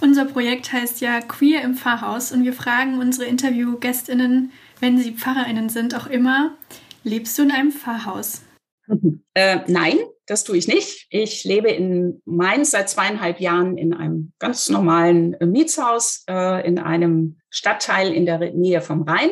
Unser 0.00 0.24
Projekt 0.24 0.72
heißt 0.72 1.00
ja 1.00 1.20
Queer 1.20 1.62
im 1.62 1.74
Pfarrhaus 1.74 2.32
und 2.32 2.44
wir 2.44 2.52
fragen 2.52 2.98
unsere 2.98 3.26
Interviewgästinnen, 3.26 4.52
wenn 4.78 4.98
sie 4.98 5.12
Pfarrerinnen 5.12 5.68
sind, 5.68 5.94
auch 5.94 6.06
immer, 6.06 6.56
Lebst 7.02 7.38
du 7.38 7.42
in 7.42 7.50
einem 7.50 7.72
Pfarrhaus? 7.72 8.42
Äh, 9.34 9.60
nein, 9.68 9.96
das 10.26 10.42
tue 10.42 10.56
ich 10.56 10.66
nicht. 10.66 11.06
Ich 11.10 11.44
lebe 11.44 11.70
in 11.70 12.20
Mainz 12.24 12.72
seit 12.72 12.90
zweieinhalb 12.90 13.38
Jahren 13.38 13.78
in 13.78 13.94
einem 13.94 14.32
ganz 14.40 14.68
normalen 14.68 15.34
äh, 15.34 15.46
Mietshaus 15.46 16.24
äh, 16.28 16.66
in 16.66 16.80
einem 16.80 17.38
Stadtteil 17.48 18.12
in 18.12 18.26
der 18.26 18.38
Nähe 18.52 18.80
vom 18.80 19.02
Rhein. 19.02 19.30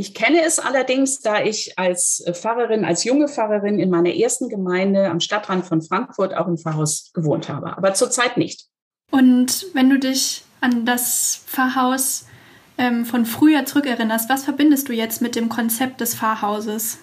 Ich 0.00 0.14
kenne 0.14 0.44
es 0.44 0.60
allerdings, 0.60 1.18
da 1.22 1.42
ich 1.42 1.76
als 1.76 2.20
äh, 2.20 2.32
Pfarrerin, 2.32 2.84
als 2.84 3.02
junge 3.02 3.26
Pfarrerin 3.26 3.80
in 3.80 3.90
meiner 3.90 4.14
ersten 4.14 4.48
Gemeinde 4.48 5.10
am 5.10 5.18
Stadtrand 5.18 5.66
von 5.66 5.82
Frankfurt 5.82 6.34
auch 6.34 6.46
im 6.46 6.56
Pfarrhaus 6.56 7.10
gewohnt 7.14 7.48
habe, 7.48 7.76
aber 7.76 7.94
zurzeit 7.94 8.36
nicht. 8.36 8.68
Und 9.10 9.66
wenn 9.74 9.90
du 9.90 9.98
dich 9.98 10.44
an 10.60 10.86
das 10.86 11.42
Pfarrhaus 11.46 12.26
ähm, 12.78 13.06
von 13.06 13.26
früher 13.26 13.64
zurückerinnerst, 13.64 14.30
was 14.30 14.44
verbindest 14.44 14.88
du 14.88 14.92
jetzt 14.92 15.20
mit 15.20 15.34
dem 15.34 15.48
Konzept 15.48 16.00
des 16.00 16.14
Pfarrhauses? 16.14 16.98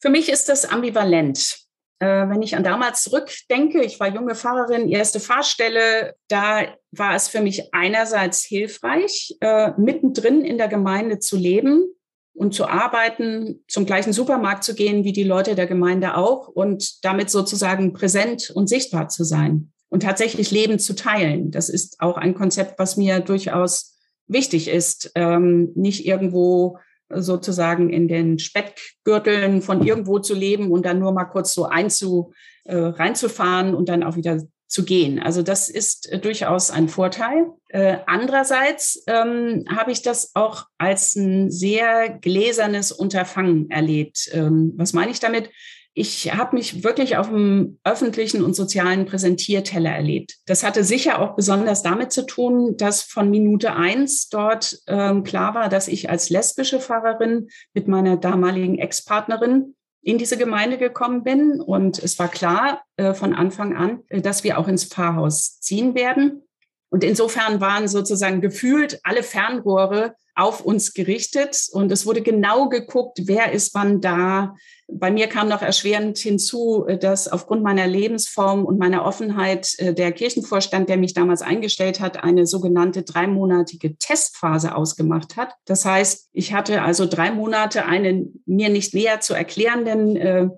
Für 0.00 0.10
mich 0.10 0.28
ist 0.28 0.48
das 0.48 0.64
ambivalent. 0.64 1.58
Äh, 1.98 2.28
wenn 2.28 2.42
ich 2.42 2.54
an 2.54 2.62
damals 2.62 3.02
zurückdenke, 3.02 3.82
ich 3.82 3.98
war 3.98 4.14
junge 4.14 4.36
Fahrerin, 4.36 4.88
erste 4.88 5.18
Fahrstelle, 5.18 6.14
da 6.28 6.68
war 6.92 7.16
es 7.16 7.26
für 7.26 7.40
mich 7.40 7.74
einerseits 7.74 8.44
hilfreich, 8.44 9.34
äh, 9.40 9.72
mittendrin 9.76 10.44
in 10.44 10.56
der 10.56 10.68
Gemeinde 10.68 11.18
zu 11.18 11.36
leben 11.36 11.92
und 12.34 12.54
zu 12.54 12.66
arbeiten, 12.66 13.62
zum 13.68 13.86
gleichen 13.86 14.12
Supermarkt 14.12 14.64
zu 14.64 14.74
gehen 14.74 15.04
wie 15.04 15.12
die 15.12 15.24
Leute 15.24 15.54
der 15.54 15.66
Gemeinde 15.66 16.16
auch 16.16 16.48
und 16.48 17.04
damit 17.04 17.30
sozusagen 17.30 17.92
präsent 17.92 18.50
und 18.50 18.68
sichtbar 18.68 19.08
zu 19.08 19.24
sein 19.24 19.72
und 19.88 20.02
tatsächlich 20.02 20.50
Leben 20.50 20.78
zu 20.78 20.94
teilen. 20.94 21.50
Das 21.50 21.68
ist 21.68 22.00
auch 22.00 22.16
ein 22.16 22.34
Konzept, 22.34 22.78
was 22.78 22.96
mir 22.96 23.20
durchaus 23.20 23.98
wichtig 24.26 24.68
ist, 24.68 25.12
ähm, 25.14 25.72
nicht 25.74 26.06
irgendwo 26.06 26.78
sozusagen 27.14 27.90
in 27.90 28.08
den 28.08 28.38
Speckgürteln 28.38 29.60
von 29.60 29.84
irgendwo 29.84 30.18
zu 30.18 30.34
leben 30.34 30.70
und 30.70 30.86
dann 30.86 30.98
nur 30.98 31.12
mal 31.12 31.26
kurz 31.26 31.52
so 31.52 31.66
einzu, 31.66 32.32
äh, 32.64 32.76
reinzufahren 32.76 33.74
und 33.74 33.88
dann 33.88 34.02
auch 34.02 34.16
wieder 34.16 34.40
zu 34.72 34.84
gehen. 34.84 35.18
Also 35.20 35.42
das 35.42 35.68
ist 35.68 36.10
äh, 36.10 36.18
durchaus 36.18 36.70
ein 36.70 36.88
Vorteil. 36.88 37.46
Äh, 37.68 37.98
andererseits 38.06 39.04
ähm, 39.06 39.64
habe 39.68 39.92
ich 39.92 40.02
das 40.02 40.32
auch 40.34 40.66
als 40.78 41.14
ein 41.14 41.50
sehr 41.50 42.08
gläsernes 42.08 42.90
Unterfangen 42.90 43.70
erlebt. 43.70 44.30
Ähm, 44.32 44.72
was 44.76 44.92
meine 44.92 45.10
ich 45.10 45.20
damit? 45.20 45.50
ich 45.94 46.34
habe 46.34 46.56
mich 46.56 46.84
wirklich 46.84 47.18
auf 47.18 47.28
dem 47.28 47.78
öffentlichen 47.84 48.42
und 48.42 48.54
sozialen 48.54 49.04
Präsentierteller 49.04 49.90
erlebt. 49.90 50.36
Das 50.46 50.64
hatte 50.64 50.84
sicher 50.84 51.20
auch 51.20 51.36
besonders 51.36 51.82
damit 51.82 52.12
zu 52.12 52.24
tun, 52.24 52.76
dass 52.78 53.02
von 53.02 53.28
Minute 53.28 53.74
eins 53.74 54.28
dort 54.30 54.78
ähm, 54.86 55.22
klar 55.22 55.54
war, 55.54 55.68
dass 55.68 55.88
ich 55.88 56.08
als 56.08 56.30
lesbische 56.30 56.80
Pfarrerin 56.80 57.48
mit 57.74 57.88
meiner 57.88 58.16
damaligen 58.16 58.78
Ex-Partnerin 58.78 59.74
in 60.02 60.18
diese 60.18 60.36
Gemeinde 60.36 60.78
gekommen 60.78 61.22
bin. 61.22 61.60
Und 61.60 61.98
es 61.98 62.18
war 62.18 62.28
klar 62.28 62.82
äh, 62.96 63.14
von 63.14 63.34
Anfang 63.34 63.76
an, 63.76 64.00
äh, 64.08 64.20
dass 64.20 64.44
wir 64.44 64.58
auch 64.58 64.68
ins 64.68 64.84
Pfarrhaus 64.84 65.60
ziehen 65.60 65.94
werden. 65.94 66.42
Und 66.90 67.04
insofern 67.04 67.60
waren 67.60 67.88
sozusagen 67.88 68.42
gefühlt 68.42 69.00
alle 69.02 69.22
Fernrohre 69.22 70.14
auf 70.34 70.60
uns 70.60 70.94
gerichtet 70.94 71.68
und 71.72 71.92
es 71.92 72.06
wurde 72.06 72.22
genau 72.22 72.68
geguckt, 72.68 73.20
wer 73.24 73.52
ist 73.52 73.74
wann 73.74 74.00
da, 74.00 74.54
bei 74.94 75.10
mir 75.10 75.26
kam 75.26 75.48
noch 75.48 75.62
erschwerend 75.62 76.18
hinzu, 76.18 76.84
äh, 76.86 76.98
dass 76.98 77.28
aufgrund 77.28 77.62
meiner 77.62 77.86
Lebensform 77.86 78.64
und 78.64 78.78
meiner 78.78 79.04
Offenheit 79.04 79.74
äh, 79.78 79.94
der 79.94 80.12
Kirchenvorstand, 80.12 80.88
der 80.88 80.96
mich 80.96 81.14
damals 81.14 81.42
eingestellt 81.42 82.00
hat, 82.00 82.22
eine 82.22 82.46
sogenannte 82.46 83.02
dreimonatige 83.02 83.96
Testphase 83.96 84.74
ausgemacht 84.74 85.36
hat. 85.36 85.54
Das 85.64 85.84
heißt, 85.84 86.28
ich 86.32 86.52
hatte 86.52 86.82
also 86.82 87.06
drei 87.06 87.30
Monate 87.30 87.84
einen 87.86 88.42
mir 88.46 88.68
nicht 88.68 88.94
näher 88.94 89.20
zu 89.20 89.34
erklärenden 89.34 90.16
äh, 90.16 90.48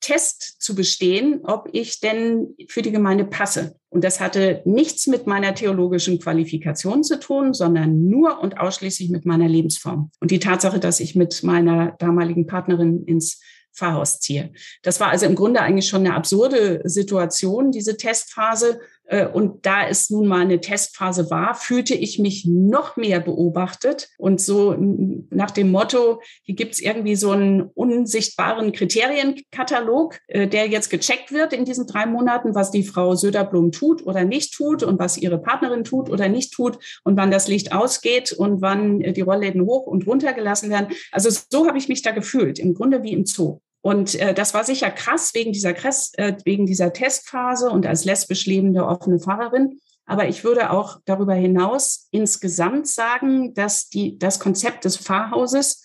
Test 0.00 0.62
zu 0.62 0.74
bestehen, 0.74 1.40
ob 1.42 1.68
ich 1.72 2.00
denn 2.00 2.54
für 2.68 2.82
die 2.82 2.92
Gemeinde 2.92 3.24
passe. 3.24 3.76
Und 3.90 4.04
das 4.04 4.20
hatte 4.20 4.62
nichts 4.64 5.06
mit 5.06 5.26
meiner 5.26 5.54
theologischen 5.54 6.20
Qualifikation 6.20 7.02
zu 7.02 7.18
tun, 7.18 7.52
sondern 7.52 8.04
nur 8.04 8.40
und 8.40 8.58
ausschließlich 8.58 9.10
mit 9.10 9.24
meiner 9.26 9.48
Lebensform. 9.48 10.10
Und 10.20 10.30
die 10.30 10.38
Tatsache, 10.38 10.78
dass 10.78 11.00
ich 11.00 11.16
mit 11.16 11.42
meiner 11.42 11.96
damaligen 11.98 12.46
Partnerin 12.46 13.04
ins 13.04 13.40
Pfarrhaus 13.78 14.20
ziehe. 14.20 14.52
Das 14.82 15.00
war 15.00 15.08
also 15.08 15.26
im 15.26 15.34
Grunde 15.34 15.60
eigentlich 15.60 15.88
schon 15.88 16.04
eine 16.04 16.14
absurde 16.14 16.82
Situation, 16.84 17.70
diese 17.70 17.96
Testphase. 17.96 18.80
Äh, 19.08 19.26
und 19.26 19.64
da 19.64 19.88
es 19.88 20.10
nun 20.10 20.26
mal 20.26 20.40
eine 20.40 20.60
Testphase 20.60 21.30
war, 21.30 21.54
fühlte 21.54 21.94
ich 21.94 22.18
mich 22.18 22.44
noch 22.46 22.96
mehr 22.96 23.20
beobachtet. 23.20 24.08
Und 24.18 24.40
so 24.40 24.76
nach 25.30 25.50
dem 25.50 25.70
Motto, 25.70 26.20
hier 26.42 26.54
gibt 26.54 26.74
es 26.74 26.80
irgendwie 26.80 27.16
so 27.16 27.30
einen 27.30 27.62
unsichtbaren 27.62 28.72
Kriterienkatalog, 28.72 30.18
äh, 30.28 30.46
der 30.46 30.68
jetzt 30.68 30.90
gecheckt 30.90 31.32
wird 31.32 31.52
in 31.52 31.64
diesen 31.64 31.86
drei 31.86 32.06
Monaten, 32.06 32.54
was 32.54 32.70
die 32.70 32.82
Frau 32.82 33.14
Söderblom 33.14 33.72
tut 33.72 34.04
oder 34.06 34.24
nicht 34.24 34.54
tut 34.54 34.82
und 34.82 34.98
was 34.98 35.16
ihre 35.16 35.38
Partnerin 35.38 35.84
tut 35.84 36.10
oder 36.10 36.28
nicht 36.28 36.52
tut 36.52 36.78
und 37.04 37.16
wann 37.16 37.30
das 37.30 37.48
Licht 37.48 37.72
ausgeht 37.72 38.32
und 38.32 38.60
wann 38.60 39.00
äh, 39.00 39.12
die 39.12 39.22
Rollläden 39.22 39.62
hoch 39.62 39.86
und 39.86 40.06
runter 40.06 40.34
gelassen 40.34 40.70
werden. 40.70 40.88
Also 41.12 41.30
so 41.50 41.66
habe 41.66 41.78
ich 41.78 41.88
mich 41.88 42.02
da 42.02 42.10
gefühlt, 42.10 42.58
im 42.58 42.74
Grunde 42.74 43.02
wie 43.02 43.12
im 43.12 43.24
Zoo. 43.24 43.60
Und 43.80 44.14
äh, 44.16 44.34
das 44.34 44.54
war 44.54 44.64
sicher 44.64 44.90
krass 44.90 45.32
wegen 45.34 45.52
dieser, 45.52 45.74
äh, 46.14 46.36
wegen 46.44 46.66
dieser 46.66 46.92
Testphase 46.92 47.70
und 47.70 47.86
als 47.86 48.04
lesbisch 48.04 48.46
lebende 48.46 48.86
offene 48.86 49.20
Pfarrerin. 49.20 49.80
Aber 50.06 50.28
ich 50.28 50.42
würde 50.42 50.70
auch 50.70 51.00
darüber 51.04 51.34
hinaus 51.34 52.08
insgesamt 52.10 52.88
sagen, 52.88 53.54
dass 53.54 53.88
die, 53.88 54.18
das 54.18 54.40
Konzept 54.40 54.84
des 54.84 54.96
Pfarrhauses 54.96 55.82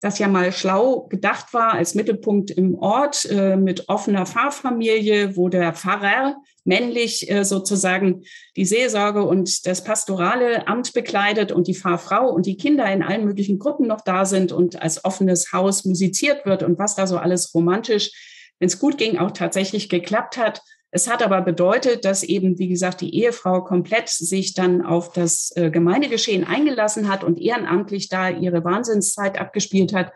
das 0.00 0.18
ja 0.18 0.28
mal 0.28 0.50
schlau 0.50 1.02
gedacht 1.08 1.52
war 1.52 1.74
als 1.74 1.94
Mittelpunkt 1.94 2.50
im 2.50 2.74
Ort 2.76 3.26
äh, 3.30 3.56
mit 3.56 3.88
offener 3.88 4.26
Pfarrfamilie, 4.26 5.36
wo 5.36 5.48
der 5.48 5.74
Pfarrer 5.74 6.36
männlich 6.64 7.30
äh, 7.30 7.44
sozusagen 7.44 8.22
die 8.56 8.64
Seelsorge 8.64 9.22
und 9.22 9.66
das 9.66 9.84
pastorale 9.84 10.68
Amt 10.68 10.92
bekleidet 10.92 11.52
und 11.52 11.66
die 11.66 11.74
Pfarrfrau 11.74 12.30
und 12.30 12.46
die 12.46 12.56
Kinder 12.56 12.90
in 12.90 13.02
allen 13.02 13.24
möglichen 13.24 13.58
Gruppen 13.58 13.86
noch 13.86 14.00
da 14.02 14.24
sind 14.24 14.52
und 14.52 14.80
als 14.80 15.04
offenes 15.04 15.52
Haus 15.52 15.84
musiziert 15.84 16.44
wird 16.46 16.62
und 16.62 16.78
was 16.78 16.94
da 16.94 17.06
so 17.06 17.18
alles 17.18 17.54
romantisch, 17.54 18.10
wenn 18.58 18.68
es 18.68 18.78
gut 18.78 18.98
ging, 18.98 19.18
auch 19.18 19.30
tatsächlich 19.30 19.88
geklappt 19.88 20.36
hat. 20.36 20.62
Es 20.92 21.08
hat 21.08 21.22
aber 21.22 21.40
bedeutet, 21.40 22.04
dass 22.04 22.24
eben, 22.24 22.58
wie 22.58 22.68
gesagt, 22.68 23.00
die 23.00 23.14
Ehefrau 23.14 23.62
komplett 23.62 24.08
sich 24.08 24.54
dann 24.54 24.84
auf 24.84 25.12
das 25.12 25.52
äh, 25.54 25.70
Gemeindegeschehen 25.70 26.44
eingelassen 26.44 27.08
hat 27.08 27.22
und 27.22 27.40
ehrenamtlich 27.40 28.08
da 28.08 28.28
ihre 28.28 28.64
Wahnsinnszeit 28.64 29.40
abgespielt 29.40 29.92
hat 29.92 30.12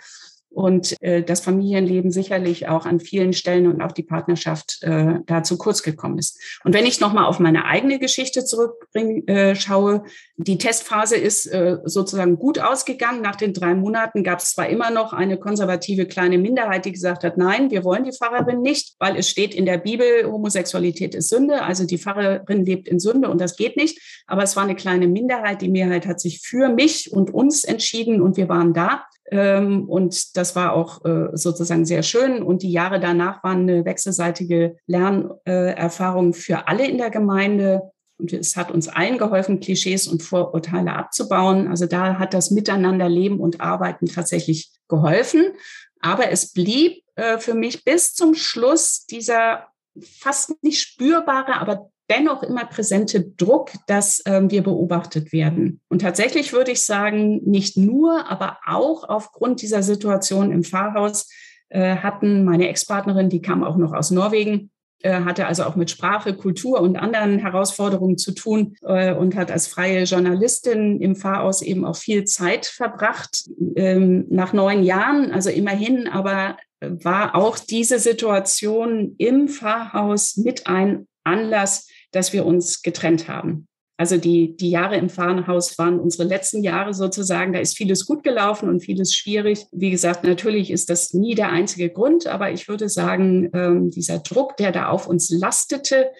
und 0.54 0.94
äh, 1.02 1.22
das 1.22 1.40
Familienleben 1.40 2.10
sicherlich 2.10 2.68
auch 2.68 2.86
an 2.86 3.00
vielen 3.00 3.32
Stellen 3.32 3.66
und 3.66 3.82
auch 3.82 3.92
die 3.92 4.02
Partnerschaft 4.02 4.82
äh, 4.82 5.20
da 5.26 5.42
zu 5.42 5.58
kurz 5.58 5.82
gekommen 5.82 6.18
ist. 6.18 6.40
Und 6.64 6.74
wenn 6.74 6.86
ich 6.86 7.00
nochmal 7.00 7.24
auf 7.24 7.40
meine 7.40 7.64
eigene 7.64 7.98
Geschichte 7.98 8.44
zurückschaue, 8.44 9.94
äh, 9.96 10.00
die 10.36 10.58
Testphase 10.58 11.16
ist 11.16 11.46
äh, 11.46 11.78
sozusagen 11.84 12.38
gut 12.38 12.58
ausgegangen. 12.58 13.22
Nach 13.22 13.36
den 13.36 13.52
drei 13.52 13.74
Monaten 13.74 14.22
gab 14.22 14.38
es 14.38 14.52
zwar 14.52 14.68
immer 14.68 14.90
noch 14.90 15.12
eine 15.12 15.38
konservative 15.38 16.06
kleine 16.06 16.38
Minderheit, 16.38 16.84
die 16.84 16.92
gesagt 16.92 17.24
hat, 17.24 17.36
nein, 17.36 17.70
wir 17.70 17.84
wollen 17.84 18.04
die 18.04 18.12
Pfarrerin 18.12 18.62
nicht, 18.62 18.94
weil 18.98 19.16
es 19.16 19.28
steht 19.28 19.54
in 19.54 19.66
der 19.66 19.78
Bibel, 19.78 20.06
Homosexualität 20.24 21.14
ist 21.14 21.28
Sünde, 21.28 21.62
also 21.62 21.84
die 21.84 21.98
Pfarrerin 21.98 22.64
lebt 22.64 22.88
in 22.88 23.00
Sünde 23.00 23.28
und 23.28 23.40
das 23.40 23.56
geht 23.56 23.76
nicht. 23.76 24.00
Aber 24.26 24.42
es 24.42 24.56
war 24.56 24.64
eine 24.64 24.76
kleine 24.76 25.08
Minderheit. 25.08 25.62
Die 25.62 25.68
Mehrheit 25.68 26.06
hat 26.06 26.20
sich 26.20 26.40
für 26.40 26.68
mich 26.68 27.12
und 27.12 27.32
uns 27.32 27.64
entschieden 27.64 28.20
und 28.20 28.36
wir 28.36 28.48
waren 28.48 28.72
da. 28.72 29.04
Ähm, 29.30 29.88
und 29.88 30.36
das 30.36 30.54
war 30.54 30.72
auch 30.72 31.04
äh, 31.04 31.28
sozusagen 31.32 31.84
sehr 31.84 32.02
schön. 32.02 32.42
Und 32.42 32.62
die 32.62 32.72
Jahre 32.72 33.00
danach 33.00 33.42
waren 33.42 33.62
eine 33.62 33.84
wechselseitige 33.84 34.76
Lernerfahrung 34.86 36.34
für 36.34 36.68
alle 36.68 36.86
in 36.86 36.98
der 36.98 37.10
Gemeinde. 37.10 37.82
Und 38.18 38.32
es 38.32 38.56
hat 38.56 38.70
uns 38.70 38.88
allen 38.88 39.18
geholfen, 39.18 39.60
Klischees 39.60 40.06
und 40.06 40.22
Vorurteile 40.22 40.94
abzubauen. 40.94 41.68
Also 41.68 41.86
da 41.86 42.18
hat 42.18 42.32
das 42.32 42.50
Miteinander 42.50 43.08
Leben 43.08 43.40
und 43.40 43.60
Arbeiten 43.60 44.06
tatsächlich 44.06 44.70
geholfen. 44.88 45.52
Aber 46.00 46.30
es 46.30 46.52
blieb 46.52 47.02
äh, 47.16 47.38
für 47.38 47.54
mich 47.54 47.84
bis 47.84 48.14
zum 48.14 48.34
Schluss 48.34 49.06
dieser 49.06 49.68
fast 50.00 50.62
nicht 50.62 50.80
spürbare, 50.80 51.54
aber 51.54 51.90
dennoch 52.14 52.42
immer 52.42 52.64
präsente 52.64 53.22
Druck, 53.22 53.72
dass 53.86 54.22
ähm, 54.26 54.50
wir 54.50 54.62
beobachtet 54.62 55.32
werden. 55.32 55.80
Und 55.88 56.00
tatsächlich 56.00 56.52
würde 56.52 56.72
ich 56.72 56.84
sagen, 56.84 57.40
nicht 57.44 57.76
nur, 57.76 58.30
aber 58.30 58.58
auch 58.66 59.08
aufgrund 59.08 59.62
dieser 59.62 59.82
Situation 59.82 60.50
im 60.50 60.64
Pfarrhaus 60.64 61.28
äh, 61.68 61.96
hatten 61.96 62.44
meine 62.44 62.68
Ex-Partnerin, 62.68 63.28
die 63.28 63.42
kam 63.42 63.64
auch 63.64 63.76
noch 63.76 63.92
aus 63.92 64.10
Norwegen, 64.10 64.70
äh, 65.02 65.20
hatte 65.20 65.46
also 65.46 65.64
auch 65.64 65.76
mit 65.76 65.90
Sprache, 65.90 66.34
Kultur 66.34 66.80
und 66.80 66.96
anderen 66.96 67.38
Herausforderungen 67.38 68.18
zu 68.18 68.32
tun 68.32 68.76
äh, 68.82 69.12
und 69.12 69.34
hat 69.34 69.50
als 69.50 69.66
freie 69.66 70.04
Journalistin 70.04 71.00
im 71.00 71.16
Pfarrhaus 71.16 71.62
eben 71.62 71.84
auch 71.84 71.96
viel 71.96 72.24
Zeit 72.24 72.66
verbracht. 72.66 73.44
Ähm, 73.76 74.26
nach 74.30 74.52
neun 74.52 74.82
Jahren, 74.82 75.30
also 75.32 75.50
immerhin, 75.50 76.08
aber 76.08 76.56
war 76.80 77.34
auch 77.34 77.58
diese 77.58 77.98
Situation 77.98 79.14
im 79.18 79.48
Pfarrhaus 79.48 80.36
mit 80.36 80.66
ein 80.66 81.06
Anlass, 81.24 81.88
dass 82.14 82.32
wir 82.32 82.46
uns 82.46 82.82
getrennt 82.82 83.28
haben. 83.28 83.66
Also 83.96 84.16
die, 84.16 84.56
die 84.56 84.70
Jahre 84.70 84.96
im 84.96 85.08
Pfarrhaus 85.08 85.78
waren 85.78 86.00
unsere 86.00 86.24
letzten 86.24 86.64
Jahre 86.64 86.94
sozusagen. 86.94 87.52
Da 87.52 87.60
ist 87.60 87.76
vieles 87.76 88.06
gut 88.06 88.24
gelaufen 88.24 88.68
und 88.68 88.80
vieles 88.80 89.14
schwierig. 89.14 89.66
Wie 89.70 89.90
gesagt, 89.90 90.24
natürlich 90.24 90.72
ist 90.72 90.90
das 90.90 91.14
nie 91.14 91.36
der 91.36 91.50
einzige 91.50 91.90
Grund, 91.90 92.26
aber 92.26 92.50
ich 92.50 92.66
würde 92.66 92.88
sagen, 92.88 93.50
ähm, 93.54 93.90
dieser 93.90 94.18
Druck, 94.18 94.56
der 94.56 94.72
da 94.72 94.88
auf 94.88 95.06
uns 95.06 95.30
lastete, 95.30 96.10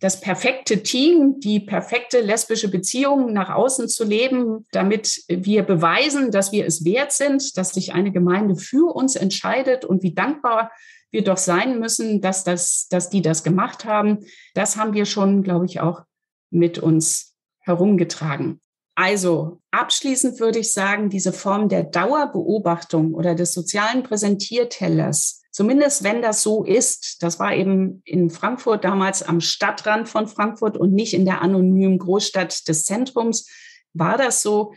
das 0.00 0.20
perfekte 0.20 0.82
Team, 0.82 1.40
die 1.40 1.60
perfekte 1.60 2.20
lesbische 2.20 2.70
Beziehung 2.70 3.32
nach 3.32 3.50
außen 3.50 3.88
zu 3.88 4.04
leben, 4.04 4.64
damit 4.70 5.24
wir 5.28 5.64
beweisen, 5.64 6.30
dass 6.30 6.52
wir 6.52 6.64
es 6.66 6.84
wert 6.84 7.12
sind, 7.12 7.58
dass 7.58 7.70
sich 7.70 7.92
eine 7.92 8.12
Gemeinde 8.12 8.56
für 8.56 8.94
uns 8.94 9.16
entscheidet 9.16 9.84
und 9.84 10.02
wie 10.02 10.14
dankbar 10.14 10.70
wir 11.10 11.24
doch 11.24 11.36
sein 11.36 11.78
müssen, 11.78 12.20
dass, 12.20 12.44
das, 12.44 12.88
dass 12.88 13.10
die 13.10 13.22
das 13.22 13.42
gemacht 13.42 13.84
haben. 13.84 14.18
Das 14.54 14.76
haben 14.76 14.92
wir 14.94 15.06
schon, 15.06 15.42
glaube 15.42 15.66
ich, 15.66 15.80
auch 15.80 16.02
mit 16.50 16.78
uns 16.78 17.34
herumgetragen. 17.60 18.60
Also 18.94 19.60
abschließend 19.70 20.40
würde 20.40 20.58
ich 20.58 20.72
sagen, 20.72 21.08
diese 21.08 21.32
Form 21.32 21.68
der 21.68 21.84
Dauerbeobachtung 21.84 23.14
oder 23.14 23.36
des 23.36 23.52
sozialen 23.52 24.02
Präsentiertellers, 24.02 25.44
zumindest 25.52 26.02
wenn 26.02 26.20
das 26.20 26.42
so 26.42 26.64
ist, 26.64 27.22
das 27.22 27.38
war 27.38 27.54
eben 27.54 28.02
in 28.04 28.28
Frankfurt 28.28 28.82
damals 28.82 29.22
am 29.22 29.40
Stadtrand 29.40 30.08
von 30.08 30.26
Frankfurt 30.26 30.76
und 30.76 30.92
nicht 30.92 31.14
in 31.14 31.26
der 31.26 31.42
anonymen 31.42 31.98
Großstadt 31.98 32.66
des 32.66 32.84
Zentrums, 32.84 33.48
war 33.94 34.16
das 34.18 34.42
so, 34.42 34.72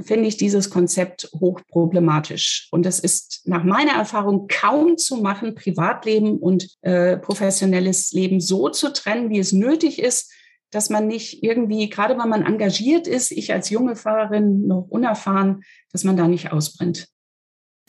finde 0.00 0.28
ich 0.28 0.36
dieses 0.36 0.70
Konzept 0.70 1.30
hochproblematisch. 1.38 2.68
Und 2.70 2.86
es 2.86 2.98
ist 2.98 3.42
nach 3.46 3.64
meiner 3.64 3.92
Erfahrung 3.92 4.46
kaum 4.48 4.96
zu 4.96 5.16
machen, 5.16 5.54
Privatleben 5.54 6.38
und 6.38 6.68
äh, 6.82 7.16
professionelles 7.16 8.12
Leben 8.12 8.40
so 8.40 8.68
zu 8.68 8.92
trennen, 8.92 9.30
wie 9.30 9.38
es 9.38 9.52
nötig 9.52 9.98
ist, 9.98 10.32
dass 10.70 10.90
man 10.90 11.06
nicht 11.06 11.42
irgendwie, 11.42 11.88
gerade 11.88 12.16
wenn 12.16 12.28
man 12.28 12.44
engagiert 12.44 13.08
ist, 13.08 13.32
ich 13.32 13.52
als 13.52 13.70
junge 13.70 13.96
Fahrerin 13.96 14.66
noch 14.66 14.86
unerfahren, 14.88 15.62
dass 15.92 16.04
man 16.04 16.16
da 16.16 16.28
nicht 16.28 16.52
ausbrennt. 16.52 17.08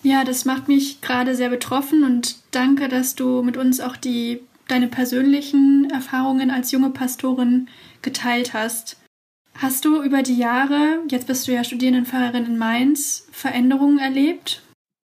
Ja, 0.03 0.23
das 0.23 0.45
macht 0.45 0.67
mich 0.67 1.01
gerade 1.01 1.35
sehr 1.35 1.49
betroffen 1.49 2.03
und 2.03 2.37
danke, 2.49 2.87
dass 2.87 3.13
du 3.13 3.43
mit 3.43 3.55
uns 3.55 3.79
auch 3.79 3.95
die 3.97 4.41
deine 4.67 4.87
persönlichen 4.87 5.89
Erfahrungen 5.91 6.49
als 6.49 6.71
junge 6.71 6.89
Pastorin 6.91 7.67
geteilt 8.01 8.53
hast. 8.53 8.97
Hast 9.61 9.85
du 9.85 10.01
über 10.01 10.23
die 10.23 10.37
Jahre, 10.37 11.03
jetzt 11.11 11.27
bist 11.27 11.47
du 11.47 11.51
ja 11.51 11.63
Studierendenpfarrerin 11.63 12.47
in 12.47 12.57
Mainz, 12.57 13.27
Veränderungen 13.31 13.99
erlebt? 13.99 14.63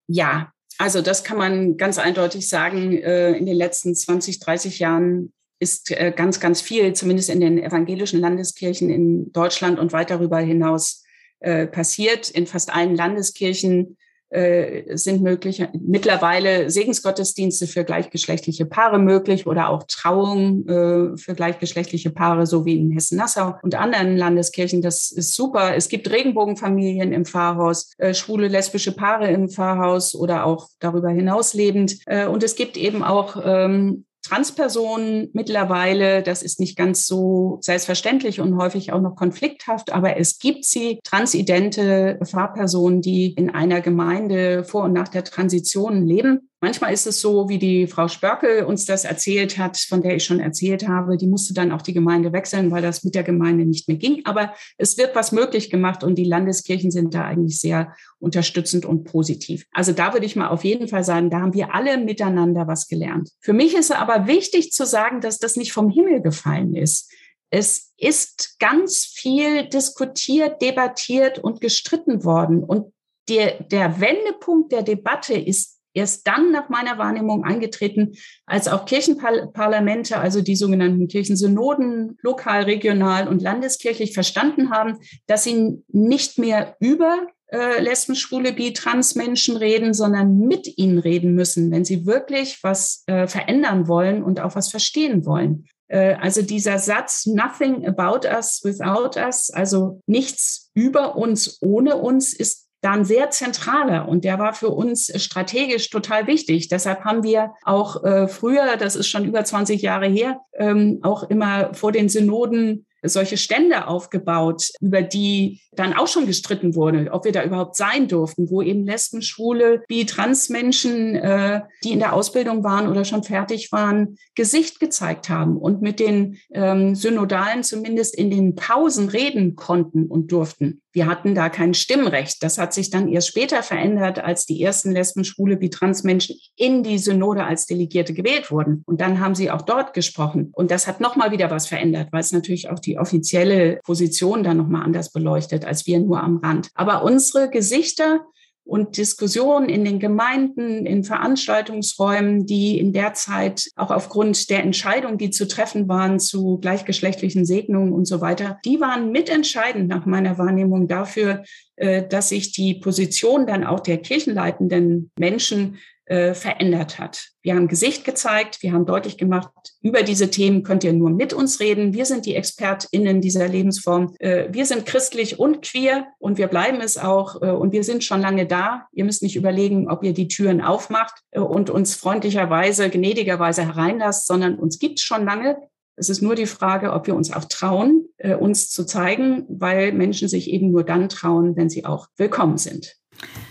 Ja, 0.06 0.52
also 0.78 1.02
das 1.02 1.24
kann 1.24 1.38
man 1.38 1.76
ganz 1.76 1.98
eindeutig 1.98 2.48
sagen. 2.48 2.96
Äh, 2.96 3.32
in 3.32 3.46
den 3.46 3.56
letzten 3.56 3.96
20, 3.96 4.38
30 4.38 4.78
Jahren 4.78 5.32
ist 5.58 5.90
äh, 5.90 6.12
ganz, 6.14 6.38
ganz 6.38 6.60
viel, 6.60 6.92
zumindest 6.92 7.30
in 7.30 7.40
den 7.40 7.58
evangelischen 7.58 8.20
Landeskirchen 8.20 8.90
in 8.90 9.32
Deutschland 9.32 9.80
und 9.80 9.92
weit 9.92 10.10
darüber 10.10 10.38
hinaus 10.38 11.02
äh, 11.40 11.66
passiert. 11.66 12.30
In 12.30 12.46
fast 12.46 12.72
allen 12.72 12.94
Landeskirchen 12.94 13.96
äh, 14.34 14.96
sind 14.96 15.22
möglich, 15.22 15.64
mittlerweile 15.80 16.68
Segensgottesdienste 16.68 17.66
für 17.66 17.84
gleichgeschlechtliche 17.84 18.66
Paare 18.66 18.98
möglich 18.98 19.46
oder 19.46 19.68
auch 19.68 19.84
Trauung 19.84 20.66
äh, 20.66 21.16
für 21.16 21.34
gleichgeschlechtliche 21.34 22.10
Paare, 22.10 22.46
so 22.46 22.64
wie 22.64 22.76
in 22.76 22.90
Hessen-Nassau 22.90 23.54
und 23.62 23.74
anderen 23.74 24.16
Landeskirchen. 24.16 24.82
Das 24.82 25.12
ist 25.12 25.34
super. 25.34 25.76
Es 25.76 25.88
gibt 25.88 26.10
Regenbogenfamilien 26.10 27.12
im 27.12 27.24
Pfarrhaus, 27.24 27.92
äh, 27.98 28.12
schwule, 28.12 28.48
lesbische 28.48 28.92
Paare 28.92 29.30
im 29.30 29.48
Pfarrhaus 29.48 30.14
oder 30.14 30.46
auch 30.46 30.68
darüber 30.80 31.10
hinaus 31.10 31.54
lebend. 31.54 31.98
Äh, 32.06 32.26
und 32.26 32.42
es 32.42 32.56
gibt 32.56 32.76
eben 32.76 33.04
auch 33.04 33.40
ähm, 33.44 34.04
Transpersonen 34.24 35.28
mittlerweile, 35.34 36.22
das 36.22 36.42
ist 36.42 36.58
nicht 36.58 36.76
ganz 36.76 37.06
so 37.06 37.58
selbstverständlich 37.60 38.40
und 38.40 38.56
häufig 38.56 38.92
auch 38.92 39.00
noch 39.00 39.16
konflikthaft, 39.16 39.92
aber 39.92 40.16
es 40.16 40.38
gibt 40.38 40.64
sie, 40.64 40.98
transidente 41.04 42.18
Fahrpersonen, 42.22 43.02
die 43.02 43.34
in 43.34 43.50
einer 43.50 43.82
Gemeinde 43.82 44.64
vor 44.64 44.84
und 44.84 44.94
nach 44.94 45.08
der 45.08 45.24
Transition 45.24 46.06
leben. 46.06 46.48
Manchmal 46.64 46.94
ist 46.94 47.06
es 47.06 47.20
so, 47.20 47.50
wie 47.50 47.58
die 47.58 47.86
Frau 47.86 48.08
Spörkel 48.08 48.64
uns 48.64 48.86
das 48.86 49.04
erzählt 49.04 49.58
hat, 49.58 49.76
von 49.76 50.00
der 50.00 50.16
ich 50.16 50.24
schon 50.24 50.40
erzählt 50.40 50.88
habe, 50.88 51.18
die 51.18 51.26
musste 51.26 51.52
dann 51.52 51.70
auch 51.72 51.82
die 51.82 51.92
Gemeinde 51.92 52.32
wechseln, 52.32 52.70
weil 52.70 52.80
das 52.80 53.04
mit 53.04 53.14
der 53.14 53.22
Gemeinde 53.22 53.66
nicht 53.66 53.86
mehr 53.86 53.98
ging. 53.98 54.22
Aber 54.24 54.54
es 54.78 54.96
wird 54.96 55.14
was 55.14 55.30
möglich 55.30 55.68
gemacht 55.68 56.02
und 56.02 56.14
die 56.14 56.24
Landeskirchen 56.24 56.90
sind 56.90 57.12
da 57.12 57.26
eigentlich 57.26 57.60
sehr 57.60 57.94
unterstützend 58.18 58.86
und 58.86 59.04
positiv. 59.04 59.66
Also 59.72 59.92
da 59.92 60.14
würde 60.14 60.24
ich 60.24 60.36
mal 60.36 60.48
auf 60.48 60.64
jeden 60.64 60.88
Fall 60.88 61.04
sagen, 61.04 61.28
da 61.28 61.40
haben 61.40 61.52
wir 61.52 61.74
alle 61.74 61.98
miteinander 61.98 62.66
was 62.66 62.88
gelernt. 62.88 63.28
Für 63.40 63.52
mich 63.52 63.74
ist 63.74 63.92
aber 63.92 64.26
wichtig 64.26 64.72
zu 64.72 64.86
sagen, 64.86 65.20
dass 65.20 65.38
das 65.38 65.56
nicht 65.56 65.74
vom 65.74 65.90
Himmel 65.90 66.22
gefallen 66.22 66.74
ist. 66.74 67.12
Es 67.50 67.92
ist 67.98 68.56
ganz 68.58 69.04
viel 69.04 69.68
diskutiert, 69.68 70.62
debattiert 70.62 71.38
und 71.38 71.60
gestritten 71.60 72.24
worden. 72.24 72.64
Und 72.64 72.94
der, 73.28 73.62
der 73.64 74.00
Wendepunkt 74.00 74.72
der 74.72 74.82
Debatte 74.82 75.34
ist 75.34 75.73
erst 75.94 76.26
dann 76.26 76.52
nach 76.52 76.68
meiner 76.68 76.98
Wahrnehmung 76.98 77.44
eingetreten, 77.44 78.12
als 78.44 78.68
auch 78.68 78.84
Kirchenparlamente, 78.84 80.18
also 80.18 80.42
die 80.42 80.56
sogenannten 80.56 81.08
Kirchensynoden, 81.08 82.18
lokal, 82.20 82.64
regional 82.64 83.28
und 83.28 83.40
landeskirchlich 83.40 84.12
verstanden 84.12 84.70
haben, 84.70 84.98
dass 85.26 85.44
sie 85.44 85.82
nicht 85.88 86.38
mehr 86.38 86.76
über 86.80 87.26
äh, 87.52 87.80
Lesben, 87.80 88.16
Schwule, 88.16 88.52
Bi, 88.52 88.72
Trans-Menschen 88.72 89.56
reden, 89.56 89.94
sondern 89.94 90.38
mit 90.38 90.76
ihnen 90.76 90.98
reden 90.98 91.34
müssen, 91.34 91.70
wenn 91.70 91.84
sie 91.84 92.04
wirklich 92.04 92.58
was 92.62 93.04
äh, 93.06 93.26
verändern 93.26 93.86
wollen 93.86 94.22
und 94.22 94.40
auch 94.40 94.56
was 94.56 94.70
verstehen 94.70 95.24
wollen. 95.24 95.66
Äh, 95.88 96.14
also 96.14 96.42
dieser 96.42 96.78
Satz, 96.78 97.26
nothing 97.26 97.86
about 97.86 98.26
us 98.26 98.62
without 98.64 99.18
us, 99.18 99.50
also 99.50 100.00
nichts 100.06 100.70
über 100.74 101.16
uns 101.16 101.58
ohne 101.62 101.96
uns, 101.96 102.32
ist 102.32 102.63
da 102.84 102.92
ein 102.92 103.04
sehr 103.04 103.30
zentraler 103.30 104.08
und 104.08 104.24
der 104.24 104.38
war 104.38 104.52
für 104.52 104.68
uns 104.68 105.10
strategisch 105.22 105.88
total 105.90 106.26
wichtig. 106.26 106.68
Deshalb 106.68 107.04
haben 107.04 107.22
wir 107.22 107.54
auch 107.62 108.04
äh, 108.04 108.28
früher, 108.28 108.76
das 108.76 108.94
ist 108.94 109.08
schon 109.08 109.24
über 109.24 109.44
20 109.44 109.80
Jahre 109.80 110.06
her, 110.06 110.40
ähm, 110.58 111.00
auch 111.02 111.22
immer 111.30 111.72
vor 111.72 111.92
den 111.92 112.08
Synoden 112.08 112.86
solche 113.06 113.36
Stände 113.36 113.86
aufgebaut, 113.86 114.68
über 114.80 115.02
die 115.02 115.60
dann 115.72 115.92
auch 115.92 116.08
schon 116.08 116.26
gestritten 116.26 116.74
wurde, 116.74 117.10
ob 117.12 117.24
wir 117.24 117.32
da 117.32 117.44
überhaupt 117.44 117.76
sein 117.76 118.08
durften, 118.08 118.50
wo 118.50 118.62
eben 118.62 118.84
Lesben, 118.84 119.22
Schwule, 119.22 119.82
Bi, 119.88 120.06
Transmenschen, 120.06 121.14
äh, 121.16 121.62
die 121.84 121.92
in 121.92 121.98
der 121.98 122.14
Ausbildung 122.14 122.64
waren 122.64 122.88
oder 122.88 123.04
schon 123.04 123.22
fertig 123.22 123.72
waren, 123.72 124.16
Gesicht 124.34 124.80
gezeigt 124.80 125.28
haben 125.28 125.56
und 125.56 125.82
mit 125.82 126.00
den 126.00 126.38
ähm, 126.52 126.94
Synodalen 126.94 127.62
zumindest 127.62 128.16
in 128.16 128.30
den 128.30 128.54
Pausen 128.54 129.08
reden 129.08 129.54
konnten 129.54 130.06
und 130.06 130.32
durften. 130.32 130.80
Wir 130.94 131.06
hatten 131.06 131.34
da 131.34 131.48
kein 131.48 131.74
Stimmrecht. 131.74 132.42
Das 132.44 132.56
hat 132.56 132.72
sich 132.72 132.88
dann 132.88 133.08
erst 133.08 133.26
später 133.26 133.64
verändert, 133.64 134.20
als 134.20 134.46
die 134.46 134.62
ersten 134.62 134.92
Lesben, 134.92 135.24
Schwule, 135.24 135.60
wie 135.60 135.68
Transmenschen 135.68 136.36
in 136.54 136.84
die 136.84 136.98
Synode 136.98 137.44
als 137.44 137.66
Delegierte 137.66 138.14
gewählt 138.14 138.52
wurden. 138.52 138.84
Und 138.86 139.00
dann 139.00 139.18
haben 139.18 139.34
sie 139.34 139.50
auch 139.50 139.62
dort 139.62 139.92
gesprochen. 139.92 140.50
Und 140.52 140.70
das 140.70 140.86
hat 140.86 141.00
nochmal 141.00 141.32
wieder 141.32 141.50
was 141.50 141.66
verändert, 141.66 142.08
weil 142.12 142.20
es 142.20 142.30
natürlich 142.30 142.70
auch 142.70 142.78
die 142.78 142.96
offizielle 142.96 143.80
Position 143.82 144.44
dann 144.44 144.56
nochmal 144.56 144.84
anders 144.84 145.10
beleuchtet, 145.10 145.64
als 145.64 145.84
wir 145.86 145.98
nur 145.98 146.22
am 146.22 146.36
Rand. 146.36 146.70
Aber 146.74 147.02
unsere 147.02 147.50
Gesichter 147.50 148.20
und 148.64 148.96
Diskussionen 148.96 149.68
in 149.68 149.84
den 149.84 149.98
Gemeinden, 149.98 150.86
in 150.86 151.04
Veranstaltungsräumen, 151.04 152.46
die 152.46 152.78
in 152.78 152.92
der 152.92 153.12
Zeit 153.12 153.70
auch 153.76 153.90
aufgrund 153.90 154.48
der 154.48 154.62
Entscheidungen, 154.62 155.18
die 155.18 155.30
zu 155.30 155.46
treffen 155.46 155.86
waren 155.88 156.18
zu 156.18 156.58
gleichgeschlechtlichen 156.58 157.44
Segnungen 157.44 157.92
und 157.92 158.06
so 158.06 158.20
weiter, 158.20 158.58
die 158.64 158.80
waren 158.80 159.12
mitentscheidend 159.12 159.88
nach 159.88 160.06
meiner 160.06 160.38
Wahrnehmung 160.38 160.88
dafür, 160.88 161.44
äh, 161.76 162.06
dass 162.08 162.30
sich 162.30 162.52
die 162.52 162.74
Position 162.74 163.46
dann 163.46 163.64
auch 163.64 163.80
der 163.80 163.98
kirchenleitenden 163.98 165.10
Menschen 165.18 165.76
äh, 166.06 166.34
verändert 166.34 166.98
hat. 166.98 167.28
Wir 167.42 167.54
haben 167.54 167.68
Gesicht 167.68 168.04
gezeigt, 168.04 168.62
wir 168.62 168.72
haben 168.72 168.86
deutlich 168.86 169.16
gemacht, 169.16 169.50
über 169.80 170.02
diese 170.02 170.30
Themen 170.30 170.62
könnt 170.62 170.84
ihr 170.84 170.92
nur 170.92 171.10
mit 171.10 171.32
uns 171.32 171.60
reden. 171.60 171.94
Wir 171.94 172.04
sind 172.04 172.26
die 172.26 172.34
ExpertInnen 172.34 173.20
dieser 173.20 173.48
Lebensform. 173.48 174.14
Äh, 174.18 174.48
wir 174.50 174.66
sind 174.66 174.86
christlich 174.86 175.38
und 175.38 175.62
queer 175.62 176.06
und 176.18 176.38
wir 176.38 176.48
bleiben 176.48 176.80
es 176.80 176.98
auch 176.98 177.40
äh, 177.42 177.50
und 177.50 177.72
wir 177.72 177.84
sind 177.84 178.04
schon 178.04 178.20
lange 178.20 178.46
da. 178.46 178.86
Ihr 178.92 179.04
müsst 179.04 179.22
nicht 179.22 179.36
überlegen, 179.36 179.88
ob 179.88 180.04
ihr 180.04 180.12
die 180.12 180.28
Türen 180.28 180.60
aufmacht 180.60 181.14
äh, 181.30 181.40
und 181.40 181.70
uns 181.70 181.94
freundlicherweise, 181.94 182.90
gnädigerweise 182.90 183.64
hereinlasst, 183.64 184.26
sondern 184.26 184.56
uns 184.56 184.78
gibt 184.78 184.98
es 184.98 185.04
schon 185.04 185.24
lange. 185.24 185.56
Es 185.96 186.08
ist 186.08 186.22
nur 186.22 186.34
die 186.34 186.46
Frage, 186.46 186.92
ob 186.92 187.06
wir 187.06 187.14
uns 187.14 187.32
auch 187.32 187.44
trauen, 187.44 188.06
äh, 188.18 188.34
uns 188.34 188.70
zu 188.70 188.84
zeigen, 188.84 189.44
weil 189.48 189.92
Menschen 189.92 190.28
sich 190.28 190.50
eben 190.50 190.70
nur 190.70 190.82
dann 190.82 191.08
trauen, 191.08 191.56
wenn 191.56 191.70
sie 191.70 191.84
auch 191.84 192.08
willkommen 192.16 192.58
sind. 192.58 192.96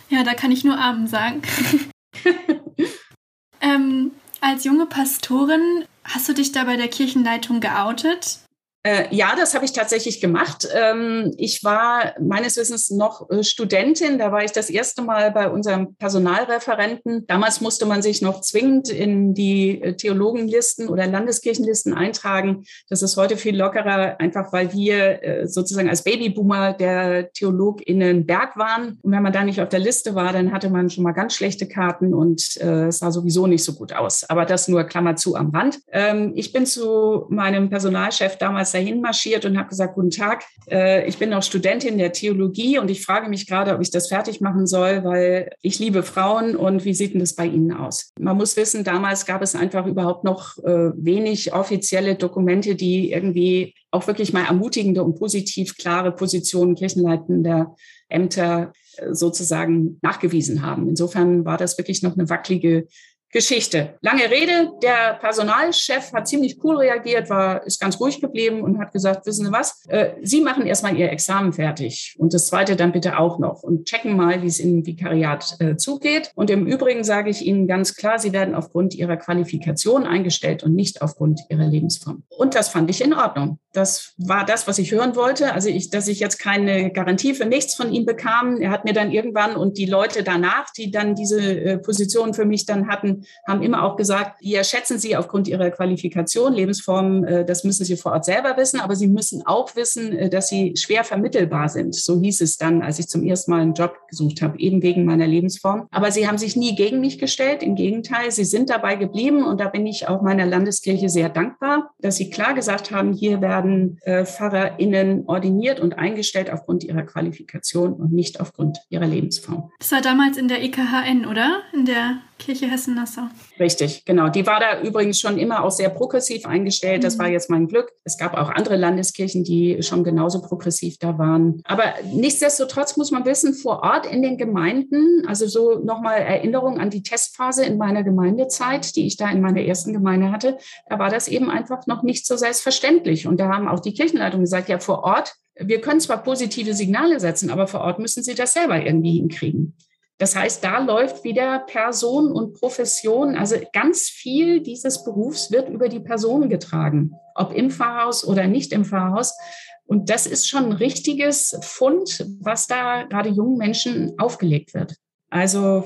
Ja, 0.09 0.23
da 0.23 0.33
kann 0.33 0.51
ich 0.51 0.63
nur 0.63 0.77
Amen 0.77 1.07
sagen. 1.07 1.41
ähm, 3.61 4.11
als 4.41 4.63
junge 4.63 4.85
Pastorin 4.85 5.85
hast 6.03 6.27
du 6.27 6.33
dich 6.33 6.51
da 6.51 6.63
bei 6.65 6.75
der 6.75 6.87
Kirchenleitung 6.87 7.59
geoutet? 7.59 8.39
Äh, 8.85 9.15
ja, 9.15 9.33
das 9.37 9.55
habe 9.55 9.63
ich 9.63 9.71
tatsächlich 9.71 10.19
gemacht. 10.19 10.67
Ähm, 10.75 11.33
ich 11.37 11.63
war 11.63 12.13
meines 12.19 12.57
Wissens 12.57 12.89
noch 12.89 13.29
äh, 13.29 13.41
Studentin. 13.41 14.17
Da 14.17 14.33
war 14.33 14.43
ich 14.43 14.51
das 14.51 14.69
erste 14.69 15.01
Mal 15.01 15.31
bei 15.31 15.49
unserem 15.49 15.95
Personalreferenten. 15.95 17.25
Damals 17.27 17.61
musste 17.61 17.85
man 17.85 18.01
sich 18.01 18.21
noch 18.21 18.41
zwingend 18.41 18.89
in 18.89 19.33
die 19.33 19.81
äh, 19.81 19.95
Theologenlisten 19.95 20.89
oder 20.89 21.07
Landeskirchenlisten 21.07 21.93
eintragen. 21.93 22.65
Das 22.89 23.01
ist 23.01 23.15
heute 23.15 23.37
viel 23.37 23.55
lockerer, 23.55 24.19
einfach 24.19 24.51
weil 24.51 24.73
wir 24.73 25.23
äh, 25.23 25.47
sozusagen 25.47 25.87
als 25.87 26.03
Babyboomer 26.03 26.73
der 26.73 27.31
TheologInnen 27.31 28.25
Berg 28.25 28.57
waren. 28.57 28.99
Und 29.01 29.13
wenn 29.13 29.23
man 29.23 29.31
da 29.31 29.45
nicht 29.45 29.61
auf 29.61 29.69
der 29.69 29.79
Liste 29.79 30.13
war, 30.13 30.33
dann 30.33 30.51
hatte 30.51 30.69
man 30.69 30.89
schon 30.89 31.05
mal 31.05 31.13
ganz 31.13 31.35
schlechte 31.35 31.69
Karten 31.69 32.13
und 32.13 32.57
äh, 32.57 32.87
es 32.87 32.97
sah 32.97 33.11
sowieso 33.11 33.47
nicht 33.47 33.63
so 33.63 33.75
gut 33.75 33.93
aus. 33.93 34.29
Aber 34.29 34.43
das 34.43 34.67
nur 34.67 34.83
Klammer 34.83 35.15
zu 35.15 35.37
am 35.37 35.51
Rand. 35.51 35.79
Ähm, 35.89 36.33
ich 36.35 36.51
bin 36.51 36.65
zu 36.65 37.27
meinem 37.29 37.69
Personalchef 37.69 38.35
damals 38.35 38.72
dahin 38.73 39.01
marschiert 39.01 39.45
und 39.45 39.57
habe 39.57 39.69
gesagt, 39.69 39.95
guten 39.95 40.09
Tag, 40.09 40.43
äh, 40.69 41.07
ich 41.07 41.17
bin 41.17 41.29
noch 41.29 41.43
Studentin 41.43 41.97
der 41.97 42.11
Theologie 42.11 42.79
und 42.79 42.89
ich 42.89 43.05
frage 43.05 43.29
mich 43.29 43.47
gerade, 43.47 43.73
ob 43.73 43.81
ich 43.81 43.91
das 43.91 44.07
fertig 44.07 44.41
machen 44.41 44.67
soll, 44.67 45.03
weil 45.03 45.51
ich 45.61 45.79
liebe 45.79 46.03
Frauen 46.03 46.55
und 46.55 46.85
wie 46.85 46.93
sieht 46.93 47.13
denn 47.13 47.19
das 47.19 47.35
bei 47.35 47.45
Ihnen 47.45 47.71
aus? 47.71 48.11
Man 48.19 48.37
muss 48.37 48.57
wissen, 48.57 48.83
damals 48.83 49.25
gab 49.25 49.41
es 49.41 49.55
einfach 49.55 49.85
überhaupt 49.85 50.23
noch 50.23 50.57
äh, 50.59 50.91
wenig 50.95 51.53
offizielle 51.53 52.15
Dokumente, 52.15 52.75
die 52.75 53.11
irgendwie 53.11 53.73
auch 53.91 54.07
wirklich 54.07 54.33
mal 54.33 54.45
ermutigende 54.45 55.03
und 55.03 55.19
positiv 55.19 55.77
klare 55.77 56.11
Positionen 56.11 56.75
kirchenleitender 56.75 57.75
Ämter 58.09 58.73
äh, 58.97 59.13
sozusagen 59.13 59.99
nachgewiesen 60.01 60.61
haben. 60.61 60.87
Insofern 60.87 61.45
war 61.45 61.57
das 61.57 61.77
wirklich 61.77 62.01
noch 62.01 62.13
eine 62.13 62.29
wackelige 62.29 62.87
Geschichte. 63.33 63.95
Lange 64.01 64.29
Rede, 64.29 64.71
der 64.81 65.15
Personalchef 65.19 66.13
hat 66.13 66.27
ziemlich 66.27 66.63
cool 66.63 66.77
reagiert, 66.77 67.29
war, 67.29 67.65
ist 67.65 67.81
ganz 67.81 67.99
ruhig 67.99 68.21
geblieben 68.21 68.61
und 68.61 68.79
hat 68.79 68.93
gesagt, 68.93 69.25
wissen 69.25 69.47
Sie 69.47 69.51
was, 69.51 69.83
äh, 69.89 70.11
Sie 70.21 70.41
machen 70.41 70.67
erstmal 70.67 70.95
Ihr 70.95 71.11
Examen 71.11 71.51
fertig 71.51 72.15
und 72.19 72.33
das 72.33 72.47
zweite 72.47 72.75
dann 72.75 72.91
bitte 72.91 73.17
auch 73.17 73.39
noch 73.39 73.63
und 73.63 73.85
checken 73.85 74.15
mal, 74.15 74.43
wie 74.43 74.47
es 74.47 74.59
im 74.59 74.85
Vikariat 74.85 75.55
äh, 75.59 75.75
zugeht. 75.75 76.31
Und 76.35 76.51
im 76.51 76.67
Übrigen 76.67 77.03
sage 77.03 77.31
ich 77.31 77.43
Ihnen 77.45 77.67
ganz 77.67 77.95
klar, 77.95 78.19
Sie 78.19 78.33
werden 78.33 78.53
aufgrund 78.53 78.93
Ihrer 78.93 79.17
Qualifikation 79.17 80.05
eingestellt 80.05 80.63
und 80.63 80.75
nicht 80.75 81.01
aufgrund 81.01 81.41
Ihrer 81.49 81.65
Lebensform. 81.65 82.23
Und 82.29 82.53
das 82.53 82.69
fand 82.69 82.89
ich 82.91 83.03
in 83.03 83.13
Ordnung. 83.13 83.57
Das 83.73 84.13
war 84.17 84.45
das, 84.45 84.67
was 84.67 84.77
ich 84.77 84.91
hören 84.91 85.15
wollte. 85.15 85.53
Also 85.53 85.67
ich, 85.69 85.89
dass 85.89 86.07
ich 86.07 86.19
jetzt 86.19 86.37
keine 86.37 86.91
Garantie 86.91 87.33
für 87.33 87.45
nichts 87.45 87.73
von 87.73 87.91
ihm 87.91 88.05
bekam. 88.05 88.61
Er 88.61 88.69
hat 88.69 88.85
mir 88.85 88.93
dann 88.93 89.11
irgendwann 89.11 89.55
und 89.55 89.79
die 89.79 89.87
Leute 89.87 90.21
danach, 90.21 90.67
die 90.77 90.91
dann 90.91 91.15
diese 91.15 91.41
äh, 91.41 91.77
Position 91.79 92.35
für 92.35 92.45
mich 92.45 92.67
dann 92.67 92.87
hatten, 92.87 93.22
haben 93.47 93.61
immer 93.61 93.83
auch 93.83 93.95
gesagt, 93.95 94.41
wir 94.41 94.63
schätzen 94.63 94.99
Sie 94.99 95.15
aufgrund 95.15 95.47
Ihrer 95.47 95.69
Qualifikation, 95.71 96.53
Lebensform, 96.53 97.23
äh, 97.23 97.45
das 97.45 97.63
müssen 97.63 97.85
Sie 97.85 97.97
vor 97.97 98.13
Ort 98.13 98.25
selber 98.25 98.55
wissen, 98.57 98.79
aber 98.79 98.95
Sie 98.95 99.07
müssen 99.07 99.45
auch 99.45 99.75
wissen, 99.75 100.13
äh, 100.13 100.29
dass 100.29 100.47
Sie 100.47 100.75
schwer 100.77 101.03
vermittelbar 101.03 101.69
sind. 101.69 101.95
So 101.95 102.19
hieß 102.19 102.41
es 102.41 102.57
dann, 102.57 102.81
als 102.81 102.99
ich 102.99 103.07
zum 103.07 103.23
ersten 103.23 103.51
Mal 103.51 103.61
einen 103.61 103.73
Job 103.73 103.95
gesucht 104.09 104.41
habe, 104.41 104.59
eben 104.59 104.81
wegen 104.81 105.05
meiner 105.05 105.27
Lebensform. 105.27 105.87
Aber 105.91 106.11
Sie 106.11 106.27
haben 106.27 106.37
sich 106.37 106.55
nie 106.55 106.75
gegen 106.75 106.99
mich 106.99 107.19
gestellt. 107.19 107.63
Im 107.63 107.75
Gegenteil, 107.75 108.31
Sie 108.31 108.45
sind 108.45 108.69
dabei 108.69 108.95
geblieben 108.95 109.43
und 109.43 109.59
da 109.59 109.69
bin 109.69 109.85
ich 109.85 110.07
auch 110.07 110.21
meiner 110.21 110.45
Landeskirche 110.45 111.09
sehr 111.09 111.29
dankbar, 111.29 111.91
dass 111.99 112.17
Sie 112.17 112.29
klar 112.29 112.53
gesagt 112.53 112.91
haben, 112.91 113.13
hier 113.13 113.41
werden 113.41 113.99
äh, 114.03 114.25
PfarrerInnen 114.25 115.25
ordiniert 115.27 115.79
und 115.79 115.97
eingestellt 115.97 116.51
aufgrund 116.51 116.83
ihrer 116.83 117.03
Qualifikation 117.03 117.93
und 117.93 118.11
nicht 118.13 118.39
aufgrund 118.39 118.79
ihrer 118.89 119.07
Lebensform. 119.07 119.71
Das 119.79 119.91
war 119.91 120.01
damals 120.01 120.37
in 120.37 120.47
der 120.47 120.63
EKHN, 120.63 121.25
oder? 121.25 121.61
In 121.73 121.85
der 121.85 122.21
Kirche 122.43 122.69
Hessen-Nassau. 122.69 123.23
Richtig, 123.59 124.03
genau. 124.05 124.27
Die 124.27 124.45
war 124.45 124.59
da 124.59 124.81
übrigens 124.81 125.19
schon 125.19 125.37
immer 125.37 125.63
auch 125.63 125.71
sehr 125.71 125.89
progressiv 125.89 126.45
eingestellt. 126.45 127.03
Das 127.03 127.15
mhm. 127.15 127.21
war 127.21 127.29
jetzt 127.29 127.49
mein 127.49 127.67
Glück. 127.67 127.91
Es 128.03 128.17
gab 128.17 128.33
auch 128.33 128.49
andere 128.49 128.75
Landeskirchen, 128.75 129.43
die 129.43 129.81
schon 129.81 130.03
genauso 130.03 130.41
progressiv 130.41 130.97
da 130.99 131.17
waren. 131.17 131.61
Aber 131.63 131.83
nichtsdestotrotz 132.11 132.97
muss 132.97 133.11
man 133.11 133.25
wissen, 133.25 133.53
vor 133.53 133.81
Ort 133.83 134.05
in 134.05 134.21
den 134.21 134.37
Gemeinden, 134.37 135.23
also 135.25 135.47
so 135.47 135.79
nochmal 135.79 136.19
Erinnerung 136.19 136.79
an 136.79 136.89
die 136.89 137.03
Testphase 137.03 137.63
in 137.63 137.77
meiner 137.77 138.03
Gemeindezeit, 138.03 138.95
die 138.95 139.07
ich 139.07 139.15
da 139.15 139.31
in 139.31 139.39
meiner 139.39 139.61
ersten 139.61 139.93
Gemeinde 139.93 140.31
hatte, 140.31 140.57
da 140.89 140.99
war 140.99 141.09
das 141.09 141.29
eben 141.29 141.49
einfach 141.49 141.87
noch 141.87 142.03
nicht 142.03 142.27
so 142.27 142.35
selbstverständlich. 142.35 143.25
Und 143.25 143.39
da 143.39 143.47
haben 143.47 143.69
auch 143.69 143.79
die 143.79 143.93
Kirchenleitungen 143.93 144.43
gesagt, 144.43 144.67
ja, 144.67 144.79
vor 144.79 145.03
Ort, 145.03 145.35
wir 145.55 145.79
können 145.81 145.99
zwar 145.99 146.23
positive 146.23 146.73
Signale 146.73 147.19
setzen, 147.19 147.51
aber 147.51 147.67
vor 147.67 147.81
Ort 147.81 147.99
müssen 147.99 148.23
sie 148.23 148.35
das 148.35 148.53
selber 148.53 148.83
irgendwie 148.83 149.17
hinkriegen. 149.17 149.75
Das 150.23 150.37
heißt, 150.37 150.63
da 150.63 150.79
läuft 150.79 151.25
wieder 151.25 151.59
Person 151.67 152.31
und 152.31 152.53
Profession. 152.53 153.35
Also 153.35 153.57
ganz 153.73 154.03
viel 154.03 154.61
dieses 154.61 155.03
Berufs 155.03 155.51
wird 155.51 155.67
über 155.67 155.89
die 155.89 155.99
Person 155.99 156.47
getragen, 156.47 157.11
ob 157.35 157.53
im 157.53 157.69
Pfarrhaus 157.69 158.25
oder 158.25 158.47
nicht 158.47 158.71
im 158.71 158.85
Pfarrhaus. 158.85 159.37
Und 159.85 160.09
das 160.09 160.25
ist 160.25 160.47
schon 160.47 160.67
ein 160.67 160.71
richtiges 160.71 161.59
Fund, 161.59 162.25
was 162.39 162.67
da 162.67 163.03
gerade 163.03 163.27
jungen 163.27 163.57
Menschen 163.57 164.17
aufgelegt 164.17 164.73
wird. 164.73 164.95
Also 165.29 165.83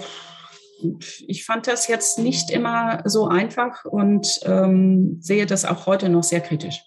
ich 1.26 1.44
fand 1.44 1.66
das 1.66 1.88
jetzt 1.88 2.20
nicht 2.20 2.52
immer 2.52 3.02
so 3.06 3.28
einfach 3.28 3.86
und 3.86 4.40
ähm, 4.44 5.18
sehe 5.20 5.48
das 5.48 5.66
auch 5.66 5.88
heute 5.88 6.10
noch 6.10 6.22
sehr 6.22 6.42
kritisch. 6.42 6.84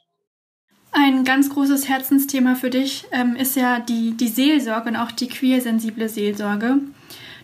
Ein 0.92 1.24
ganz 1.24 1.50
großes 1.50 1.88
Herzensthema 1.88 2.54
für 2.54 2.70
dich 2.70 3.08
ähm, 3.10 3.34
ist 3.34 3.56
ja 3.56 3.80
die, 3.80 4.16
die 4.16 4.28
Seelsorge 4.28 4.90
und 4.90 4.96
auch 4.96 5.10
die 5.10 5.26
queersensible 5.26 6.08
Seelsorge. 6.08 6.78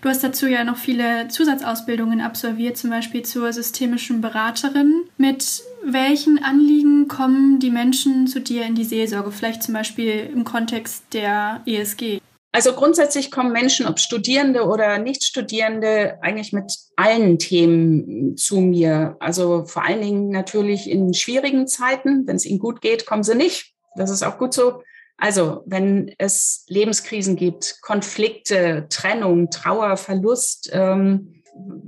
Du 0.01 0.09
hast 0.09 0.23
dazu 0.23 0.47
ja 0.47 0.65
noch 0.65 0.77
viele 0.77 1.29
Zusatzausbildungen 1.29 2.21
absolviert, 2.21 2.77
zum 2.77 2.91
Beispiel 2.91 3.23
zur 3.23 3.53
systemischen 3.53 4.21
Beraterin. 4.21 5.05
Mit 5.17 5.63
welchen 5.85 6.43
Anliegen 6.43 7.09
kommen 7.09 7.59
die 7.61 7.71
Menschen 7.71 8.27
zu 8.27 8.41
dir 8.41 8.65
in 8.65 8.75
die 8.75 8.85
Seelsorge? 8.85 9.31
Vielleicht 9.31 9.63
zum 9.63 9.75
Beispiel 9.75 10.31
im 10.33 10.45
Kontext 10.45 11.05
der 11.13 11.63
ESG. 11.67 12.21
Also 12.53 12.73
grundsätzlich 12.73 13.31
kommen 13.31 13.53
Menschen, 13.53 13.87
ob 13.87 13.99
Studierende 13.99 14.65
oder 14.65 14.99
Nichtstudierende, 14.99 16.19
eigentlich 16.23 16.55
mit 16.55 16.73
allen 16.97 17.39
Themen 17.39 18.37
zu 18.39 18.61
mir. 18.61 19.17
Also 19.21 19.67
vor 19.67 19.85
allen 19.85 20.01
Dingen 20.01 20.31
natürlich 20.31 20.91
in 20.91 21.13
schwierigen 21.13 21.67
Zeiten. 21.67 22.27
Wenn 22.27 22.37
es 22.37 22.47
ihnen 22.47 22.59
gut 22.59 22.81
geht, 22.81 23.05
kommen 23.05 23.23
sie 23.23 23.35
nicht. 23.35 23.75
Das 23.97 24.11
ist 24.11 24.23
auch 24.23 24.39
gut 24.39 24.55
so. 24.55 24.81
Also, 25.19 25.63
wenn 25.67 26.15
es 26.19 26.65
Lebenskrisen 26.69 27.37
gibt, 27.37 27.81
Konflikte, 27.81 28.87
Trennung, 28.91 29.51
Trauer, 29.51 29.97
Verlust, 29.97 30.71
ähm, 30.73 31.33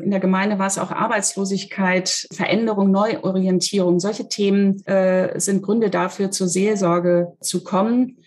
in 0.00 0.10
der 0.10 0.20
Gemeinde 0.20 0.58
war 0.58 0.66
es 0.66 0.78
auch 0.78 0.90
Arbeitslosigkeit, 0.90 2.26
Veränderung, 2.32 2.90
Neuorientierung. 2.90 4.00
Solche 4.00 4.28
Themen 4.28 4.84
äh, 4.86 5.38
sind 5.38 5.62
Gründe 5.62 5.90
dafür, 5.90 6.30
zur 6.30 6.48
Seelsorge 6.48 7.32
zu 7.40 7.62
kommen. 7.64 8.17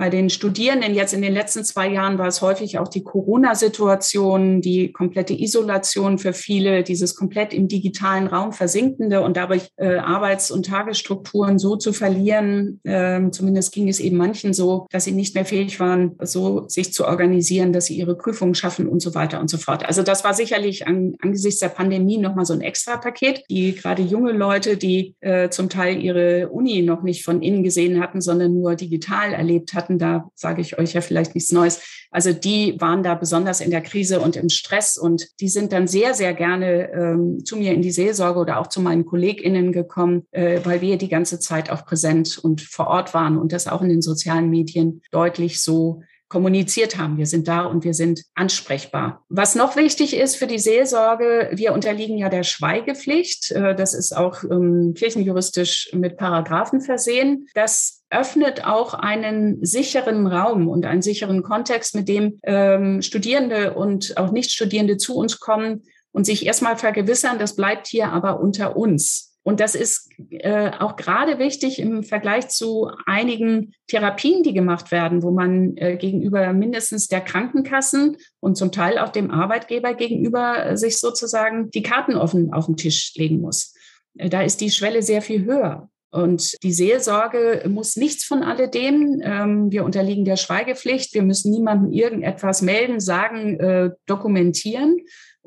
Bei 0.00 0.10
den 0.10 0.30
Studierenden 0.30 0.94
jetzt 0.94 1.12
in 1.12 1.22
den 1.22 1.32
letzten 1.32 1.64
zwei 1.64 1.88
Jahren 1.88 2.18
war 2.18 2.28
es 2.28 2.40
häufig 2.40 2.78
auch 2.78 2.86
die 2.86 3.02
Corona-Situation, 3.02 4.60
die 4.60 4.92
komplette 4.92 5.34
Isolation 5.34 6.18
für 6.18 6.32
viele, 6.32 6.84
dieses 6.84 7.16
komplett 7.16 7.52
im 7.52 7.66
digitalen 7.66 8.28
Raum 8.28 8.52
versinkende 8.52 9.22
und 9.22 9.36
dadurch 9.36 9.70
äh, 9.74 9.96
Arbeits- 9.96 10.52
und 10.52 10.66
Tagesstrukturen 10.66 11.58
so 11.58 11.74
zu 11.74 11.92
verlieren. 11.92 12.80
Ähm, 12.84 13.32
zumindest 13.32 13.72
ging 13.72 13.88
es 13.88 13.98
eben 13.98 14.16
manchen 14.16 14.54
so, 14.54 14.86
dass 14.92 15.02
sie 15.02 15.10
nicht 15.10 15.34
mehr 15.34 15.44
fähig 15.44 15.80
waren, 15.80 16.14
so 16.22 16.68
sich 16.68 16.92
zu 16.92 17.04
organisieren, 17.04 17.72
dass 17.72 17.86
sie 17.86 17.98
ihre 17.98 18.16
Prüfungen 18.16 18.54
schaffen 18.54 18.86
und 18.86 19.02
so 19.02 19.16
weiter 19.16 19.40
und 19.40 19.50
so 19.50 19.58
fort. 19.58 19.84
Also 19.84 20.04
das 20.04 20.22
war 20.22 20.32
sicherlich 20.32 20.86
an, 20.86 21.16
angesichts 21.22 21.58
der 21.58 21.70
Pandemie 21.70 22.18
nochmal 22.18 22.44
so 22.44 22.52
ein 22.54 22.60
Extra-Paket, 22.60 23.42
die 23.50 23.74
gerade 23.74 24.02
junge 24.02 24.30
Leute, 24.30 24.76
die 24.76 25.16
äh, 25.18 25.48
zum 25.48 25.68
Teil 25.68 26.00
ihre 26.00 26.50
Uni 26.50 26.82
noch 26.82 27.02
nicht 27.02 27.24
von 27.24 27.42
innen 27.42 27.64
gesehen 27.64 28.00
hatten, 28.00 28.20
sondern 28.20 28.54
nur 28.54 28.76
digital 28.76 29.32
erlebt 29.32 29.74
hatten, 29.74 29.87
hatten, 29.88 29.98
da 29.98 30.30
sage 30.34 30.60
ich 30.60 30.78
euch 30.78 30.92
ja 30.92 31.00
vielleicht 31.00 31.34
nichts 31.34 31.52
Neues. 31.52 31.80
Also 32.10 32.32
die 32.32 32.76
waren 32.78 33.02
da 33.02 33.14
besonders 33.14 33.60
in 33.60 33.70
der 33.70 33.80
Krise 33.80 34.20
und 34.20 34.36
im 34.36 34.48
Stress 34.48 34.96
und 34.96 35.28
die 35.40 35.48
sind 35.48 35.72
dann 35.72 35.86
sehr, 35.86 36.14
sehr 36.14 36.34
gerne 36.34 36.90
ähm, 36.92 37.44
zu 37.44 37.56
mir 37.56 37.72
in 37.72 37.82
die 37.82 37.90
Seelsorge 37.90 38.40
oder 38.40 38.58
auch 38.58 38.68
zu 38.68 38.80
meinen 38.80 39.04
KollegInnen 39.04 39.72
gekommen, 39.72 40.26
äh, 40.30 40.60
weil 40.64 40.80
wir 40.80 40.98
die 40.98 41.08
ganze 41.08 41.38
Zeit 41.38 41.70
auch 41.70 41.84
präsent 41.84 42.38
und 42.38 42.60
vor 42.60 42.88
Ort 42.88 43.14
waren 43.14 43.38
und 43.38 43.52
das 43.52 43.66
auch 43.66 43.82
in 43.82 43.88
den 43.88 44.02
sozialen 44.02 44.50
Medien 44.50 45.02
deutlich 45.10 45.60
so 45.62 46.02
kommuniziert 46.28 46.98
haben. 46.98 47.16
Wir 47.16 47.26
sind 47.26 47.48
da 47.48 47.62
und 47.62 47.84
wir 47.84 47.94
sind 47.94 48.22
ansprechbar. 48.34 49.24
Was 49.28 49.54
noch 49.54 49.76
wichtig 49.76 50.16
ist 50.16 50.36
für 50.36 50.46
die 50.46 50.58
Seelsorge, 50.58 51.50
wir 51.52 51.72
unterliegen 51.72 52.18
ja 52.18 52.28
der 52.28 52.42
Schweigepflicht. 52.42 53.50
Äh, 53.52 53.74
das 53.74 53.94
ist 53.94 54.16
auch 54.16 54.44
ähm, 54.44 54.94
kirchenjuristisch 54.96 55.90
mit 55.94 56.16
Paragraphen 56.16 56.80
versehen. 56.80 57.46
Das 57.54 58.02
öffnet 58.10 58.64
auch 58.64 58.94
einen 58.94 59.64
sicheren 59.64 60.26
Raum 60.26 60.68
und 60.68 60.86
einen 60.86 61.02
sicheren 61.02 61.42
Kontext, 61.42 61.94
mit 61.94 62.08
dem 62.08 62.38
ähm, 62.42 63.02
Studierende 63.02 63.74
und 63.74 64.16
auch 64.16 64.32
Nichtstudierende 64.32 64.96
zu 64.96 65.16
uns 65.16 65.40
kommen 65.40 65.82
und 66.12 66.24
sich 66.24 66.46
erstmal 66.46 66.76
vergewissern, 66.76 67.38
das 67.38 67.54
bleibt 67.54 67.86
hier 67.86 68.10
aber 68.12 68.40
unter 68.40 68.76
uns. 68.76 69.27
Und 69.48 69.60
das 69.60 69.74
ist 69.74 70.10
äh, 70.28 70.72
auch 70.78 70.96
gerade 70.96 71.38
wichtig 71.38 71.78
im 71.78 72.02
Vergleich 72.02 72.48
zu 72.48 72.90
einigen 73.06 73.72
Therapien, 73.86 74.42
die 74.42 74.52
gemacht 74.52 74.92
werden, 74.92 75.22
wo 75.22 75.30
man 75.30 75.74
äh, 75.78 75.96
gegenüber 75.96 76.52
mindestens 76.52 77.08
der 77.08 77.22
Krankenkassen 77.22 78.18
und 78.40 78.58
zum 78.58 78.72
Teil 78.72 78.98
auch 78.98 79.08
dem 79.08 79.30
Arbeitgeber 79.30 79.94
gegenüber 79.94 80.66
äh, 80.66 80.76
sich 80.76 81.00
sozusagen 81.00 81.70
die 81.70 81.82
Karten 81.82 82.14
offen 82.14 82.52
auf 82.52 82.66
den 82.66 82.76
Tisch 82.76 83.14
legen 83.16 83.40
muss. 83.40 83.72
Äh, 84.18 84.28
da 84.28 84.42
ist 84.42 84.60
die 84.60 84.70
Schwelle 84.70 85.00
sehr 85.00 85.22
viel 85.22 85.46
höher. 85.46 85.88
Und 86.10 86.62
die 86.62 86.72
Seelsorge 86.72 87.64
muss 87.70 87.96
nichts 87.96 88.24
von 88.24 88.42
alledem. 88.42 89.22
Ähm, 89.24 89.72
wir 89.72 89.86
unterliegen 89.86 90.26
der 90.26 90.36
Schweigepflicht. 90.36 91.14
Wir 91.14 91.22
müssen 91.22 91.52
niemandem 91.52 91.90
irgendetwas 91.90 92.60
melden, 92.60 93.00
sagen, 93.00 93.58
äh, 93.60 93.90
dokumentieren. 94.04 94.98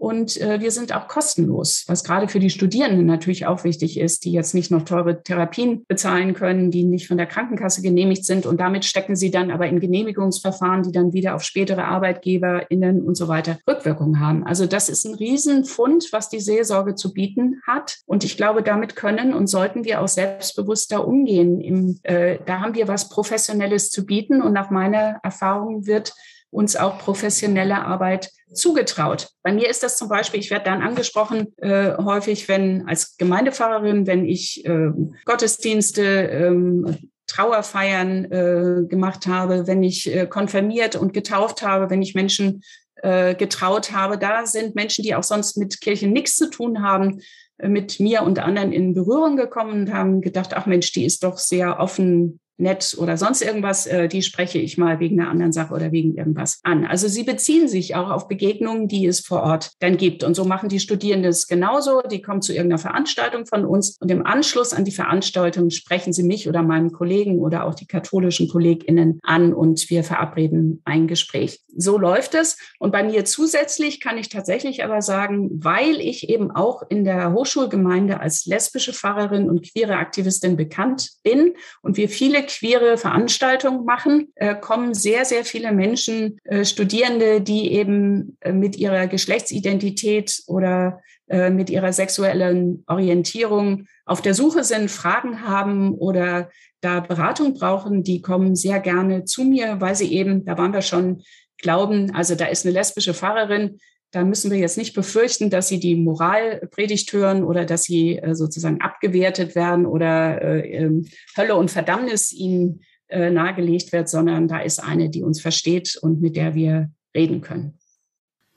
Und 0.01 0.41
äh, 0.41 0.59
wir 0.59 0.71
sind 0.71 0.95
auch 0.95 1.07
kostenlos, 1.07 1.83
was 1.85 2.03
gerade 2.03 2.27
für 2.27 2.39
die 2.39 2.49
Studierenden 2.49 3.05
natürlich 3.05 3.45
auch 3.45 3.63
wichtig 3.63 3.99
ist, 3.99 4.25
die 4.25 4.31
jetzt 4.31 4.55
nicht 4.55 4.71
noch 4.71 4.81
teure 4.81 5.21
Therapien 5.21 5.85
bezahlen 5.87 6.33
können, 6.33 6.71
die 6.71 6.85
nicht 6.85 7.07
von 7.07 7.17
der 7.17 7.27
Krankenkasse 7.27 7.83
genehmigt 7.83 8.25
sind. 8.25 8.47
Und 8.47 8.59
damit 8.59 8.83
stecken 8.83 9.15
sie 9.15 9.29
dann 9.29 9.51
aber 9.51 9.67
in 9.67 9.79
Genehmigungsverfahren, 9.79 10.81
die 10.81 10.91
dann 10.91 11.13
wieder 11.13 11.35
auf 11.35 11.43
spätere 11.43 11.83
ArbeitgeberInnen 11.83 13.03
und 13.03 13.13
so 13.13 13.27
weiter 13.27 13.59
Rückwirkungen 13.67 14.19
haben. 14.19 14.43
Also 14.43 14.65
das 14.65 14.89
ist 14.89 15.05
ein 15.05 15.13
Riesenfund, 15.13 16.07
was 16.11 16.29
die 16.29 16.39
Seelsorge 16.39 16.95
zu 16.95 17.13
bieten 17.13 17.61
hat. 17.67 17.99
Und 18.07 18.23
ich 18.23 18.37
glaube, 18.37 18.63
damit 18.63 18.95
können 18.95 19.35
und 19.35 19.45
sollten 19.45 19.85
wir 19.85 20.01
auch 20.01 20.07
selbstbewusster 20.07 21.07
umgehen. 21.07 21.61
Im, 21.61 21.99
äh, 22.01 22.39
da 22.47 22.61
haben 22.61 22.73
wir 22.73 22.87
was 22.87 23.07
Professionelles 23.09 23.91
zu 23.91 24.03
bieten. 24.07 24.41
Und 24.41 24.53
nach 24.53 24.71
meiner 24.71 25.19
Erfahrung 25.21 25.85
wird 25.85 26.15
uns 26.51 26.75
auch 26.75 26.99
professionelle 26.99 27.83
Arbeit 27.83 28.29
zugetraut. 28.53 29.29
Bei 29.41 29.53
mir 29.53 29.69
ist 29.69 29.83
das 29.83 29.97
zum 29.97 30.09
Beispiel, 30.09 30.39
ich 30.39 30.51
werde 30.51 30.65
dann 30.65 30.81
angesprochen, 30.81 31.53
äh, 31.57 31.95
häufig, 31.97 32.47
wenn 32.47 32.87
als 32.87 33.17
Gemeindepfarrerin, 33.17 34.05
wenn 34.05 34.25
ich 34.25 34.65
äh, 34.65 34.91
Gottesdienste, 35.25 36.29
äh, 36.29 36.93
Trauerfeiern 37.27 38.89
gemacht 38.89 39.25
habe, 39.25 39.65
wenn 39.65 39.83
ich 39.83 40.13
äh, 40.13 40.27
konfirmiert 40.27 40.97
und 40.97 41.13
getauft 41.13 41.61
habe, 41.61 41.89
wenn 41.89 42.01
ich 42.01 42.13
Menschen 42.13 42.61
äh, 43.03 43.33
getraut 43.33 43.91
habe, 43.93 44.17
da 44.19 44.45
sind 44.45 44.75
Menschen, 44.75 45.03
die 45.03 45.15
auch 45.15 45.23
sonst 45.23 45.57
mit 45.57 45.81
Kirche 45.81 46.07
nichts 46.07 46.35
zu 46.35 46.51
tun 46.51 46.83
haben, 46.83 47.21
äh, 47.57 47.67
mit 47.67 47.99
mir 47.99 48.21
und 48.21 48.37
anderen 48.37 48.71
in 48.71 48.93
Berührung 48.93 49.37
gekommen 49.37 49.71
und 49.71 49.93
haben 49.93 50.21
gedacht, 50.21 50.53
ach 50.53 50.67
Mensch, 50.67 50.91
die 50.91 51.05
ist 51.05 51.23
doch 51.23 51.39
sehr 51.39 51.79
offen 51.79 52.39
nett 52.61 52.95
oder 52.97 53.17
sonst 53.17 53.41
irgendwas, 53.41 53.87
äh, 53.87 54.07
die 54.07 54.21
spreche 54.21 54.59
ich 54.59 54.77
mal 54.77 54.99
wegen 54.99 55.19
einer 55.19 55.29
anderen 55.29 55.51
Sache 55.51 55.73
oder 55.73 55.91
wegen 55.91 56.15
irgendwas 56.15 56.59
an. 56.63 56.85
Also 56.85 57.07
sie 57.07 57.23
beziehen 57.23 57.67
sich 57.67 57.95
auch 57.95 58.09
auf 58.09 58.27
Begegnungen, 58.27 58.87
die 58.87 59.05
es 59.05 59.19
vor 59.19 59.43
Ort 59.43 59.71
dann 59.79 59.97
gibt. 59.97 60.23
Und 60.23 60.35
so 60.35 60.45
machen 60.45 60.69
die 60.69 60.79
Studierenden 60.79 61.29
es 61.29 61.47
genauso. 61.47 62.01
Die 62.01 62.21
kommen 62.21 62.41
zu 62.41 62.53
irgendeiner 62.53 62.79
Veranstaltung 62.79 63.45
von 63.45 63.65
uns 63.65 63.97
und 63.99 64.11
im 64.11 64.25
Anschluss 64.25 64.73
an 64.73 64.85
die 64.85 64.91
Veranstaltung 64.91 65.69
sprechen 65.71 66.13
sie 66.13 66.23
mich 66.23 66.47
oder 66.47 66.61
meinen 66.63 66.91
Kollegen 66.91 67.39
oder 67.39 67.65
auch 67.65 67.73
die 67.73 67.87
katholischen 67.87 68.47
KollegInnen 68.47 69.19
an 69.23 69.53
und 69.53 69.89
wir 69.89 70.03
verabreden 70.03 70.81
ein 70.85 71.07
Gespräch. 71.07 71.61
So 71.75 71.97
läuft 71.97 72.35
es. 72.35 72.57
Und 72.79 72.91
bei 72.91 73.03
mir 73.03 73.25
zusätzlich 73.25 73.99
kann 73.99 74.17
ich 74.17 74.29
tatsächlich 74.29 74.83
aber 74.83 75.01
sagen, 75.01 75.49
weil 75.53 75.99
ich 75.99 76.29
eben 76.29 76.51
auch 76.51 76.83
in 76.89 77.03
der 77.03 77.33
Hochschulgemeinde 77.33 78.19
als 78.19 78.45
lesbische 78.45 78.93
Pfarrerin 78.93 79.49
und 79.49 79.69
queere 79.71 79.95
Aktivistin 79.95 80.55
bekannt 80.55 81.11
bin 81.23 81.53
und 81.81 81.97
wir 81.97 82.09
viele 82.09 82.43
queere 82.51 82.97
Veranstaltungen 82.97 83.85
machen, 83.85 84.31
äh, 84.35 84.55
kommen 84.55 84.93
sehr, 84.93 85.25
sehr 85.25 85.45
viele 85.45 85.71
Menschen, 85.71 86.37
äh, 86.43 86.65
Studierende, 86.65 87.41
die 87.41 87.71
eben 87.73 88.37
äh, 88.41 88.51
mit 88.51 88.75
ihrer 88.75 89.07
Geschlechtsidentität 89.07 90.43
oder 90.47 91.01
mit 91.49 91.69
ihrer 91.69 91.93
sexuellen 91.93 92.83
Orientierung 92.87 93.85
auf 94.05 94.21
der 94.21 94.33
Suche 94.33 94.65
sind, 94.65 94.91
Fragen 94.91 95.47
haben 95.47 95.93
oder 95.93 96.49
da 96.81 96.99
Beratung 96.99 97.53
brauchen, 97.53 98.03
die 98.03 98.21
kommen 98.21 98.53
sehr 98.53 98.81
gerne 98.81 99.23
zu 99.23 99.45
mir, 99.45 99.79
weil 99.79 99.95
sie 99.95 100.11
eben, 100.11 100.43
da 100.43 100.57
waren 100.57 100.73
wir 100.73 100.81
schon, 100.81 101.23
glauben, 101.61 102.13
also 102.13 102.35
da 102.35 102.45
ist 102.45 102.65
eine 102.65 102.73
lesbische 102.73 103.13
Pfarrerin, 103.13 103.79
da 104.11 104.23
müssen 104.23 104.51
wir 104.51 104.57
jetzt 104.57 104.77
nicht 104.77 104.93
befürchten, 104.93 105.49
dass 105.49 105.69
sie 105.69 105.79
die 105.79 105.95
Moralpredigt 105.95 107.11
hören 107.13 107.43
oder 107.43 107.65
dass 107.65 107.83
sie 107.83 108.17
äh, 108.17 108.35
sozusagen 108.35 108.81
abgewertet 108.81 109.55
werden 109.55 109.85
oder 109.85 110.41
äh, 110.41 110.69
ähm, 110.69 111.07
Hölle 111.37 111.55
und 111.55 111.71
Verdammnis 111.71 112.31
ihnen 112.31 112.81
äh, 113.07 113.29
nahegelegt 113.29 113.91
wird, 113.93 114.09
sondern 114.09 114.47
da 114.47 114.59
ist 114.59 114.79
eine, 114.79 115.09
die 115.09 115.23
uns 115.23 115.41
versteht 115.41 115.97
und 116.01 116.21
mit 116.21 116.35
der 116.35 116.55
wir 116.55 116.91
reden 117.15 117.41
können. 117.41 117.77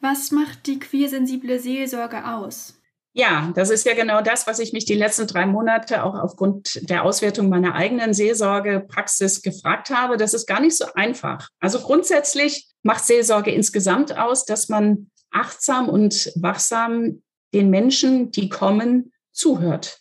Was 0.00 0.32
macht 0.32 0.66
die 0.66 0.78
queersensible 0.78 1.58
Seelsorge 1.58 2.28
aus? 2.34 2.74
Ja, 3.16 3.52
das 3.54 3.70
ist 3.70 3.86
ja 3.86 3.94
genau 3.94 4.22
das, 4.22 4.48
was 4.48 4.58
ich 4.58 4.72
mich 4.72 4.84
die 4.84 4.96
letzten 4.96 5.28
drei 5.28 5.46
Monate 5.46 6.02
auch 6.02 6.18
aufgrund 6.18 6.90
der 6.90 7.04
Auswertung 7.04 7.48
meiner 7.48 7.76
eigenen 7.76 8.12
Seelsorgepraxis 8.12 9.40
gefragt 9.40 9.90
habe. 9.90 10.16
Das 10.16 10.34
ist 10.34 10.46
gar 10.46 10.60
nicht 10.60 10.76
so 10.76 10.86
einfach. 10.94 11.48
Also 11.60 11.78
grundsätzlich 11.78 12.66
macht 12.82 13.04
Seelsorge 13.04 13.52
insgesamt 13.52 14.18
aus, 14.18 14.44
dass 14.44 14.68
man 14.68 15.12
achtsam 15.34 15.88
und 15.88 16.32
wachsam 16.36 17.22
den 17.52 17.70
Menschen, 17.70 18.30
die 18.30 18.48
kommen, 18.48 19.12
zuhört 19.32 20.00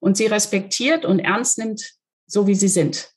und 0.00 0.16
sie 0.16 0.26
respektiert 0.26 1.04
und 1.04 1.18
ernst 1.18 1.58
nimmt, 1.58 1.94
so 2.26 2.46
wie 2.46 2.54
sie 2.54 2.68
sind 2.68 3.10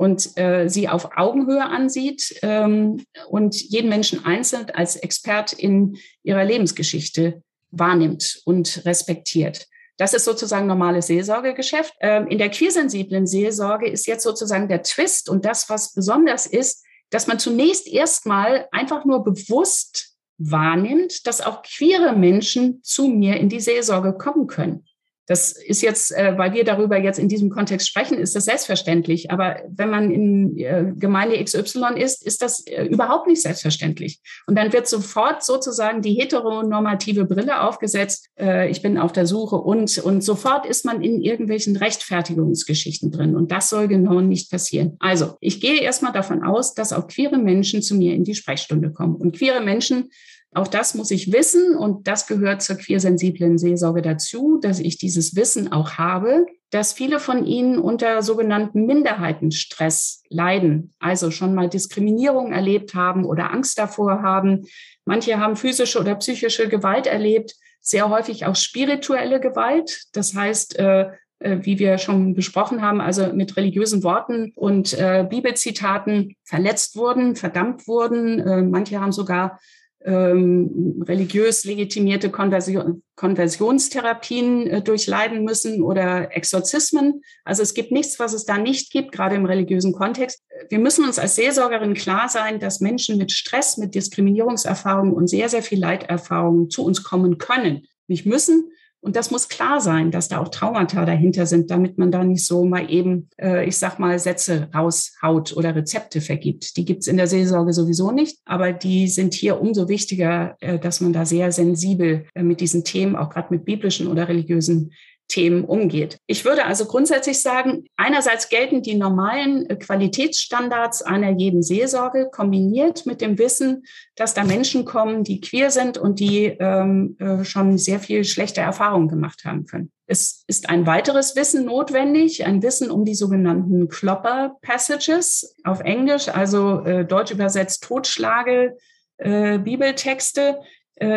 und 0.00 0.38
äh, 0.38 0.68
sie 0.68 0.88
auf 0.88 1.10
Augenhöhe 1.16 1.62
ansieht 1.62 2.34
ähm, 2.40 3.04
und 3.28 3.60
jeden 3.60 3.90
Menschen 3.90 4.24
einzeln 4.24 4.70
als 4.70 4.96
Expert 4.96 5.52
in 5.52 5.98
ihrer 6.22 6.44
Lebensgeschichte 6.44 7.42
wahrnimmt 7.70 8.40
und 8.46 8.82
respektiert. 8.86 9.66
Das 9.98 10.14
ist 10.14 10.24
sozusagen 10.24 10.66
normales 10.66 11.08
Seelsorgegeschäft. 11.08 11.92
Ähm, 12.00 12.28
in 12.28 12.38
der 12.38 12.48
queersensiblen 12.48 13.26
Seelsorge 13.26 13.90
ist 13.90 14.06
jetzt 14.06 14.22
sozusagen 14.22 14.68
der 14.68 14.82
Twist 14.82 15.28
und 15.28 15.44
das, 15.44 15.68
was 15.68 15.92
besonders 15.92 16.46
ist, 16.46 16.82
dass 17.10 17.26
man 17.26 17.38
zunächst 17.38 17.86
erstmal 17.86 18.68
einfach 18.72 19.04
nur 19.04 19.22
bewusst 19.22 20.14
wahrnimmt, 20.40 21.26
dass 21.26 21.40
auch 21.40 21.62
queere 21.62 22.16
Menschen 22.16 22.80
zu 22.82 23.08
mir 23.08 23.36
in 23.36 23.48
die 23.48 23.60
Seelsorge 23.60 24.14
kommen 24.14 24.46
können. 24.46 24.86
Das 25.30 25.52
ist 25.52 25.80
jetzt, 25.80 26.10
äh, 26.10 26.36
weil 26.36 26.54
wir 26.54 26.64
darüber 26.64 26.98
jetzt 26.98 27.20
in 27.20 27.28
diesem 27.28 27.50
Kontext 27.50 27.86
sprechen, 27.86 28.18
ist 28.18 28.34
das 28.34 28.46
selbstverständlich. 28.46 29.30
Aber 29.30 29.58
wenn 29.68 29.88
man 29.88 30.10
in 30.10 30.58
äh, 30.58 30.92
Gemeinde 30.96 31.40
XY 31.40 32.00
ist, 32.00 32.26
ist 32.26 32.42
das 32.42 32.66
äh, 32.66 32.86
überhaupt 32.86 33.28
nicht 33.28 33.40
selbstverständlich. 33.40 34.18
Und 34.48 34.58
dann 34.58 34.72
wird 34.72 34.88
sofort 34.88 35.44
sozusagen 35.44 36.02
die 36.02 36.14
heteronormative 36.14 37.26
Brille 37.26 37.60
aufgesetzt. 37.60 38.26
Äh, 38.40 38.72
ich 38.72 38.82
bin 38.82 38.98
auf 38.98 39.12
der 39.12 39.24
Suche 39.24 39.54
und, 39.54 39.98
und 39.98 40.24
sofort 40.24 40.66
ist 40.66 40.84
man 40.84 41.00
in 41.00 41.22
irgendwelchen 41.22 41.76
Rechtfertigungsgeschichten 41.76 43.12
drin. 43.12 43.36
Und 43.36 43.52
das 43.52 43.68
soll 43.68 43.86
genau 43.86 44.20
nicht 44.20 44.50
passieren. 44.50 44.96
Also, 44.98 45.36
ich 45.38 45.60
gehe 45.60 45.80
erstmal 45.80 46.10
davon 46.12 46.42
aus, 46.42 46.74
dass 46.74 46.92
auch 46.92 47.06
queere 47.06 47.38
Menschen 47.38 47.82
zu 47.82 47.94
mir 47.94 48.16
in 48.16 48.24
die 48.24 48.34
Sprechstunde 48.34 48.90
kommen. 48.90 49.14
Und 49.14 49.36
queere 49.36 49.60
Menschen 49.60 50.10
auch 50.52 50.66
das 50.66 50.94
muss 50.94 51.12
ich 51.12 51.32
wissen 51.32 51.76
und 51.76 52.08
das 52.08 52.26
gehört 52.26 52.60
zur 52.62 52.76
queersensiblen 52.76 53.56
Seelsorge 53.56 54.02
dazu, 54.02 54.58
dass 54.60 54.80
ich 54.80 54.98
dieses 54.98 55.36
Wissen 55.36 55.70
auch 55.70 55.92
habe, 55.92 56.46
dass 56.70 56.92
viele 56.92 57.20
von 57.20 57.46
ihnen 57.46 57.78
unter 57.78 58.22
sogenannten 58.22 58.86
Minderheitenstress 58.86 60.22
leiden, 60.28 60.92
also 60.98 61.30
schon 61.30 61.54
mal 61.54 61.68
Diskriminierung 61.68 62.52
erlebt 62.52 62.94
haben 62.94 63.24
oder 63.24 63.52
Angst 63.52 63.78
davor 63.78 64.22
haben. 64.22 64.66
Manche 65.04 65.38
haben 65.38 65.54
physische 65.54 66.00
oder 66.00 66.16
psychische 66.16 66.68
Gewalt 66.68 67.06
erlebt, 67.06 67.54
sehr 67.80 68.08
häufig 68.08 68.44
auch 68.46 68.56
spirituelle 68.56 69.40
Gewalt. 69.40 70.04
Das 70.12 70.34
heißt, 70.34 70.78
äh, 70.80 71.10
äh 71.38 71.58
wie 71.62 71.78
wir 71.78 71.98
schon 71.98 72.34
besprochen 72.34 72.82
haben, 72.82 73.00
also 73.00 73.32
mit 73.32 73.56
religiösen 73.56 74.02
Worten 74.02 74.52
und 74.56 74.94
äh, 74.94 75.24
Bibelzitaten 75.28 76.34
verletzt 76.44 76.96
wurden, 76.96 77.36
verdammt 77.36 77.86
wurden. 77.86 78.70
Manche 78.70 79.00
haben 79.00 79.12
sogar 79.12 79.58
ähm, 80.04 81.02
religiös 81.06 81.64
legitimierte 81.64 82.30
Konversion, 82.30 83.02
Konversionstherapien 83.16 84.66
äh, 84.66 84.82
durchleiden 84.82 85.44
müssen 85.44 85.82
oder 85.82 86.34
Exorzismen. 86.34 87.22
Also 87.44 87.62
es 87.62 87.74
gibt 87.74 87.92
nichts, 87.92 88.18
was 88.18 88.32
es 88.32 88.46
da 88.46 88.56
nicht 88.56 88.90
gibt, 88.92 89.12
gerade 89.12 89.34
im 89.34 89.44
religiösen 89.44 89.92
Kontext. 89.92 90.42
Wir 90.70 90.78
müssen 90.78 91.04
uns 91.04 91.18
als 91.18 91.36
Seelsorgerin 91.36 91.94
klar 91.94 92.28
sein, 92.28 92.60
dass 92.60 92.80
Menschen 92.80 93.18
mit 93.18 93.30
Stress, 93.30 93.76
mit 93.76 93.94
Diskriminierungserfahrungen 93.94 95.12
und 95.12 95.28
sehr, 95.28 95.48
sehr 95.48 95.62
viel 95.62 95.80
Leiterfahrungen 95.80 96.70
zu 96.70 96.84
uns 96.84 97.02
kommen 97.02 97.36
können. 97.36 97.86
Nicht 98.06 98.24
müssen, 98.24 98.70
und 99.02 99.16
das 99.16 99.30
muss 99.30 99.48
klar 99.48 99.80
sein, 99.80 100.10
dass 100.10 100.28
da 100.28 100.38
auch 100.38 100.48
Traumata 100.48 101.06
dahinter 101.06 101.46
sind, 101.46 101.70
damit 101.70 101.96
man 101.96 102.10
da 102.10 102.22
nicht 102.22 102.44
so 102.44 102.64
mal 102.64 102.90
eben, 102.90 103.30
äh, 103.40 103.66
ich 103.66 103.78
sag 103.78 103.98
mal, 103.98 104.18
Sätze 104.18 104.68
raushaut 104.74 105.56
oder 105.56 105.74
Rezepte 105.74 106.20
vergibt. 106.20 106.76
Die 106.76 106.84
gibt's 106.84 107.06
in 107.06 107.16
der 107.16 107.26
Seelsorge 107.26 107.72
sowieso 107.72 108.10
nicht, 108.10 108.38
aber 108.44 108.72
die 108.72 109.08
sind 109.08 109.32
hier 109.32 109.60
umso 109.60 109.88
wichtiger, 109.88 110.56
äh, 110.60 110.78
dass 110.78 111.00
man 111.00 111.14
da 111.14 111.24
sehr 111.24 111.50
sensibel 111.50 112.26
äh, 112.34 112.42
mit 112.42 112.60
diesen 112.60 112.84
Themen, 112.84 113.16
auch 113.16 113.30
gerade 113.30 113.54
mit 113.54 113.64
biblischen 113.64 114.06
oder 114.06 114.28
religiösen 114.28 114.92
Themen 115.30 115.64
umgeht. 115.64 116.18
Ich 116.26 116.44
würde 116.44 116.66
also 116.66 116.84
grundsätzlich 116.84 117.40
sagen, 117.40 117.84
einerseits 117.96 118.48
gelten 118.48 118.82
die 118.82 118.96
normalen 118.96 119.68
äh, 119.70 119.76
Qualitätsstandards 119.76 121.02
einer 121.02 121.30
jeden 121.30 121.62
Seelsorge 121.62 122.28
kombiniert 122.30 123.06
mit 123.06 123.20
dem 123.20 123.38
Wissen, 123.38 123.84
dass 124.16 124.34
da 124.34 124.44
Menschen 124.44 124.84
kommen, 124.84 125.24
die 125.24 125.40
queer 125.40 125.70
sind 125.70 125.96
und 125.96 126.20
die 126.20 126.46
ähm, 126.46 127.16
äh, 127.18 127.44
schon 127.44 127.78
sehr 127.78 128.00
viel 128.00 128.24
schlechte 128.24 128.60
Erfahrungen 128.60 129.08
gemacht 129.08 129.44
haben 129.44 129.64
können. 129.64 129.90
Es 130.06 130.42
ist 130.48 130.68
ein 130.68 130.86
weiteres 130.86 131.36
Wissen 131.36 131.64
notwendig, 131.64 132.44
ein 132.44 132.62
Wissen 132.62 132.90
um 132.90 133.04
die 133.04 133.14
sogenannten 133.14 133.88
Klopper 133.88 134.56
Passages 134.60 135.54
auf 135.62 135.80
Englisch, 135.80 136.28
also 136.28 136.80
äh, 136.80 137.04
deutsch 137.04 137.30
übersetzt 137.30 137.84
Totschlage, 137.84 138.76
äh, 139.18 139.58
Bibeltexte, 139.58 140.58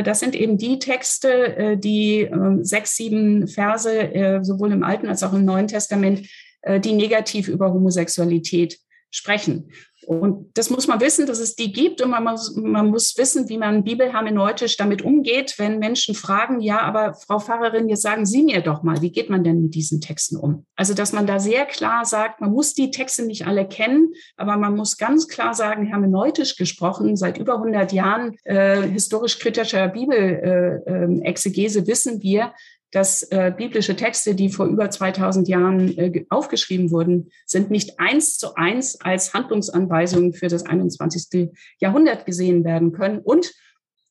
das 0.04 0.22
sind 0.22 0.36
eben 0.36 0.58
die 0.58 0.80
Texte, 0.80 1.58
äh, 1.58 1.78
die 1.78 2.22
ähm, 2.22 2.64
sechs, 2.64 2.96
sieben 2.96 3.48
Verse, 3.48 3.92
äh, 3.92 4.44
sowohl 4.44 4.72
im 4.72 4.84
Alten 4.84 5.08
als 5.08 5.24
auch 5.24 5.34
im 5.34 5.46
Neuen 5.46 5.68
Testament, 5.68 6.28
die 6.66 6.94
negativ 6.94 7.50
über 7.50 7.74
Homosexualität 7.74 8.80
sprechen. 9.12 9.70
Und 10.06 10.58
das 10.58 10.70
muss 10.70 10.88
man 10.88 11.02
wissen, 11.02 11.26
dass 11.26 11.40
es 11.40 11.56
die 11.56 11.72
gibt 11.72 12.02
und 12.02 12.12
man 12.12 12.24
muss, 12.24 12.56
man 12.56 12.90
muss 12.90 13.18
wissen, 13.18 13.50
wie 13.50 13.58
man 13.58 13.84
bibelhermeneutisch 13.84 14.78
damit 14.78 15.02
umgeht, 15.02 15.56
wenn 15.58 15.80
Menschen 15.80 16.16
fragen, 16.16 16.60
ja, 16.62 16.82
aber 16.82 17.14
Frau 17.14 17.40
Pfarrerin, 17.40 17.90
jetzt 17.90 18.02
sagen 18.02 18.26
Sie 18.26 18.44
mir 18.44 18.62
doch 18.62 18.84
mal, 18.84 19.02
wie 19.02 19.12
geht 19.12 19.30
man 19.30 19.44
denn 19.44 19.62
mit 19.62 19.76
diesen 19.76 20.02
Texten 20.02 20.38
um? 20.38 20.66
Also, 20.76 20.94
dass 20.94 21.14
man 21.14 21.28
da 21.28 21.40
sehr 21.40 21.66
klar 21.66 22.06
sagt, 22.06 22.42
man 22.42 22.52
muss 22.52 22.74
die 22.74 22.92
Texte 22.92 23.26
nicht 23.26 23.48
alle 23.48 23.68
kennen, 23.68 24.14
aber 24.38 24.58
man 24.58 24.76
muss 24.76 24.98
ganz 24.98 25.28
klar 25.28 25.54
sagen, 25.54 25.86
hermeneutisch 25.86 26.56
gesprochen, 26.56 27.16
seit 27.16 27.38
über 27.38 27.56
100 27.56 27.92
Jahren 27.92 28.36
äh, 28.44 28.82
historisch-kritischer 28.82 29.88
Bibelexegese 29.90 31.80
äh, 31.80 31.82
äh, 31.84 31.88
wissen 31.88 32.22
wir, 32.22 32.54
dass 32.94 33.24
äh, 33.24 33.52
biblische 33.56 33.96
Texte, 33.96 34.36
die 34.36 34.50
vor 34.50 34.68
über 34.68 34.90
2000 34.90 35.48
Jahren 35.48 35.98
äh, 35.98 36.26
aufgeschrieben 36.30 36.92
wurden, 36.92 37.32
sind 37.46 37.72
nicht 37.72 38.00
eins 38.00 38.38
zu 38.38 38.54
eins 38.54 39.02
als 39.02 39.34
Handlungsanweisungen 39.34 40.34
für 40.34 40.48
das 40.48 40.66
21. 40.66 41.50
Jahrhundert 41.80 42.28
gesehen 42.28 42.64
werden 42.64 42.92
können 42.92 43.20
und 43.20 43.52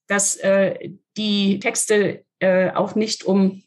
dass 0.09 0.37
äh, 0.37 0.91
die 1.16 1.61
Texte 1.61 2.24
äh, 2.41 2.72
auch 2.72 2.97
nicht 2.97 3.24
um 3.24 3.62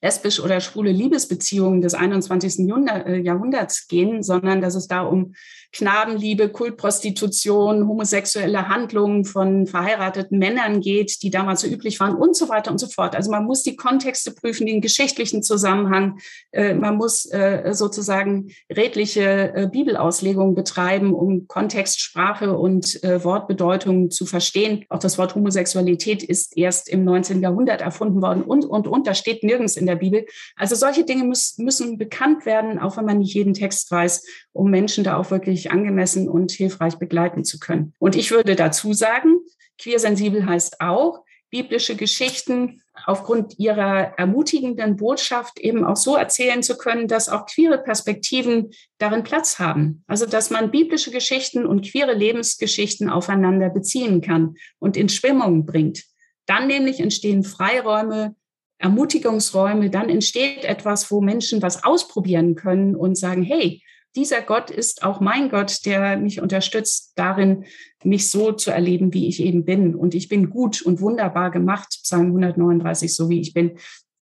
lesbisch 0.00 0.38
oder 0.38 0.60
schwule 0.60 0.92
Liebesbeziehungen 0.92 1.80
des 1.80 1.94
21. 1.94 2.60
Äh, 2.68 3.20
Jahrhunderts 3.22 3.88
gehen, 3.88 4.22
sondern 4.22 4.60
dass 4.60 4.76
es 4.76 4.86
da 4.86 5.02
um 5.02 5.34
Knabenliebe, 5.74 6.48
Kultprostitution, 6.48 7.86
homosexuelle 7.88 8.68
Handlungen 8.68 9.24
von 9.24 9.66
verheirateten 9.66 10.38
Männern 10.38 10.80
geht, 10.80 11.22
die 11.22 11.30
damals 11.30 11.62
so 11.62 11.66
üblich 11.66 11.98
waren 12.00 12.14
und 12.14 12.36
so 12.36 12.48
weiter 12.48 12.70
und 12.70 12.78
so 12.78 12.86
fort. 12.86 13.16
Also 13.16 13.30
man 13.30 13.44
muss 13.44 13.62
die 13.62 13.76
Kontexte 13.76 14.32
prüfen, 14.32 14.66
den 14.66 14.80
geschichtlichen 14.80 15.42
Zusammenhang. 15.42 16.18
Äh, 16.52 16.74
man 16.74 16.96
muss 16.96 17.26
äh, 17.26 17.72
sozusagen 17.72 18.50
redliche 18.74 19.68
Bibelauslegungen 19.72 20.54
betreiben, 20.54 21.12
um 21.12 21.46
Kontext, 21.48 22.00
Sprache 22.00 22.56
und 22.56 23.00
Wortbedeutung 23.02 24.10
zu 24.10 24.26
verstehen. 24.26 24.84
Auch 24.88 24.98
das 24.98 25.18
Wort 25.18 25.34
Homosexualität 25.34 26.22
ist 26.22 26.56
erst 26.56 26.88
im 26.88 27.04
19. 27.04 27.42
Jahrhundert 27.42 27.80
erfunden 27.80 28.22
worden 28.22 28.42
und, 28.42 28.64
und, 28.64 28.86
und. 28.86 29.06
Das 29.06 29.18
steht 29.18 29.42
nirgends 29.42 29.76
in 29.76 29.86
der 29.86 29.96
Bibel. 29.96 30.26
Also 30.56 30.74
solche 30.74 31.04
Dinge 31.04 31.24
müssen 31.24 31.98
bekannt 31.98 32.46
werden, 32.46 32.78
auch 32.78 32.96
wenn 32.96 33.04
man 33.04 33.18
nicht 33.18 33.34
jeden 33.34 33.54
Text 33.54 33.90
weiß, 33.90 34.24
um 34.52 34.70
Menschen 34.70 35.04
da 35.04 35.16
auch 35.16 35.30
wirklich 35.30 35.63
angemessen 35.70 36.28
und 36.28 36.52
hilfreich 36.52 36.96
begleiten 36.96 37.44
zu 37.44 37.58
können. 37.58 37.94
Und 37.98 38.16
ich 38.16 38.30
würde 38.30 38.56
dazu 38.56 38.92
sagen, 38.92 39.38
queersensibel 39.78 40.46
heißt 40.46 40.80
auch, 40.80 41.24
biblische 41.50 41.94
Geschichten 41.94 42.82
aufgrund 43.06 43.58
ihrer 43.58 44.18
ermutigenden 44.18 44.96
Botschaft 44.96 45.60
eben 45.60 45.84
auch 45.84 45.96
so 45.96 46.16
erzählen 46.16 46.62
zu 46.62 46.76
können, 46.76 47.06
dass 47.06 47.28
auch 47.28 47.46
queere 47.46 47.78
Perspektiven 47.78 48.70
darin 48.98 49.22
Platz 49.22 49.58
haben. 49.58 50.02
Also 50.06 50.26
dass 50.26 50.50
man 50.50 50.70
biblische 50.70 51.10
Geschichten 51.10 51.64
und 51.64 51.88
queere 51.88 52.14
Lebensgeschichten 52.14 53.08
aufeinander 53.08 53.70
beziehen 53.70 54.20
kann 54.20 54.56
und 54.80 54.96
in 54.96 55.08
Schwimmung 55.08 55.64
bringt. 55.64 56.04
Dann 56.46 56.66
nämlich 56.66 57.00
entstehen 57.00 57.44
Freiräume 57.44 58.34
Ermutigungsräume, 58.78 59.88
dann 59.88 60.08
entsteht 60.10 60.64
etwas, 60.64 61.10
wo 61.10 61.20
Menschen 61.20 61.62
was 61.62 61.84
ausprobieren 61.84 62.54
können 62.54 62.94
und 62.94 63.16
sagen, 63.16 63.42
hey, 63.42 63.82
dieser 64.16 64.42
Gott 64.42 64.70
ist 64.70 65.02
auch 65.02 65.20
mein 65.20 65.48
Gott, 65.48 65.84
der 65.86 66.16
mich 66.16 66.40
unterstützt 66.40 67.12
darin, 67.16 67.64
mich 68.04 68.30
so 68.30 68.52
zu 68.52 68.70
erleben, 68.70 69.12
wie 69.12 69.28
ich 69.28 69.40
eben 69.40 69.64
bin. 69.64 69.94
Und 69.94 70.14
ich 70.14 70.28
bin 70.28 70.50
gut 70.50 70.82
und 70.82 71.00
wunderbar 71.00 71.50
gemacht, 71.50 71.98
Psalm 72.02 72.26
139, 72.26 73.14
so 73.14 73.28
wie 73.28 73.40
ich 73.40 73.54
bin. 73.54 73.78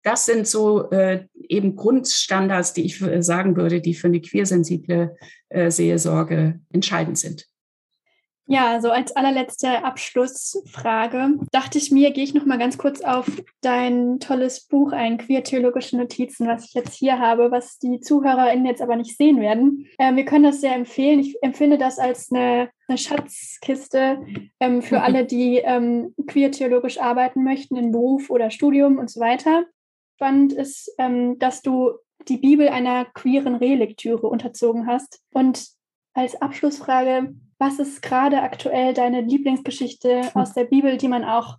Das 0.03 0.25
sind 0.25 0.47
so 0.47 0.89
äh, 0.91 1.25
eben 1.49 1.75
Grundstandards, 1.75 2.73
die 2.73 2.85
ich 2.85 3.01
äh, 3.01 3.21
sagen 3.21 3.57
würde, 3.57 3.81
die 3.81 3.93
für 3.93 4.07
eine 4.07 4.21
queersensible 4.21 5.15
äh, 5.49 5.71
Seelsorge 5.71 6.59
entscheidend 6.71 7.17
sind. 7.17 7.47
Ja, 8.51 8.71
also 8.71 8.89
als 8.89 9.15
allerletzte 9.15 9.83
Abschlussfrage 9.83 11.37
dachte 11.51 11.77
ich 11.77 11.91
mir, 11.91 12.09
gehe 12.09 12.23
ich 12.23 12.33
noch 12.33 12.47
mal 12.47 12.57
ganz 12.57 12.79
kurz 12.79 12.99
auf 13.01 13.27
dein 13.61 14.19
tolles 14.19 14.65
Buch 14.65 14.91
ein, 14.91 15.19
Queer-theologische 15.19 15.95
Notizen, 15.95 16.47
was 16.47 16.65
ich 16.65 16.73
jetzt 16.73 16.95
hier 16.95 17.19
habe, 17.19 17.51
was 17.51 17.77
die 17.77 17.99
ZuhörerInnen 17.99 18.65
jetzt 18.65 18.81
aber 18.81 18.95
nicht 18.95 19.15
sehen 19.15 19.39
werden. 19.39 19.87
Äh, 19.99 20.15
wir 20.15 20.25
können 20.25 20.45
das 20.45 20.61
sehr 20.61 20.73
empfehlen. 20.73 21.19
Ich 21.19 21.37
empfinde 21.43 21.77
das 21.77 21.99
als 21.99 22.31
eine, 22.31 22.71
eine 22.87 22.97
Schatzkiste 22.97 24.25
ähm, 24.59 24.81
für 24.81 24.97
mhm. 24.97 25.03
alle, 25.03 25.25
die 25.25 25.57
ähm, 25.57 26.15
queer-theologisch 26.25 26.99
arbeiten 26.99 27.43
möchten, 27.43 27.75
in 27.77 27.91
Beruf 27.91 28.31
oder 28.31 28.49
Studium 28.49 28.97
und 28.97 29.11
so 29.11 29.19
weiter. 29.19 29.65
Spannend 30.15 30.53
ist, 30.53 30.91
ähm, 30.97 31.37
dass 31.37 31.61
du 31.61 31.91
die 32.27 32.37
Bibel 32.37 32.67
einer 32.67 33.05
queeren 33.05 33.53
Relektüre 33.53 34.25
unterzogen 34.25 34.87
hast. 34.87 35.21
Und 35.33 35.67
als 36.15 36.41
Abschlussfrage, 36.41 37.35
was 37.60 37.78
ist 37.78 38.01
gerade 38.01 38.41
aktuell 38.41 38.93
deine 38.93 39.22
Lieblingsgeschichte 39.22 40.32
aus 40.34 40.53
der 40.53 40.64
Bibel, 40.64 40.97
die 40.97 41.10
man 41.10 41.24
auch 41.24 41.57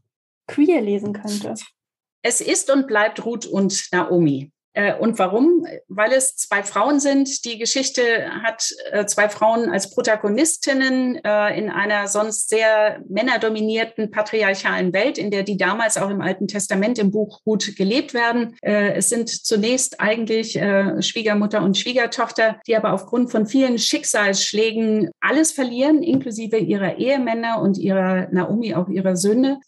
queer 0.49 0.81
lesen 0.81 1.13
könnte? 1.13 1.55
Es 2.23 2.41
ist 2.41 2.71
und 2.71 2.87
bleibt 2.87 3.25
Ruth 3.25 3.47
und 3.47 3.89
Naomi. 3.93 4.51
Äh, 4.73 4.95
und 4.95 5.19
warum? 5.19 5.67
Weil 5.89 6.13
es 6.13 6.37
zwei 6.37 6.63
Frauen 6.63 7.01
sind. 7.01 7.45
Die 7.45 7.59
Geschichte 7.59 8.03
hat 8.43 8.71
äh, 8.93 9.05
zwei 9.07 9.29
Frauen 9.29 9.71
als 9.71 9.91
Protagonistinnen 9.91 11.17
äh, 11.25 11.59
in 11.59 11.71
einer 11.71 12.07
sonst 12.09 12.51
sehr 12.51 13.01
männerdominierten 13.09 14.11
patriarchalen 14.11 14.93
Welt, 14.93 15.19
in 15.19 15.31
der 15.31 15.43
die 15.43 15.57
damals 15.57 15.97
auch 15.97 16.11
im 16.11 16.21
Alten 16.21 16.47
Testament 16.47 16.99
im 16.99 17.11
Buch 17.11 17.43
gut 17.45 17.77
gelebt 17.77 18.15
werden. 18.15 18.57
Es 18.63 19.09
sind 19.09 19.29
zunächst 19.29 20.01
eigentlich 20.01 20.53
Schwiegermutter 20.53 21.63
und 21.63 21.77
Schwiegertochter, 21.77 22.61
die 22.67 22.77
aber 22.77 22.93
aufgrund 22.93 23.31
von 23.31 23.47
vielen 23.47 23.79
Schicksalsschlägen 23.79 25.11
alles 25.21 25.53
verlieren, 25.53 26.03
inklusive 26.03 26.59
ihrer 26.59 26.99
Ehemänner 26.99 27.61
und 27.61 27.79
ihrer 27.79 28.29
Naomi, 28.33 28.75
auch 28.75 28.89
ihrer 28.89 29.17
Söhne, 29.17 29.61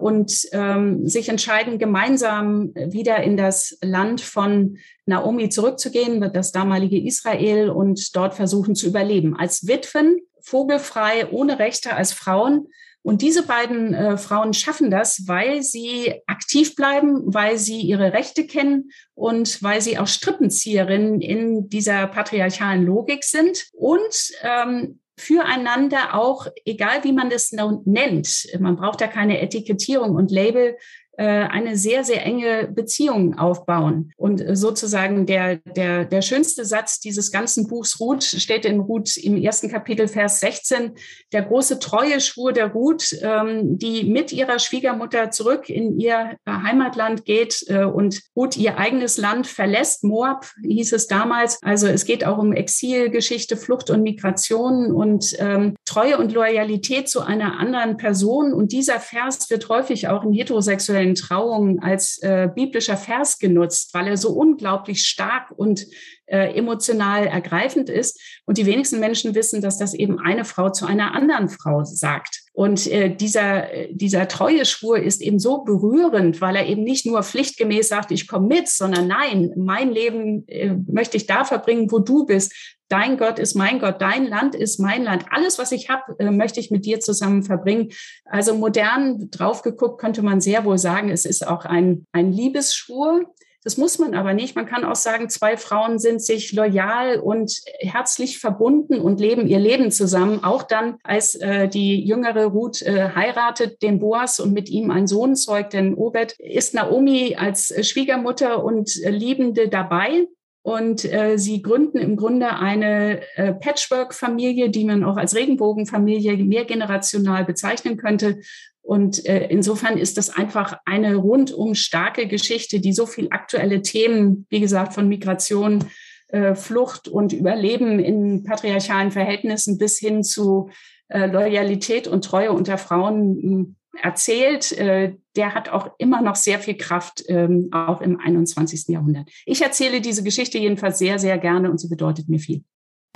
und 0.00 0.32
ähm, 0.52 1.06
sich 1.06 1.28
entscheiden, 1.28 1.78
gemeinsam 1.78 2.72
wieder 2.74 3.22
in 3.22 3.36
das 3.36 3.78
Land 3.82 4.20
von 4.20 4.45
von 4.46 4.78
Naomi 5.06 5.48
zurückzugehen, 5.48 6.32
das 6.32 6.52
damalige 6.52 7.00
Israel 7.00 7.70
und 7.70 8.14
dort 8.14 8.34
versuchen 8.34 8.74
zu 8.74 8.86
überleben. 8.86 9.36
Als 9.36 9.66
Witwen, 9.66 10.20
vogelfrei, 10.40 11.28
ohne 11.30 11.58
Rechte 11.58 11.94
als 11.94 12.12
Frauen. 12.12 12.68
Und 13.02 13.22
diese 13.22 13.44
beiden 13.44 13.94
äh, 13.94 14.16
Frauen 14.16 14.52
schaffen 14.52 14.90
das, 14.90 15.26
weil 15.26 15.62
sie 15.62 16.14
aktiv 16.26 16.74
bleiben, 16.74 17.22
weil 17.24 17.56
sie 17.56 17.80
ihre 17.80 18.12
Rechte 18.12 18.46
kennen 18.46 18.90
und 19.14 19.62
weil 19.62 19.80
sie 19.80 19.98
auch 19.98 20.08
Strippenzieherinnen 20.08 21.20
in 21.20 21.68
dieser 21.68 22.06
patriarchalen 22.08 22.84
Logik 22.84 23.22
sind 23.22 23.66
und 23.72 24.32
ähm, 24.42 25.00
füreinander 25.18 26.14
auch, 26.14 26.46
egal 26.64 27.02
wie 27.04 27.12
man 27.12 27.30
das 27.30 27.52
nennt, 27.52 28.48
man 28.58 28.76
braucht 28.76 29.00
da 29.00 29.06
keine 29.06 29.40
Etikettierung 29.40 30.14
und 30.14 30.30
Label, 30.30 30.76
eine 31.22 31.76
sehr, 31.76 32.04
sehr 32.04 32.24
enge 32.24 32.68
Beziehung 32.68 33.38
aufbauen. 33.38 34.12
Und 34.16 34.42
sozusagen 34.52 35.26
der, 35.26 35.56
der, 35.56 36.04
der 36.04 36.22
schönste 36.22 36.64
Satz 36.64 37.00
dieses 37.00 37.30
ganzen 37.30 37.66
Buchs 37.68 38.00
Ruth 38.00 38.24
steht 38.24 38.64
in 38.64 38.80
Ruth 38.80 39.16
im 39.16 39.36
ersten 39.36 39.70
Kapitel, 39.70 40.08
Vers 40.08 40.40
16. 40.40 40.92
Der 41.32 41.42
große 41.42 41.78
Treue 41.78 42.20
schwur 42.20 42.52
der 42.52 42.72
Ruth, 42.72 43.16
ähm, 43.22 43.78
die 43.78 44.04
mit 44.04 44.32
ihrer 44.32 44.58
Schwiegermutter 44.58 45.30
zurück 45.30 45.68
in 45.68 45.98
ihr 45.98 46.36
Heimatland 46.46 47.24
geht 47.24 47.64
äh, 47.68 47.84
und 47.84 48.22
Ruth 48.34 48.56
ihr 48.56 48.78
eigenes 48.78 49.16
Land 49.16 49.46
verlässt. 49.46 50.04
Moab 50.04 50.46
hieß 50.62 50.92
es 50.92 51.06
damals. 51.06 51.62
Also 51.62 51.86
es 51.86 52.04
geht 52.04 52.24
auch 52.24 52.38
um 52.38 52.52
Exilgeschichte, 52.52 53.56
Flucht 53.56 53.90
und 53.90 54.02
Migration 54.02 54.92
und 54.92 55.36
ähm, 55.38 55.76
Treue 55.84 56.18
und 56.18 56.32
Loyalität 56.32 57.08
zu 57.08 57.20
einer 57.20 57.58
anderen 57.58 57.96
Person. 57.96 58.52
Und 58.52 58.72
dieser 58.72 59.00
Vers 59.00 59.48
wird 59.50 59.68
häufig 59.68 60.08
auch 60.08 60.24
in 60.24 60.32
heterosexuellen 60.32 61.05
offiziellen 61.06 61.14
Trauungen 61.14 61.78
als 61.80 62.18
äh, 62.22 62.48
biblischer 62.54 62.96
Vers 62.96 63.38
genutzt, 63.38 63.94
weil 63.94 64.08
er 64.08 64.16
so 64.16 64.30
unglaublich 64.30 65.06
stark 65.06 65.50
und 65.56 65.86
äh, 66.26 66.54
emotional 66.56 67.26
ergreifend 67.26 67.88
ist. 67.88 68.20
Und 68.44 68.58
die 68.58 68.66
wenigsten 68.66 69.00
Menschen 69.00 69.34
wissen, 69.34 69.60
dass 69.60 69.78
das 69.78 69.94
eben 69.94 70.18
eine 70.18 70.44
Frau 70.44 70.70
zu 70.70 70.86
einer 70.86 71.14
anderen 71.14 71.48
Frau 71.48 71.84
sagt. 71.84 72.42
Und 72.52 72.86
äh, 72.86 73.14
dieser, 73.14 73.66
dieser 73.90 74.28
Treueschwur 74.28 74.98
ist 74.98 75.20
eben 75.20 75.38
so 75.38 75.58
berührend, 75.64 76.40
weil 76.40 76.56
er 76.56 76.66
eben 76.66 76.84
nicht 76.84 77.04
nur 77.04 77.22
pflichtgemäß 77.22 77.88
sagt, 77.88 78.10
ich 78.12 78.26
komme 78.26 78.46
mit, 78.46 78.68
sondern 78.68 79.06
nein, 79.06 79.52
mein 79.56 79.90
Leben 79.90 80.48
äh, 80.48 80.74
möchte 80.86 81.18
ich 81.18 81.26
da 81.26 81.44
verbringen, 81.44 81.90
wo 81.92 81.98
du 81.98 82.24
bist. 82.24 82.76
Dein 82.88 83.18
Gott 83.18 83.38
ist 83.38 83.56
mein 83.56 83.80
Gott, 83.80 84.00
dein 84.00 84.26
Land 84.26 84.54
ist 84.54 84.78
mein 84.78 85.02
Land. 85.02 85.26
Alles, 85.30 85.58
was 85.58 85.72
ich 85.72 85.90
habe, 85.90 86.16
äh, 86.18 86.30
möchte 86.30 86.60
ich 86.60 86.70
mit 86.70 86.86
dir 86.86 87.00
zusammen 87.00 87.42
verbringen. 87.42 87.90
Also 88.24 88.54
modern 88.54 89.28
drauf 89.30 89.62
geguckt, 89.62 90.00
könnte 90.00 90.22
man 90.22 90.40
sehr 90.40 90.64
wohl 90.64 90.78
sagen, 90.78 91.10
es 91.10 91.24
ist 91.24 91.46
auch 91.46 91.64
ein, 91.64 92.06
ein 92.12 92.32
Liebesschwur. 92.32 93.34
Das 93.66 93.76
muss 93.76 93.98
man 93.98 94.14
aber 94.14 94.32
nicht. 94.32 94.54
Man 94.54 94.66
kann 94.66 94.84
auch 94.84 94.94
sagen, 94.94 95.28
zwei 95.28 95.56
Frauen 95.56 95.98
sind 95.98 96.22
sich 96.22 96.52
loyal 96.52 97.18
und 97.18 97.62
herzlich 97.80 98.38
verbunden 98.38 99.00
und 99.00 99.18
leben 99.18 99.48
ihr 99.48 99.58
Leben 99.58 99.90
zusammen. 99.90 100.44
Auch 100.44 100.62
dann, 100.62 100.98
als 101.02 101.34
äh, 101.34 101.66
die 101.66 102.06
jüngere 102.06 102.44
Ruth 102.44 102.80
äh, 102.82 103.10
heiratet 103.12 103.82
den 103.82 103.98
Boas 103.98 104.38
und 104.38 104.52
mit 104.52 104.68
ihm 104.68 104.92
einen 104.92 105.08
Sohn 105.08 105.34
zeugt, 105.34 105.72
den 105.72 105.94
Obed, 105.94 106.36
ist 106.38 106.74
Naomi 106.74 107.34
als 107.34 107.74
Schwiegermutter 107.84 108.62
und 108.62 108.94
Liebende 109.04 109.68
dabei. 109.68 110.28
Und 110.62 111.04
äh, 111.04 111.36
sie 111.36 111.60
gründen 111.60 111.98
im 111.98 112.16
Grunde 112.16 112.50
eine 112.50 113.20
äh, 113.34 113.52
Patchwork-Familie, 113.52 114.70
die 114.70 114.84
man 114.84 115.02
auch 115.02 115.16
als 115.16 115.34
Regenbogenfamilie 115.34 116.36
mehrgenerational 116.36 117.44
bezeichnen 117.44 117.96
könnte. 117.96 118.38
Und 118.86 119.26
äh, 119.26 119.48
insofern 119.48 119.98
ist 119.98 120.16
das 120.16 120.30
einfach 120.30 120.78
eine 120.84 121.16
rundum 121.16 121.74
starke 121.74 122.28
Geschichte, 122.28 122.78
die 122.78 122.92
so 122.92 123.04
viel 123.04 123.26
aktuelle 123.30 123.82
Themen, 123.82 124.46
wie 124.48 124.60
gesagt, 124.60 124.94
von 124.94 125.08
Migration, 125.08 125.84
äh, 126.28 126.54
Flucht 126.54 127.08
und 127.08 127.32
Überleben 127.32 127.98
in 127.98 128.44
patriarchalen 128.44 129.10
Verhältnissen 129.10 129.76
bis 129.76 129.98
hin 129.98 130.22
zu 130.22 130.70
äh, 131.08 131.26
Loyalität 131.26 132.06
und 132.06 132.24
Treue 132.24 132.52
unter 132.52 132.78
Frauen 132.78 133.76
erzählt, 134.00 134.70
äh, 134.72 135.14
der 135.34 135.54
hat 135.54 135.68
auch 135.68 135.90
immer 135.98 136.22
noch 136.22 136.36
sehr 136.36 136.60
viel 136.60 136.76
Kraft, 136.76 137.24
ähm, 137.26 137.70
auch 137.72 138.00
im 138.00 138.20
21. 138.20 138.84
Jahrhundert. 138.88 139.28
Ich 139.46 139.62
erzähle 139.62 140.00
diese 140.00 140.22
Geschichte 140.22 140.58
jedenfalls 140.58 140.98
sehr, 140.98 141.18
sehr 141.18 141.38
gerne 141.38 141.72
und 141.72 141.78
sie 141.78 141.88
bedeutet 141.88 142.28
mir 142.28 142.38
viel. 142.38 142.62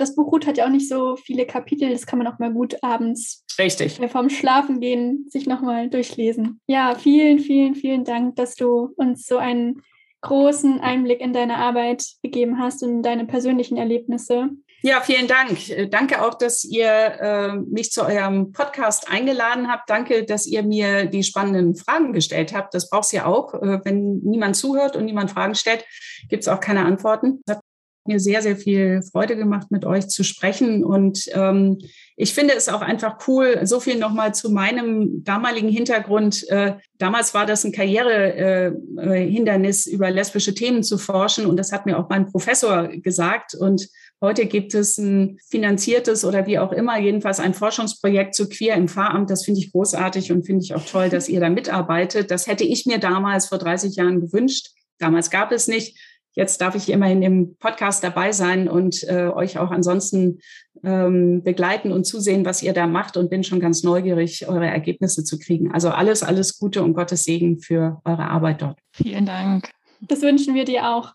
Das 0.01 0.15
Buch 0.15 0.31
Ruth 0.31 0.47
hat 0.47 0.57
ja 0.57 0.65
auch 0.65 0.71
nicht 0.71 0.89
so 0.89 1.15
viele 1.15 1.45
Kapitel, 1.45 1.91
das 1.91 2.07
kann 2.07 2.17
man 2.17 2.27
auch 2.27 2.39
mal 2.39 2.51
gut 2.51 2.75
abends 2.81 3.45
Richtig. 3.59 4.01
vorm 4.11 4.31
Schlafengehen 4.31 5.27
sich 5.29 5.45
nochmal 5.45 5.91
durchlesen. 5.91 6.59
Ja, 6.65 6.95
vielen, 6.95 7.37
vielen, 7.37 7.75
vielen 7.75 8.03
Dank, 8.03 8.35
dass 8.35 8.55
du 8.55 8.93
uns 8.95 9.27
so 9.27 9.37
einen 9.37 9.83
großen 10.21 10.79
Einblick 10.79 11.21
in 11.21 11.33
deine 11.33 11.57
Arbeit 11.57 12.03
gegeben 12.23 12.57
hast 12.57 12.81
und 12.81 13.03
deine 13.03 13.25
persönlichen 13.25 13.77
Erlebnisse. 13.77 14.49
Ja, 14.81 15.01
vielen 15.01 15.27
Dank. 15.27 15.69
Äh, 15.69 15.87
danke 15.87 16.23
auch, 16.23 16.33
dass 16.33 16.63
ihr 16.63 16.89
äh, 16.89 17.53
mich 17.53 17.91
zu 17.91 18.03
eurem 18.03 18.51
Podcast 18.51 19.07
eingeladen 19.11 19.67
habt. 19.67 19.87
Danke, 19.87 20.25
dass 20.25 20.47
ihr 20.47 20.63
mir 20.63 21.05
die 21.05 21.23
spannenden 21.23 21.75
Fragen 21.75 22.11
gestellt 22.13 22.55
habt. 22.55 22.73
Das 22.73 22.89
braucht 22.89 23.05
es 23.05 23.11
ja 23.11 23.27
auch. 23.27 23.53
Äh, 23.53 23.81
wenn 23.83 24.17
niemand 24.23 24.55
zuhört 24.55 24.95
und 24.95 25.05
niemand 25.05 25.29
Fragen 25.29 25.53
stellt, 25.53 25.85
gibt 26.27 26.41
es 26.41 26.47
auch 26.47 26.59
keine 26.59 26.85
Antworten. 26.85 27.41
Das 27.45 27.57
hat 27.57 27.63
mir 28.07 28.19
sehr, 28.19 28.41
sehr 28.41 28.57
viel 28.57 29.03
Freude 29.11 29.35
gemacht, 29.35 29.67
mit 29.69 29.85
euch 29.85 30.07
zu 30.07 30.23
sprechen. 30.23 30.83
Und 30.83 31.29
ähm, 31.33 31.77
ich 32.15 32.33
finde 32.33 32.55
es 32.55 32.67
auch 32.69 32.81
einfach 32.81 33.27
cool, 33.27 33.59
so 33.63 33.79
viel 33.79 33.97
nochmal 33.97 34.33
zu 34.33 34.49
meinem 34.51 35.23
damaligen 35.23 35.69
Hintergrund. 35.69 36.49
Äh, 36.49 36.77
damals 36.97 37.33
war 37.33 37.45
das 37.45 37.63
ein 37.63 37.71
Karrierehindernis, 37.71 39.87
äh, 39.87 39.91
über 39.91 40.11
lesbische 40.11 40.53
Themen 40.53 40.83
zu 40.83 40.97
forschen. 40.97 41.45
Und 41.45 41.55
das 41.57 41.71
hat 41.71 41.85
mir 41.85 41.97
auch 41.97 42.09
mein 42.09 42.27
Professor 42.27 42.87
gesagt. 42.87 43.55
Und 43.55 43.87
Heute 44.23 44.45
gibt 44.45 44.75
es 44.75 44.99
ein 44.99 45.39
finanziertes 45.49 46.23
oder 46.23 46.45
wie 46.45 46.59
auch 46.59 46.71
immer, 46.71 46.99
jedenfalls 46.99 47.39
ein 47.39 47.55
Forschungsprojekt 47.55 48.35
zu 48.35 48.47
Queer 48.47 48.75
im 48.75 48.87
Pfarramt. 48.87 49.31
Das 49.31 49.45
finde 49.45 49.61
ich 49.61 49.71
großartig 49.71 50.31
und 50.31 50.45
finde 50.45 50.63
ich 50.63 50.75
auch 50.75 50.85
toll, 50.85 51.09
dass 51.09 51.27
ihr 51.27 51.39
da 51.39 51.49
mitarbeitet. 51.49 52.29
Das 52.29 52.45
hätte 52.45 52.63
ich 52.63 52.85
mir 52.85 52.99
damals 52.99 53.47
vor 53.47 53.57
30 53.57 53.95
Jahren 53.95 54.21
gewünscht. 54.21 54.67
Damals 54.99 55.31
gab 55.31 55.51
es 55.51 55.67
nicht. 55.67 55.97
Jetzt 56.33 56.61
darf 56.61 56.75
ich 56.75 56.89
immerhin 56.89 57.21
im 57.21 57.55
Podcast 57.57 58.03
dabei 58.03 58.31
sein 58.31 58.69
und 58.69 59.03
äh, 59.03 59.27
euch 59.27 59.57
auch 59.57 59.69
ansonsten 59.69 60.39
ähm, 60.83 61.43
begleiten 61.43 61.91
und 61.91 62.05
zusehen, 62.05 62.45
was 62.45 62.63
ihr 62.63 62.73
da 62.73 62.87
macht 62.87 63.17
und 63.17 63.29
bin 63.29 63.43
schon 63.43 63.59
ganz 63.59 63.83
neugierig, 63.83 64.47
eure 64.47 64.67
Ergebnisse 64.67 65.23
zu 65.23 65.37
kriegen. 65.37 65.71
Also 65.71 65.89
alles, 65.89 66.23
alles 66.23 66.57
Gute 66.57 66.83
und 66.83 66.93
Gottes 66.93 67.23
Segen 67.25 67.59
für 67.59 68.01
eure 68.05 68.29
Arbeit 68.29 68.61
dort. 68.61 68.79
Vielen 68.91 69.25
Dank. 69.25 69.69
Das 70.01 70.21
wünschen 70.21 70.55
wir 70.55 70.65
dir 70.65 70.89
auch. 70.89 71.13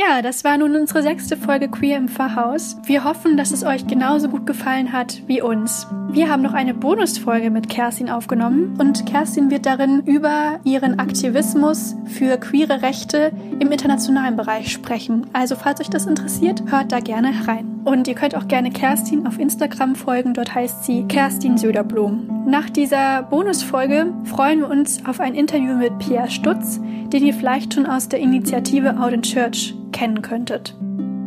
Ja, 0.00 0.22
das 0.22 0.44
war 0.44 0.56
nun 0.56 0.76
unsere 0.76 1.02
sechste 1.02 1.36
Folge 1.36 1.66
Queer 1.66 1.96
im 1.96 2.06
Pfarrhaus. 2.06 2.76
Wir 2.84 3.02
hoffen, 3.02 3.36
dass 3.36 3.50
es 3.50 3.64
euch 3.64 3.84
genauso 3.88 4.28
gut 4.28 4.46
gefallen 4.46 4.92
hat 4.92 5.22
wie 5.26 5.42
uns. 5.42 5.88
Wir 6.10 6.30
haben 6.30 6.42
noch 6.42 6.52
eine 6.52 6.72
Bonusfolge 6.72 7.50
mit 7.50 7.68
Kerstin 7.68 8.08
aufgenommen 8.08 8.76
und 8.78 9.06
Kerstin 9.06 9.50
wird 9.50 9.66
darin 9.66 10.04
über 10.06 10.60
ihren 10.62 11.00
Aktivismus 11.00 11.96
für 12.04 12.36
queere 12.36 12.80
Rechte 12.80 13.32
im 13.58 13.72
internationalen 13.72 14.36
Bereich 14.36 14.70
sprechen. 14.70 15.26
Also 15.32 15.56
falls 15.56 15.80
euch 15.80 15.90
das 15.90 16.06
interessiert, 16.06 16.62
hört 16.66 16.92
da 16.92 17.00
gerne 17.00 17.32
rein. 17.48 17.80
Und 17.84 18.06
ihr 18.06 18.14
könnt 18.14 18.36
auch 18.36 18.46
gerne 18.46 18.70
Kerstin 18.70 19.26
auf 19.26 19.40
Instagram 19.40 19.96
folgen, 19.96 20.32
dort 20.32 20.54
heißt 20.54 20.84
sie 20.84 21.08
Kerstin 21.08 21.58
Söderblom. 21.58 22.44
Nach 22.46 22.70
dieser 22.70 23.24
Bonusfolge 23.24 24.14
freuen 24.26 24.60
wir 24.60 24.70
uns 24.70 25.04
auf 25.06 25.18
ein 25.18 25.34
Interview 25.34 25.74
mit 25.74 25.98
Pierre 25.98 26.30
Stutz, 26.30 26.78
den 27.12 27.26
ihr 27.26 27.34
vielleicht 27.34 27.74
schon 27.74 27.86
aus 27.86 28.08
der 28.08 28.20
Initiative 28.20 28.96
Out 28.96 29.12
in 29.12 29.22
Church 29.22 29.74
kennen 29.92 30.22
könntet. 30.22 30.76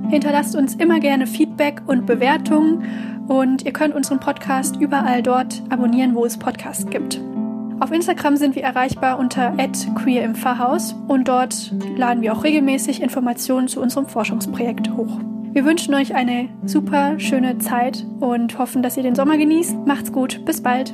Hinterlasst 0.09 0.55
uns 0.55 0.75
immer 0.75 0.99
gerne 0.99 1.27
Feedback 1.27 1.81
und 1.87 2.05
Bewertungen 2.05 2.83
und 3.27 3.65
ihr 3.65 3.71
könnt 3.71 3.95
unseren 3.95 4.19
Podcast 4.19 4.75
überall 4.77 5.23
dort 5.23 5.63
abonnieren, 5.69 6.15
wo 6.15 6.25
es 6.25 6.37
Podcasts 6.37 6.85
gibt. 6.87 7.21
Auf 7.79 7.91
Instagram 7.91 8.37
sind 8.37 8.55
wir 8.55 8.63
erreichbar 8.63 9.17
unter 9.17 9.53
@queer 9.95 10.23
im 10.23 10.35
Pfarrhaus 10.35 10.95
und 11.07 11.27
dort 11.27 11.73
laden 11.97 12.21
wir 12.21 12.33
auch 12.33 12.43
regelmäßig 12.43 13.01
Informationen 13.01 13.67
zu 13.67 13.81
unserem 13.81 14.05
Forschungsprojekt 14.05 14.91
hoch. 14.95 15.17
Wir 15.53 15.65
wünschen 15.65 15.93
euch 15.95 16.13
eine 16.13 16.49
super 16.65 17.19
schöne 17.19 17.57
Zeit 17.57 18.05
und 18.19 18.57
hoffen, 18.57 18.83
dass 18.83 18.97
ihr 18.97 19.03
den 19.03 19.15
Sommer 19.15 19.37
genießt. 19.37 19.75
Macht's 19.85 20.11
gut, 20.11 20.45
bis 20.45 20.61
bald. 20.61 20.93